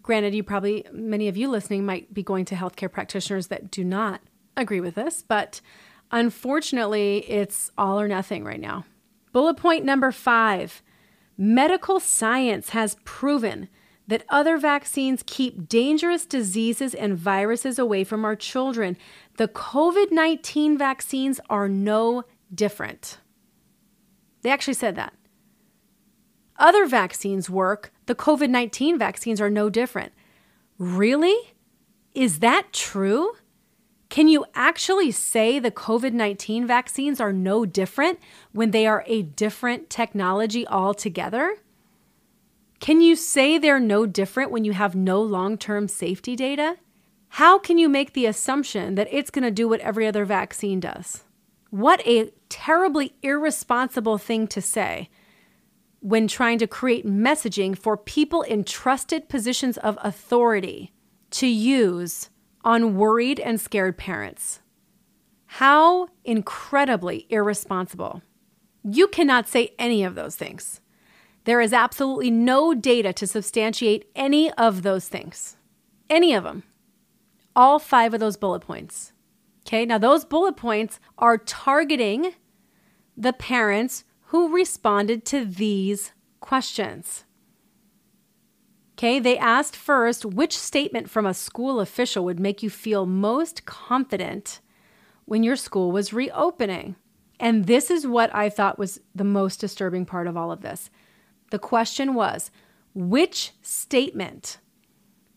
Granted, 0.03 0.35
you 0.35 0.43
probably, 0.43 0.85
many 0.93 1.27
of 1.29 1.39
you 1.39 1.49
listening 1.49 1.87
might 1.87 2.13
be 2.13 2.23
going 2.23 2.45
to 2.45 2.55
healthcare 2.55 2.93
practitioners 2.93 3.47
that 3.47 3.71
do 3.71 3.83
not 3.83 4.21
agree 4.59 4.83
with 4.83 4.95
this, 4.95 5.25
but 5.27 5.63
unfortunately, 6.11 7.25
it's 7.31 7.71
all 7.79 7.99
or 7.99 8.07
nothing 8.07 8.45
right 8.45 8.61
now. 8.61 8.85
Bullet 9.33 9.57
point 9.57 9.87
number 9.87 10.13
five 10.13 10.83
medical 11.39 11.99
science 11.99 12.71
has 12.71 12.99
proven 13.05 13.71
that 14.07 14.27
other 14.29 14.59
vaccines 14.59 15.25
keep 15.27 15.67
dangerous 15.67 16.27
diseases 16.27 16.95
and 16.95 17.17
viruses 17.17 17.79
away 17.79 18.05
from 18.05 18.23
our 18.27 18.37
children. 18.37 18.99
The 19.39 19.49
COVID 19.49 20.13
19 20.13 20.77
vaccines 20.77 21.41
are 21.49 21.71
no 21.71 22.25
different. 22.55 23.17
They 24.47 24.53
actually 24.53 24.75
said 24.75 24.95
that. 24.95 25.13
Other 26.57 26.87
vaccines 26.87 27.51
work. 27.51 27.93
The 28.07 28.15
COVID 28.15 28.49
19 28.49 28.97
vaccines 28.97 29.41
are 29.41 29.51
no 29.51 29.69
different. 29.69 30.13
Really? 30.79 31.57
Is 32.15 32.39
that 32.39 32.73
true? 32.73 33.33
Can 34.09 34.29
you 34.29 34.45
actually 34.55 35.11
say 35.11 35.59
the 35.59 35.73
COVID 35.73 36.13
19 36.13 36.65
vaccines 36.65 37.21
are 37.21 37.33
no 37.33 37.67
different 37.67 38.21
when 38.53 38.71
they 38.71 38.87
are 38.87 39.03
a 39.09 39.23
different 39.23 39.91
technology 39.91 40.65
altogether? 40.69 41.57
Can 42.79 43.01
you 43.01 43.17
say 43.17 43.59
they're 43.59 43.81
no 43.81 44.07
different 44.07 44.53
when 44.53 44.65
you 44.65 44.75
have 44.75 44.95
no 44.95 45.21
long 45.21 45.59
term 45.59 45.89
safety 45.89 46.37
data? 46.37 46.77
How 47.31 47.59
can 47.59 47.79
you 47.79 47.89
make 47.89 48.13
the 48.13 48.27
assumption 48.27 48.95
that 48.95 49.09
it's 49.11 49.31
going 49.31 49.43
to 49.43 49.51
do 49.51 49.67
what 49.67 49.81
every 49.81 50.07
other 50.07 50.25
vaccine 50.25 50.79
does? 50.79 51.25
What 51.77 52.01
a 52.07 52.33
terribly 52.49 53.13
irresponsible 53.23 54.17
thing 54.17 54.47
to 54.47 54.63
say 54.63 55.11
when 56.01 56.27
trying 56.27 56.59
to 56.61 56.67
create 56.67 57.05
messaging 57.05 57.77
for 57.77 57.99
people 57.99 58.41
in 58.41 58.65
trusted 58.65 59.29
positions 59.29 59.77
of 59.77 59.99
authority 60.01 60.95
to 61.33 61.47
use 61.47 62.31
on 62.65 62.97
worried 62.97 63.39
and 63.39 63.61
scared 63.61 63.99
parents. 63.99 64.63
How 65.45 66.09
incredibly 66.25 67.27
irresponsible. 67.29 68.23
You 68.83 69.07
cannot 69.07 69.47
say 69.47 69.75
any 69.79 70.03
of 70.03 70.15
those 70.15 70.35
things. 70.35 70.81
There 71.45 71.61
is 71.61 71.75
absolutely 71.75 72.31
no 72.31 72.73
data 72.73 73.13
to 73.13 73.27
substantiate 73.27 74.11
any 74.17 74.51
of 74.53 74.81
those 74.81 75.11
things. 75.11 75.59
Any 76.09 76.33
of 76.33 76.43
them. 76.43 76.63
All 77.55 77.79
five 77.79 78.15
of 78.15 78.21
those 78.21 78.39
bullet 78.39 78.61
points. 78.61 79.13
Okay, 79.67 79.85
now 79.85 79.99
those 79.99 80.25
bullet 80.25 80.57
points 80.57 81.01
are 81.19 81.37
targeting 81.37 82.35
the 83.17 83.33
parents 83.33 84.05
who 84.27 84.55
responded 84.55 85.25
to 85.27 85.45
these 85.45 86.13
questions. 86.39 87.25
Okay, 88.95 89.19
they 89.19 89.37
asked 89.37 89.75
first 89.75 90.25
which 90.25 90.57
statement 90.57 91.11
from 91.11 91.27
a 91.27 91.35
school 91.35 91.81
official 91.81 92.25
would 92.25 92.39
make 92.39 92.63
you 92.63 92.71
feel 92.71 93.07
most 93.07 93.67
confident 93.67 94.61
when 95.25 95.43
your 95.43 95.57
school 95.57 95.91
was 95.91 96.13
reopening. 96.13 96.95
And 97.41 97.67
this 97.67 97.91
is 97.91 98.07
what 98.07 98.33
I 98.35 98.49
thought 98.49 98.79
was 98.79 99.01
the 99.15 99.25
most 99.25 99.61
disturbing 99.61 100.07
part 100.07 100.29
of 100.29 100.37
all 100.37 100.53
of 100.53 100.63
this. 100.63 100.91
The 101.51 101.59
question 101.59 102.15
was 102.15 102.53
which 102.95 103.53
statement 103.63 104.59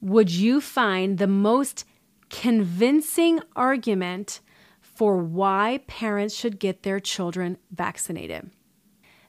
would 0.01 0.29
you 0.29 0.61
find 0.61 1.17
the 1.17 1.27
most 1.27 1.83
convincing 2.29 3.39
argument 3.55 4.41
for 4.81 5.17
why 5.17 5.81
parents 5.87 6.35
should 6.35 6.59
get 6.59 6.83
their 6.83 6.99
children 6.99 7.57
vaccinated? 7.71 8.51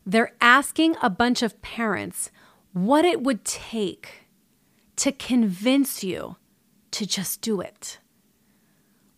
They're 0.04 0.34
asking 0.40 0.96
a 1.02 1.10
bunch 1.10 1.42
of 1.42 1.60
parents 1.62 2.30
what 2.72 3.04
it 3.04 3.22
would 3.22 3.44
take 3.44 4.26
to 4.96 5.12
convince 5.12 6.02
you 6.02 6.36
to 6.90 7.06
just 7.06 7.40
do 7.40 7.60
it. 7.60 7.98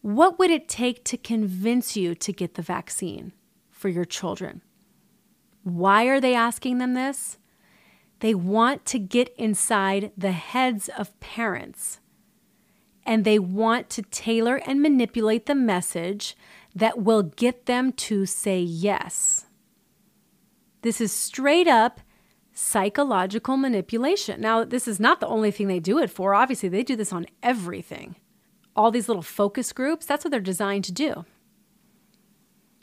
What 0.01 0.39
would 0.39 0.51
it 0.51 0.69
take 0.69 1.05
to 1.05 1.17
convince 1.17 1.97
you 1.97 2.15
to 2.17 2.33
get 2.33 2.55
the 2.55 2.63
vaccine 2.63 3.33
for 3.71 3.89
your 3.89 4.05
children? 4.05 4.63
Why 5.63 6.05
are 6.05 6.21
they 6.21 6.35
asking 6.35 6.79
them 6.79 6.95
this? 6.95 7.39
They 8.21 8.35
want 8.35 8.85
to 8.87 8.99
get 8.99 9.35
inside 9.37 10.13
the 10.17 10.33
heads 10.33 10.89
of 10.89 11.19
parents 11.21 12.01
and 13.05 13.25
they 13.25 13.39
want 13.39 13.91
to 13.91 14.03
tailor 14.03 14.57
and 14.67 14.81
manipulate 14.81 15.47
the 15.47 15.55
message 15.55 16.37
that 16.75 17.03
will 17.03 17.23
get 17.23 17.67
them 17.67 17.93
to 17.93 18.27
say 18.27 18.61
yes. 18.61 19.47
This 20.83 21.01
is 21.01 21.13
straight 21.13 21.69
up 21.69 22.01
psychological 22.53 23.57
manipulation. 23.57 24.41
Now, 24.41 24.65
this 24.65 24.87
is 24.87 25.01
not 25.01 25.21
the 25.21 25.27
only 25.27 25.51
thing 25.51 25.69
they 25.69 25.81
do 25.81 25.99
it 25.99 26.11
for. 26.11 26.35
Obviously, 26.35 26.69
they 26.69 26.83
do 26.83 26.97
this 26.97 27.13
on 27.13 27.27
everything. 27.43 28.17
All 28.75 28.91
these 28.91 29.09
little 29.09 29.23
focus 29.23 29.73
groups, 29.73 30.07
that's 30.07 30.25
what 30.25 30.31
they're 30.31 30.41
designed 30.41 30.85
to 30.85 30.93
do. 30.93 31.25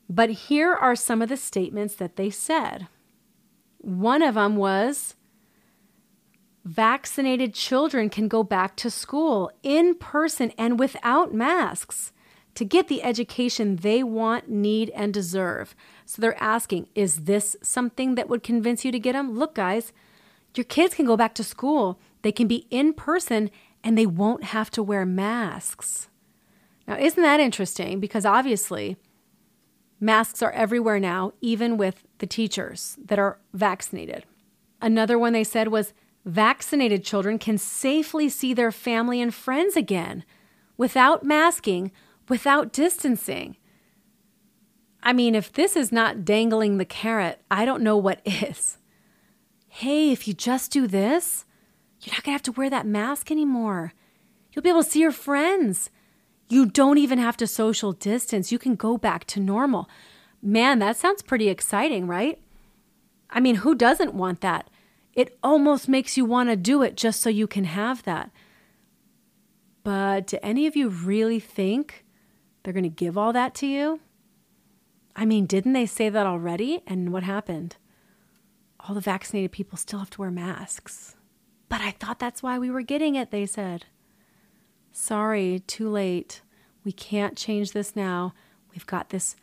But 0.09 0.29
here 0.29 0.73
are 0.73 0.95
some 0.95 1.21
of 1.21 1.29
the 1.29 1.37
statements 1.37 1.95
that 1.95 2.15
they 2.15 2.29
said. 2.29 2.87
One 3.77 4.21
of 4.21 4.35
them 4.35 4.55
was 4.55 5.15
vaccinated 6.65 7.53
children 7.53 8.09
can 8.09 8.27
go 8.27 8.43
back 8.43 8.75
to 8.77 8.89
school 8.89 9.51
in 9.63 9.95
person 9.95 10.51
and 10.57 10.79
without 10.79 11.33
masks 11.33 12.11
to 12.55 12.65
get 12.65 12.87
the 12.87 13.03
education 13.03 13.77
they 13.77 14.03
want, 14.03 14.49
need, 14.49 14.89
and 14.89 15.13
deserve. 15.13 15.75
So 16.05 16.21
they're 16.21 16.41
asking, 16.43 16.89
is 16.95 17.23
this 17.23 17.55
something 17.61 18.15
that 18.15 18.27
would 18.27 18.43
convince 18.43 18.83
you 18.83 18.91
to 18.91 18.99
get 18.99 19.13
them? 19.13 19.37
Look, 19.37 19.55
guys, 19.55 19.93
your 20.55 20.65
kids 20.65 20.95
can 20.95 21.05
go 21.05 21.15
back 21.15 21.33
to 21.35 21.43
school. 21.43 21.99
They 22.21 22.31
can 22.31 22.47
be 22.47 22.67
in 22.69 22.93
person 22.93 23.49
and 23.83 23.97
they 23.97 24.05
won't 24.05 24.43
have 24.45 24.69
to 24.71 24.83
wear 24.83 25.05
masks. 25.05 26.09
Now, 26.87 26.97
isn't 26.97 27.21
that 27.21 27.39
interesting? 27.39 27.99
Because 27.99 28.25
obviously, 28.25 28.97
masks 29.99 30.41
are 30.41 30.51
everywhere 30.51 30.99
now, 30.99 31.33
even 31.39 31.77
with 31.77 32.03
the 32.17 32.27
teachers 32.27 32.97
that 33.05 33.19
are 33.19 33.39
vaccinated. 33.53 34.25
Another 34.81 35.17
one 35.17 35.33
they 35.33 35.43
said 35.43 35.69
was 35.69 35.93
vaccinated 36.25 37.03
children 37.03 37.39
can 37.39 37.57
safely 37.57 38.29
see 38.29 38.53
their 38.53 38.71
family 38.71 39.21
and 39.21 39.33
friends 39.33 39.75
again 39.75 40.23
without 40.77 41.23
masking, 41.23 41.91
without 42.27 42.71
distancing. 42.71 43.57
I 45.01 45.13
mean, 45.13 45.35
if 45.35 45.51
this 45.51 45.75
is 45.75 45.91
not 45.91 46.25
dangling 46.25 46.77
the 46.77 46.85
carrot, 46.85 47.41
I 47.49 47.65
don't 47.65 47.83
know 47.83 47.97
what 47.97 48.21
is. 48.25 48.77
Hey, 49.67 50.11
if 50.11 50.27
you 50.27 50.33
just 50.33 50.71
do 50.71 50.87
this, 50.87 51.45
you're 52.01 52.13
not 52.13 52.23
going 52.23 52.31
to 52.31 52.43
have 52.43 52.43
to 52.43 52.51
wear 52.51 52.69
that 52.69 52.85
mask 52.85 53.31
anymore. 53.31 53.93
You'll 54.51 54.63
be 54.63 54.69
able 54.69 54.83
to 54.83 54.89
see 54.89 55.01
your 55.01 55.11
friends. 55.11 55.89
You 56.49 56.65
don't 56.65 56.97
even 56.97 57.19
have 57.19 57.37
to 57.37 57.47
social 57.47 57.91
distance. 57.91 58.51
You 58.51 58.59
can 58.59 58.75
go 58.75 58.97
back 58.97 59.25
to 59.25 59.39
normal. 59.39 59.89
Man, 60.41 60.79
that 60.79 60.97
sounds 60.97 61.21
pretty 61.21 61.49
exciting, 61.49 62.07
right? 62.07 62.41
I 63.29 63.39
mean, 63.39 63.55
who 63.55 63.75
doesn't 63.75 64.15
want 64.15 64.41
that? 64.41 64.69
It 65.13 65.37
almost 65.43 65.89
makes 65.89 66.17
you 66.17 66.25
want 66.25 66.49
to 66.49 66.55
do 66.55 66.81
it 66.81 66.95
just 66.95 67.21
so 67.21 67.29
you 67.29 67.47
can 67.47 67.65
have 67.65 68.03
that. 68.03 68.31
But 69.83 70.27
do 70.27 70.37
any 70.43 70.67
of 70.67 70.75
you 70.75 70.89
really 70.89 71.39
think 71.39 72.05
they're 72.63 72.73
going 72.73 72.83
to 72.83 72.89
give 72.89 73.17
all 73.17 73.33
that 73.33 73.55
to 73.55 73.67
you? 73.67 73.99
I 75.15 75.25
mean, 75.25 75.45
didn't 75.45 75.73
they 75.73 75.85
say 75.85 76.09
that 76.09 76.25
already? 76.25 76.81
And 76.87 77.11
what 77.11 77.23
happened? 77.23 77.75
All 78.79 78.95
the 78.95 79.01
vaccinated 79.01 79.51
people 79.51 79.77
still 79.77 79.99
have 79.99 80.09
to 80.11 80.21
wear 80.21 80.31
masks. 80.31 81.15
But 81.67 81.81
I 81.81 81.91
thought 81.91 82.19
that's 82.19 82.41
why 82.41 82.57
we 82.57 82.71
were 82.71 82.81
getting 82.81 83.15
it, 83.15 83.31
they 83.31 83.45
said. 83.45 83.85
Sorry, 84.91 85.61
too 85.67 85.89
late. 85.89 86.41
We 86.83 86.91
can't 86.91 87.37
change 87.37 87.71
this 87.71 87.95
now. 87.95 88.33
We've 88.71 88.85
got 88.85 89.09
this 89.09 89.35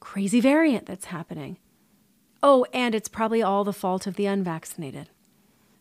crazy 0.00 0.40
variant 0.40 0.86
that's 0.86 1.06
happening. 1.06 1.58
Oh, 2.42 2.66
and 2.72 2.94
it's 2.94 3.08
probably 3.08 3.42
all 3.42 3.64
the 3.64 3.72
fault 3.72 4.06
of 4.06 4.16
the 4.16 4.26
unvaccinated. 4.26 5.10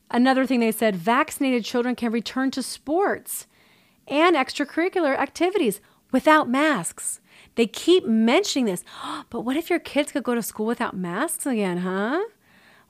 Another 0.10 0.46
thing 0.46 0.60
they 0.60 0.72
said 0.72 0.96
vaccinated 0.96 1.64
children 1.64 1.96
can 1.96 2.12
return 2.12 2.52
to 2.52 2.62
sports 2.62 3.48
and 4.08 4.36
extracurricular 4.36 5.18
activities 5.18 5.80
without 6.12 6.50
masks. 6.50 7.22
They 7.56 7.66
keep 7.68 8.06
mentioning 8.06 8.66
this. 8.66 8.84
But 9.30 9.42
what 9.42 9.56
if 9.56 9.70
your 9.70 9.80
kids 9.80 10.12
could 10.12 10.24
go 10.24 10.36
to 10.36 10.42
school 10.42 10.66
without 10.66 10.96
masks 10.96 11.46
again, 11.46 11.78
huh? 11.78 12.22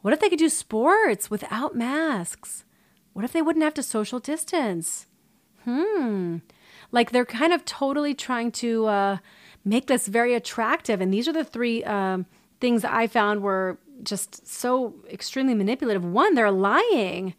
What 0.02 0.14
if 0.14 0.20
they 0.20 0.30
could 0.30 0.40
do 0.40 0.50
sports 0.50 1.30
without 1.30 1.76
masks? 1.76 2.66
What 3.14 3.24
if 3.24 3.32
they 3.32 3.42
wouldn't 3.42 3.64
have 3.64 3.76
to 3.76 3.84
social 3.84 4.20
distance? 4.20 5.06
Hmm. 5.64 6.38
Like 6.92 7.12
they're 7.12 7.26
kind 7.26 7.54
of 7.54 7.66
totally 7.66 8.16
trying 8.16 8.52
to 8.54 8.88
uh, 8.88 9.18
make 9.64 9.86
this 9.86 10.08
very 10.08 10.34
attractive. 10.34 11.00
And 11.00 11.14
these 11.14 11.28
are 11.28 11.34
the 11.34 11.44
three 11.44 11.84
um, 11.84 12.26
things 12.62 12.86
I 12.86 13.08
found 13.08 13.42
were 13.42 13.78
just 14.04 14.48
so 14.48 14.96
extremely 15.10 15.54
manipulative. 15.54 16.06
One, 16.06 16.36
they're 16.36 16.52
lying. 16.52 17.36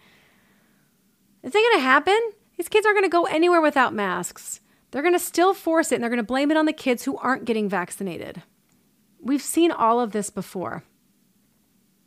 Is 1.42 1.50
it 1.50 1.52
going 1.54 1.76
to 1.76 1.84
happen? 1.84 2.18
These 2.56 2.68
kids 2.68 2.84
aren't 2.86 2.96
going 2.96 3.10
to 3.10 3.14
go 3.14 3.24
anywhere 3.24 3.60
without 3.60 3.94
masks. 3.94 4.60
They're 4.90 5.02
going 5.02 5.14
to 5.14 5.18
still 5.18 5.54
force 5.54 5.90
it 5.90 5.96
and 5.96 6.02
they're 6.02 6.10
going 6.10 6.18
to 6.18 6.22
blame 6.22 6.50
it 6.50 6.56
on 6.56 6.66
the 6.66 6.72
kids 6.72 7.04
who 7.04 7.16
aren't 7.16 7.46
getting 7.46 7.68
vaccinated. 7.68 8.42
We've 9.20 9.42
seen 9.42 9.70
all 9.70 10.00
of 10.00 10.12
this 10.12 10.30
before. 10.30 10.84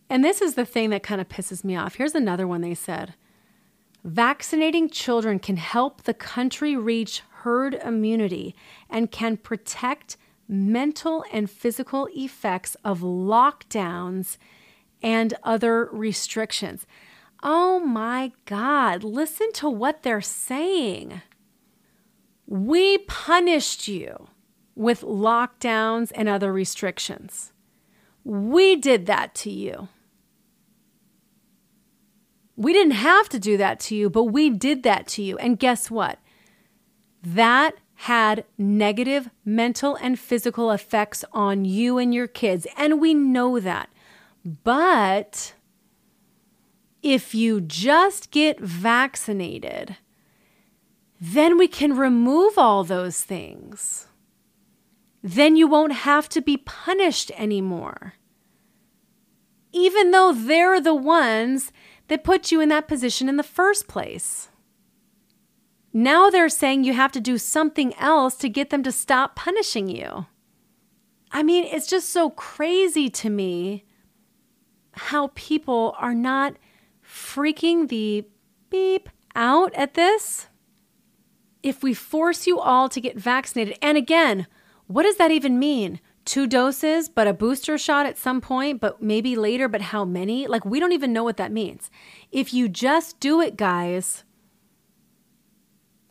And 0.09 0.23
this 0.23 0.41
is 0.41 0.53
the 0.53 0.65
thing 0.65 0.91
that 0.91 1.01
kind 1.01 1.19
of 1.19 1.27
pisses 1.27 1.63
me 1.63 1.75
off. 1.75 1.95
Here's 1.95 2.13
another 2.13 2.47
one 2.47 2.61
they 2.61 2.75
said 2.75 3.15
Vaccinating 4.03 4.87
children 4.89 5.39
can 5.39 5.57
help 5.57 6.03
the 6.03 6.13
country 6.13 6.75
reach 6.75 7.23
herd 7.41 7.73
immunity 7.73 8.55
and 8.87 9.09
can 9.09 9.35
protect 9.35 10.15
mental 10.47 11.23
and 11.31 11.49
physical 11.49 12.07
effects 12.15 12.75
of 12.83 12.99
lockdowns 12.99 14.37
and 15.01 15.33
other 15.43 15.89
restrictions. 15.91 16.85
Oh 17.43 17.79
my 17.79 18.31
God, 18.45 19.03
listen 19.03 19.51
to 19.53 19.69
what 19.69 20.03
they're 20.03 20.21
saying. 20.21 21.21
We 22.47 22.99
punished 22.99 23.87
you 23.87 24.27
with 24.75 25.01
lockdowns 25.01 26.11
and 26.15 26.27
other 26.27 26.51
restrictions. 26.51 27.53
We 28.23 28.75
did 28.75 29.05
that 29.05 29.35
to 29.35 29.51
you. 29.51 29.87
We 32.55 32.73
didn't 32.73 32.93
have 32.93 33.29
to 33.29 33.39
do 33.39 33.57
that 33.57 33.79
to 33.81 33.95
you, 33.95 34.09
but 34.09 34.25
we 34.25 34.49
did 34.49 34.83
that 34.83 35.07
to 35.09 35.21
you. 35.21 35.37
And 35.37 35.59
guess 35.59 35.91
what? 35.91 36.19
That 37.21 37.75
had 38.05 38.45
negative 38.55 39.31
mental 39.43 39.95
and 39.95 40.19
physical 40.19 40.69
effects 40.69 41.25
on 41.33 41.65
you 41.65 41.97
and 41.97 42.13
your 42.13 42.27
kids. 42.27 42.67
And 42.77 43.01
we 43.01 43.15
know 43.15 43.59
that. 43.59 43.89
But 44.63 45.55
if 47.01 47.33
you 47.33 47.61
just 47.61 48.29
get 48.29 48.59
vaccinated, 48.59 49.97
then 51.19 51.57
we 51.57 51.67
can 51.67 51.97
remove 51.97 52.59
all 52.59 52.83
those 52.83 53.23
things. 53.23 54.05
Then 55.23 55.55
you 55.55 55.67
won't 55.67 55.93
have 55.93 56.29
to 56.29 56.41
be 56.41 56.57
punished 56.57 57.31
anymore. 57.35 58.13
Even 59.71 60.11
though 60.11 60.31
they're 60.31 60.79
the 60.79 60.93
ones 60.93 61.71
that 62.07 62.23
put 62.23 62.51
you 62.51 62.61
in 62.61 62.69
that 62.69 62.87
position 62.87 63.27
in 63.27 63.37
the 63.37 63.41
first 63.41 63.87
place. 63.87 64.49
Now 65.97 66.29
they're 66.29 66.49
saying 66.49 66.83
you 66.83 66.93
have 66.93 67.13
to 67.13 67.21
do 67.21 67.37
something 67.37 67.95
else 67.95 68.35
to 68.39 68.49
get 68.49 68.69
them 68.69 68.83
to 68.83 68.91
stop 68.91 69.33
punishing 69.33 69.87
you. 69.87 70.25
I 71.31 71.41
mean, 71.41 71.63
it's 71.63 71.87
just 71.87 72.09
so 72.09 72.31
crazy 72.31 73.09
to 73.11 73.29
me 73.29 73.85
how 74.91 75.31
people 75.35 75.95
are 75.97 76.13
not 76.13 76.57
freaking 77.01 77.87
the 77.87 78.25
beep 78.69 79.07
out 79.35 79.73
at 79.73 79.93
this. 79.93 80.47
If 81.63 81.81
we 81.81 81.93
force 81.93 82.45
you 82.45 82.59
all 82.59 82.89
to 82.89 82.99
get 82.99 83.17
vaccinated, 83.17 83.77
and 83.81 83.97
again, 83.97 84.47
what 84.87 85.03
does 85.03 85.15
that 85.15 85.31
even 85.31 85.57
mean? 85.57 86.01
two 86.25 86.47
doses, 86.47 87.07
but 87.07 87.27
a 87.27 87.33
booster 87.33 87.77
shot 87.77 88.05
at 88.05 88.17
some 88.17 88.41
point, 88.41 88.81
but 88.81 89.01
maybe 89.01 89.35
later, 89.35 89.69
but 89.69 89.79
how 89.79 90.03
many? 90.03 90.47
Like, 90.47 90.65
we 90.65 90.79
don't 90.79 90.91
even 90.91 91.13
know 91.13 91.23
what 91.23 91.37
that 91.37 91.51
means. 91.51 91.89
If 92.31 92.53
you 92.53 92.67
just 92.67 93.19
do 93.19 93.39
it, 93.39 93.55
guys, 93.55 94.24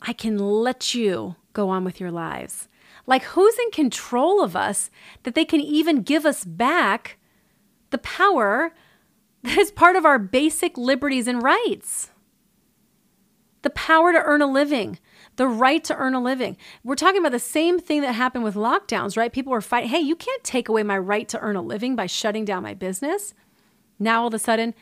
I 0.05 0.13
can 0.13 0.37
let 0.37 0.93
you 0.93 1.35
go 1.53 1.69
on 1.69 1.83
with 1.83 1.99
your 1.99 2.11
lives. 2.11 2.67
Like, 3.07 3.23
who's 3.23 3.57
in 3.59 3.71
control 3.71 4.41
of 4.41 4.55
us 4.55 4.89
that 5.23 5.35
they 5.35 5.45
can 5.45 5.59
even 5.59 6.03
give 6.03 6.25
us 6.25 6.45
back 6.45 7.17
the 7.89 7.97
power 7.97 8.73
that 9.43 9.57
is 9.57 9.71
part 9.71 9.95
of 9.95 10.05
our 10.05 10.19
basic 10.19 10.77
liberties 10.77 11.27
and 11.27 11.41
rights? 11.41 12.11
The 13.63 13.69
power 13.71 14.11
to 14.11 14.21
earn 14.21 14.43
a 14.43 14.47
living, 14.47 14.99
the 15.37 15.47
right 15.47 15.83
to 15.85 15.95
earn 15.95 16.13
a 16.13 16.21
living. 16.21 16.55
We're 16.83 16.95
talking 16.95 17.19
about 17.19 17.31
the 17.31 17.39
same 17.39 17.79
thing 17.79 18.01
that 18.01 18.13
happened 18.13 18.43
with 18.43 18.53
lockdowns, 18.53 19.17
right? 19.17 19.33
People 19.33 19.51
were 19.51 19.61
fighting, 19.61 19.89
hey, 19.89 19.99
you 19.99 20.15
can't 20.15 20.43
take 20.43 20.69
away 20.69 20.83
my 20.83 20.97
right 20.97 21.27
to 21.29 21.39
earn 21.39 21.55
a 21.55 21.63
living 21.63 21.95
by 21.95 22.05
shutting 22.05 22.45
down 22.45 22.61
my 22.61 22.75
business. 22.75 23.33
Now 23.97 24.21
all 24.21 24.27
of 24.27 24.35
a 24.35 24.39
sudden, 24.39 24.75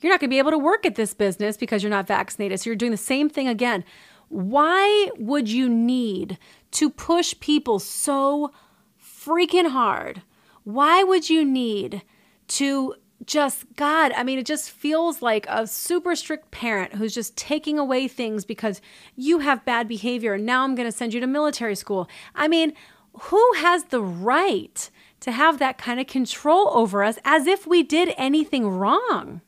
you're 0.00 0.10
not 0.10 0.20
going 0.20 0.30
to 0.30 0.34
be 0.34 0.38
able 0.38 0.50
to 0.50 0.58
work 0.58 0.84
at 0.84 0.94
this 0.94 1.14
business 1.14 1.56
because 1.56 1.82
you're 1.82 1.90
not 1.90 2.06
vaccinated. 2.06 2.60
So 2.60 2.70
you're 2.70 2.76
doing 2.76 2.90
the 2.90 2.98
same 2.98 3.28
thing 3.28 3.48
again. 3.48 3.84
Why 4.32 5.10
would 5.18 5.50
you 5.50 5.68
need 5.68 6.38
to 6.70 6.88
push 6.88 7.34
people 7.38 7.78
so 7.78 8.50
freaking 8.98 9.70
hard? 9.70 10.22
Why 10.64 11.02
would 11.02 11.28
you 11.28 11.44
need 11.44 12.00
to 12.48 12.94
just 13.26 13.66
God, 13.76 14.12
I 14.16 14.22
mean, 14.22 14.38
it 14.38 14.46
just 14.46 14.70
feels 14.70 15.20
like 15.20 15.46
a 15.50 15.66
super 15.66 16.16
strict 16.16 16.50
parent 16.50 16.94
who's 16.94 17.14
just 17.14 17.36
taking 17.36 17.78
away 17.78 18.08
things 18.08 18.46
because 18.46 18.80
you 19.14 19.40
have 19.40 19.66
bad 19.66 19.86
behavior 19.86 20.32
and 20.32 20.46
now 20.46 20.64
I'm 20.64 20.74
going 20.74 20.90
to 20.90 20.96
send 20.96 21.12
you 21.12 21.20
to 21.20 21.26
military 21.26 21.76
school. 21.76 22.08
I 22.34 22.48
mean, 22.48 22.72
who 23.12 23.52
has 23.56 23.84
the 23.84 24.02
right 24.02 24.90
to 25.20 25.30
have 25.30 25.58
that 25.58 25.76
kind 25.76 26.00
of 26.00 26.06
control 26.06 26.70
over 26.72 27.04
us 27.04 27.18
as 27.22 27.46
if 27.46 27.66
we 27.66 27.82
did 27.82 28.14
anything 28.16 28.66
wrong? 28.66 29.42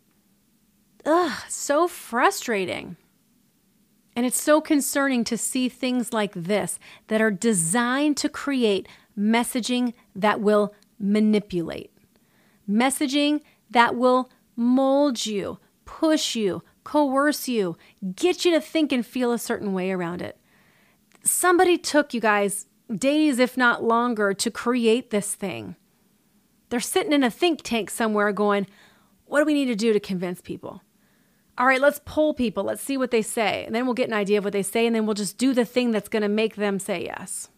Ugh, 1.06 1.38
so 1.48 1.88
frustrating. 1.88 2.98
And 4.16 4.24
it's 4.24 4.40
so 4.40 4.60
concerning 4.60 5.24
to 5.24 5.36
see 5.36 5.68
things 5.68 6.12
like 6.12 6.32
this 6.34 6.78
that 7.08 7.20
are 7.20 7.30
designed 7.30 8.16
to 8.18 8.28
create 8.28 8.88
messaging 9.18 9.94
that 10.14 10.40
will 10.40 10.74
manipulate. 10.98 11.90
Messaging 12.68 13.40
that 13.70 13.96
will 13.96 14.30
mold 14.56 15.26
you, 15.26 15.58
push 15.84 16.36
you, 16.36 16.62
coerce 16.84 17.48
you, 17.48 17.76
get 18.14 18.44
you 18.44 18.52
to 18.52 18.60
think 18.60 18.92
and 18.92 19.04
feel 19.04 19.32
a 19.32 19.38
certain 19.38 19.72
way 19.72 19.90
around 19.90 20.22
it. 20.22 20.38
Somebody 21.24 21.78
took 21.78 22.14
you 22.14 22.20
guys 22.20 22.66
days, 22.94 23.38
if 23.38 23.56
not 23.56 23.82
longer, 23.82 24.34
to 24.34 24.50
create 24.50 25.10
this 25.10 25.34
thing. 25.34 25.76
They're 26.68 26.80
sitting 26.80 27.12
in 27.12 27.24
a 27.24 27.30
think 27.30 27.62
tank 27.62 27.90
somewhere 27.90 28.32
going, 28.32 28.66
What 29.26 29.40
do 29.40 29.46
we 29.46 29.54
need 29.54 29.66
to 29.66 29.76
do 29.76 29.92
to 29.92 30.00
convince 30.00 30.40
people? 30.40 30.82
All 31.56 31.66
right, 31.66 31.80
let's 31.80 32.00
poll 32.04 32.34
people. 32.34 32.64
Let's 32.64 32.82
see 32.82 32.96
what 32.96 33.10
they 33.10 33.22
say. 33.22 33.64
And 33.64 33.74
then 33.74 33.84
we'll 33.84 33.94
get 33.94 34.08
an 34.08 34.14
idea 34.14 34.38
of 34.38 34.44
what 34.44 34.52
they 34.52 34.62
say, 34.62 34.86
and 34.86 34.94
then 34.94 35.06
we'll 35.06 35.14
just 35.14 35.38
do 35.38 35.54
the 35.54 35.64
thing 35.64 35.92
that's 35.92 36.08
going 36.08 36.22
to 36.22 36.28
make 36.28 36.56
them 36.56 36.78
say 36.78 37.04
yes. 37.04 37.48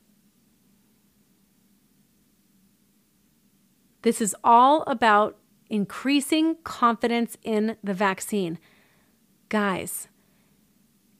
This 4.02 4.20
is 4.20 4.36
all 4.44 4.82
about 4.82 5.38
increasing 5.68 6.56
confidence 6.62 7.36
in 7.42 7.76
the 7.82 7.94
vaccine. 7.94 8.58
Guys, 9.48 10.08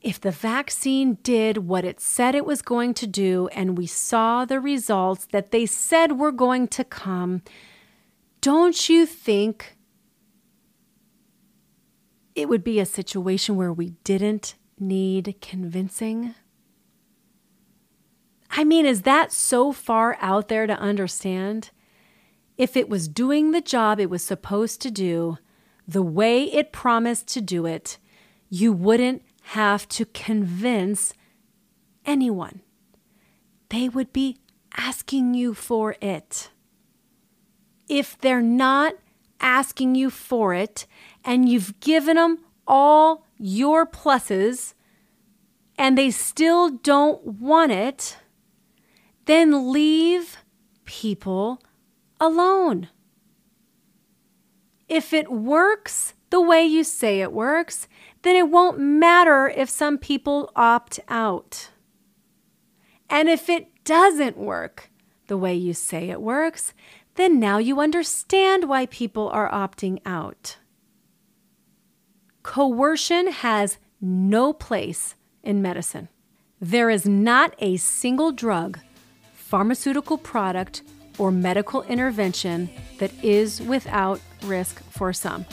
if 0.00 0.20
the 0.20 0.30
vaccine 0.30 1.14
did 1.22 1.58
what 1.58 1.84
it 1.84 2.00
said 2.00 2.34
it 2.34 2.46
was 2.46 2.62
going 2.62 2.94
to 2.94 3.06
do 3.06 3.48
and 3.48 3.76
we 3.76 3.86
saw 3.86 4.44
the 4.44 4.60
results 4.60 5.26
that 5.32 5.50
they 5.50 5.66
said 5.66 6.18
were 6.18 6.30
going 6.30 6.68
to 6.68 6.84
come, 6.84 7.42
don't 8.40 8.88
you 8.88 9.06
think 9.06 9.75
it 12.36 12.48
would 12.48 12.62
be 12.62 12.78
a 12.78 12.86
situation 12.86 13.56
where 13.56 13.72
we 13.72 13.90
didn't 14.04 14.54
need 14.78 15.36
convincing? 15.40 16.34
I 18.50 18.62
mean, 18.62 18.86
is 18.86 19.02
that 19.02 19.32
so 19.32 19.72
far 19.72 20.16
out 20.20 20.48
there 20.48 20.66
to 20.66 20.78
understand? 20.78 21.70
if 22.56 22.76
it 22.76 22.88
was 22.88 23.08
doing 23.08 23.50
the 23.50 23.60
job 23.60 24.00
it 24.00 24.10
was 24.10 24.22
supposed 24.22 24.80
to 24.82 24.90
do 24.90 25.38
the 25.86 26.02
way 26.02 26.44
it 26.44 26.72
promised 26.72 27.28
to 27.28 27.40
do 27.40 27.64
it, 27.64 27.98
you 28.48 28.72
wouldn't 28.72 29.22
have 29.42 29.88
to 29.88 30.04
convince 30.06 31.14
anyone. 32.04 32.60
They 33.68 33.88
would 33.88 34.12
be 34.12 34.38
asking 34.76 35.34
you 35.34 35.54
for 35.54 35.96
it. 36.00 36.50
If 37.88 38.18
they're 38.18 38.42
not 38.42 38.94
asking 39.40 39.94
you 39.94 40.10
for 40.10 40.54
it 40.54 40.86
and 41.24 41.48
you've 41.48 41.78
given 41.80 42.16
them 42.16 42.38
all 42.66 43.26
your 43.38 43.86
pluses 43.86 44.74
and 45.78 45.96
they 45.96 46.10
still 46.10 46.70
don't 46.70 47.24
want 47.24 47.72
it, 47.72 48.16
then 49.26 49.72
leave 49.72 50.38
people 50.84 51.60
alone. 52.20 52.88
If 54.88 55.12
it 55.12 55.30
works 55.30 56.14
the 56.30 56.40
way 56.40 56.64
you 56.64 56.84
say 56.84 57.20
it 57.20 57.32
works, 57.32 57.88
then 58.22 58.36
it 58.36 58.50
won't 58.50 58.78
matter 58.78 59.48
if 59.48 59.68
some 59.68 59.98
people 59.98 60.50
opt 60.56 61.00
out. 61.08 61.70
And 63.08 63.28
if 63.28 63.48
it 63.48 63.84
doesn't 63.84 64.36
work 64.36 64.90
the 65.26 65.36
way 65.36 65.54
you 65.54 65.74
say 65.74 66.10
it 66.10 66.20
works, 66.20 66.72
then 67.16 67.38
now 67.40 67.58
you 67.58 67.80
understand 67.80 68.68
why 68.68 68.86
people 68.86 69.28
are 69.30 69.50
opting 69.50 70.00
out. 70.04 70.56
Coercion 72.42 73.32
has 73.32 73.78
no 74.00 74.52
place 74.52 75.14
in 75.42 75.62
medicine. 75.62 76.08
There 76.60 76.90
is 76.90 77.06
not 77.06 77.54
a 77.58 77.76
single 77.76 78.32
drug, 78.32 78.78
pharmaceutical 79.32 80.16
product, 80.16 80.82
or 81.18 81.30
medical 81.30 81.82
intervention 81.84 82.68
that 82.98 83.12
is 83.24 83.60
without 83.62 84.20
risk 84.44 84.82
for 84.90 85.12
some. 85.12 85.44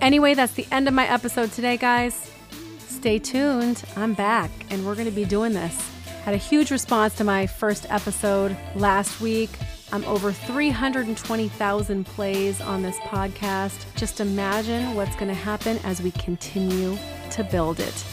Anyway, 0.00 0.34
that's 0.34 0.54
the 0.54 0.66
end 0.70 0.88
of 0.88 0.94
my 0.94 1.06
episode 1.06 1.52
today, 1.52 1.76
guys. 1.76 2.30
Stay 2.78 3.18
tuned. 3.18 3.82
I'm 3.96 4.14
back 4.14 4.50
and 4.70 4.84
we're 4.84 4.94
going 4.94 5.06
to 5.06 5.12
be 5.12 5.24
doing 5.24 5.52
this. 5.52 5.90
Had 6.24 6.34
a 6.34 6.38
huge 6.38 6.70
response 6.70 7.14
to 7.16 7.24
my 7.24 7.46
first 7.46 7.86
episode 7.90 8.56
last 8.74 9.20
week. 9.20 9.50
I'm 9.92 10.04
over 10.04 10.32
320,000 10.32 12.06
plays 12.06 12.60
on 12.60 12.82
this 12.82 12.96
podcast. 12.98 13.84
Just 13.96 14.20
imagine 14.20 14.94
what's 14.94 15.16
going 15.16 15.28
to 15.28 15.34
happen 15.34 15.78
as 15.84 16.00
we 16.00 16.12
continue 16.12 16.96
to 17.30 17.44
build 17.44 17.80
it. 17.80 18.04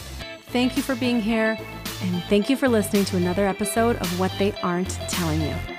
Thank 0.50 0.76
you 0.76 0.82
for 0.82 0.94
being 0.94 1.20
here, 1.20 1.58
and 2.02 2.22
thank 2.24 2.48
you 2.48 2.56
for 2.56 2.68
listening 2.68 3.04
to 3.06 3.16
another 3.16 3.46
episode 3.46 3.96
of 3.96 4.18
What 4.18 4.32
They 4.38 4.52
Aren't 4.62 4.98
Telling 5.08 5.40
You. 5.42 5.77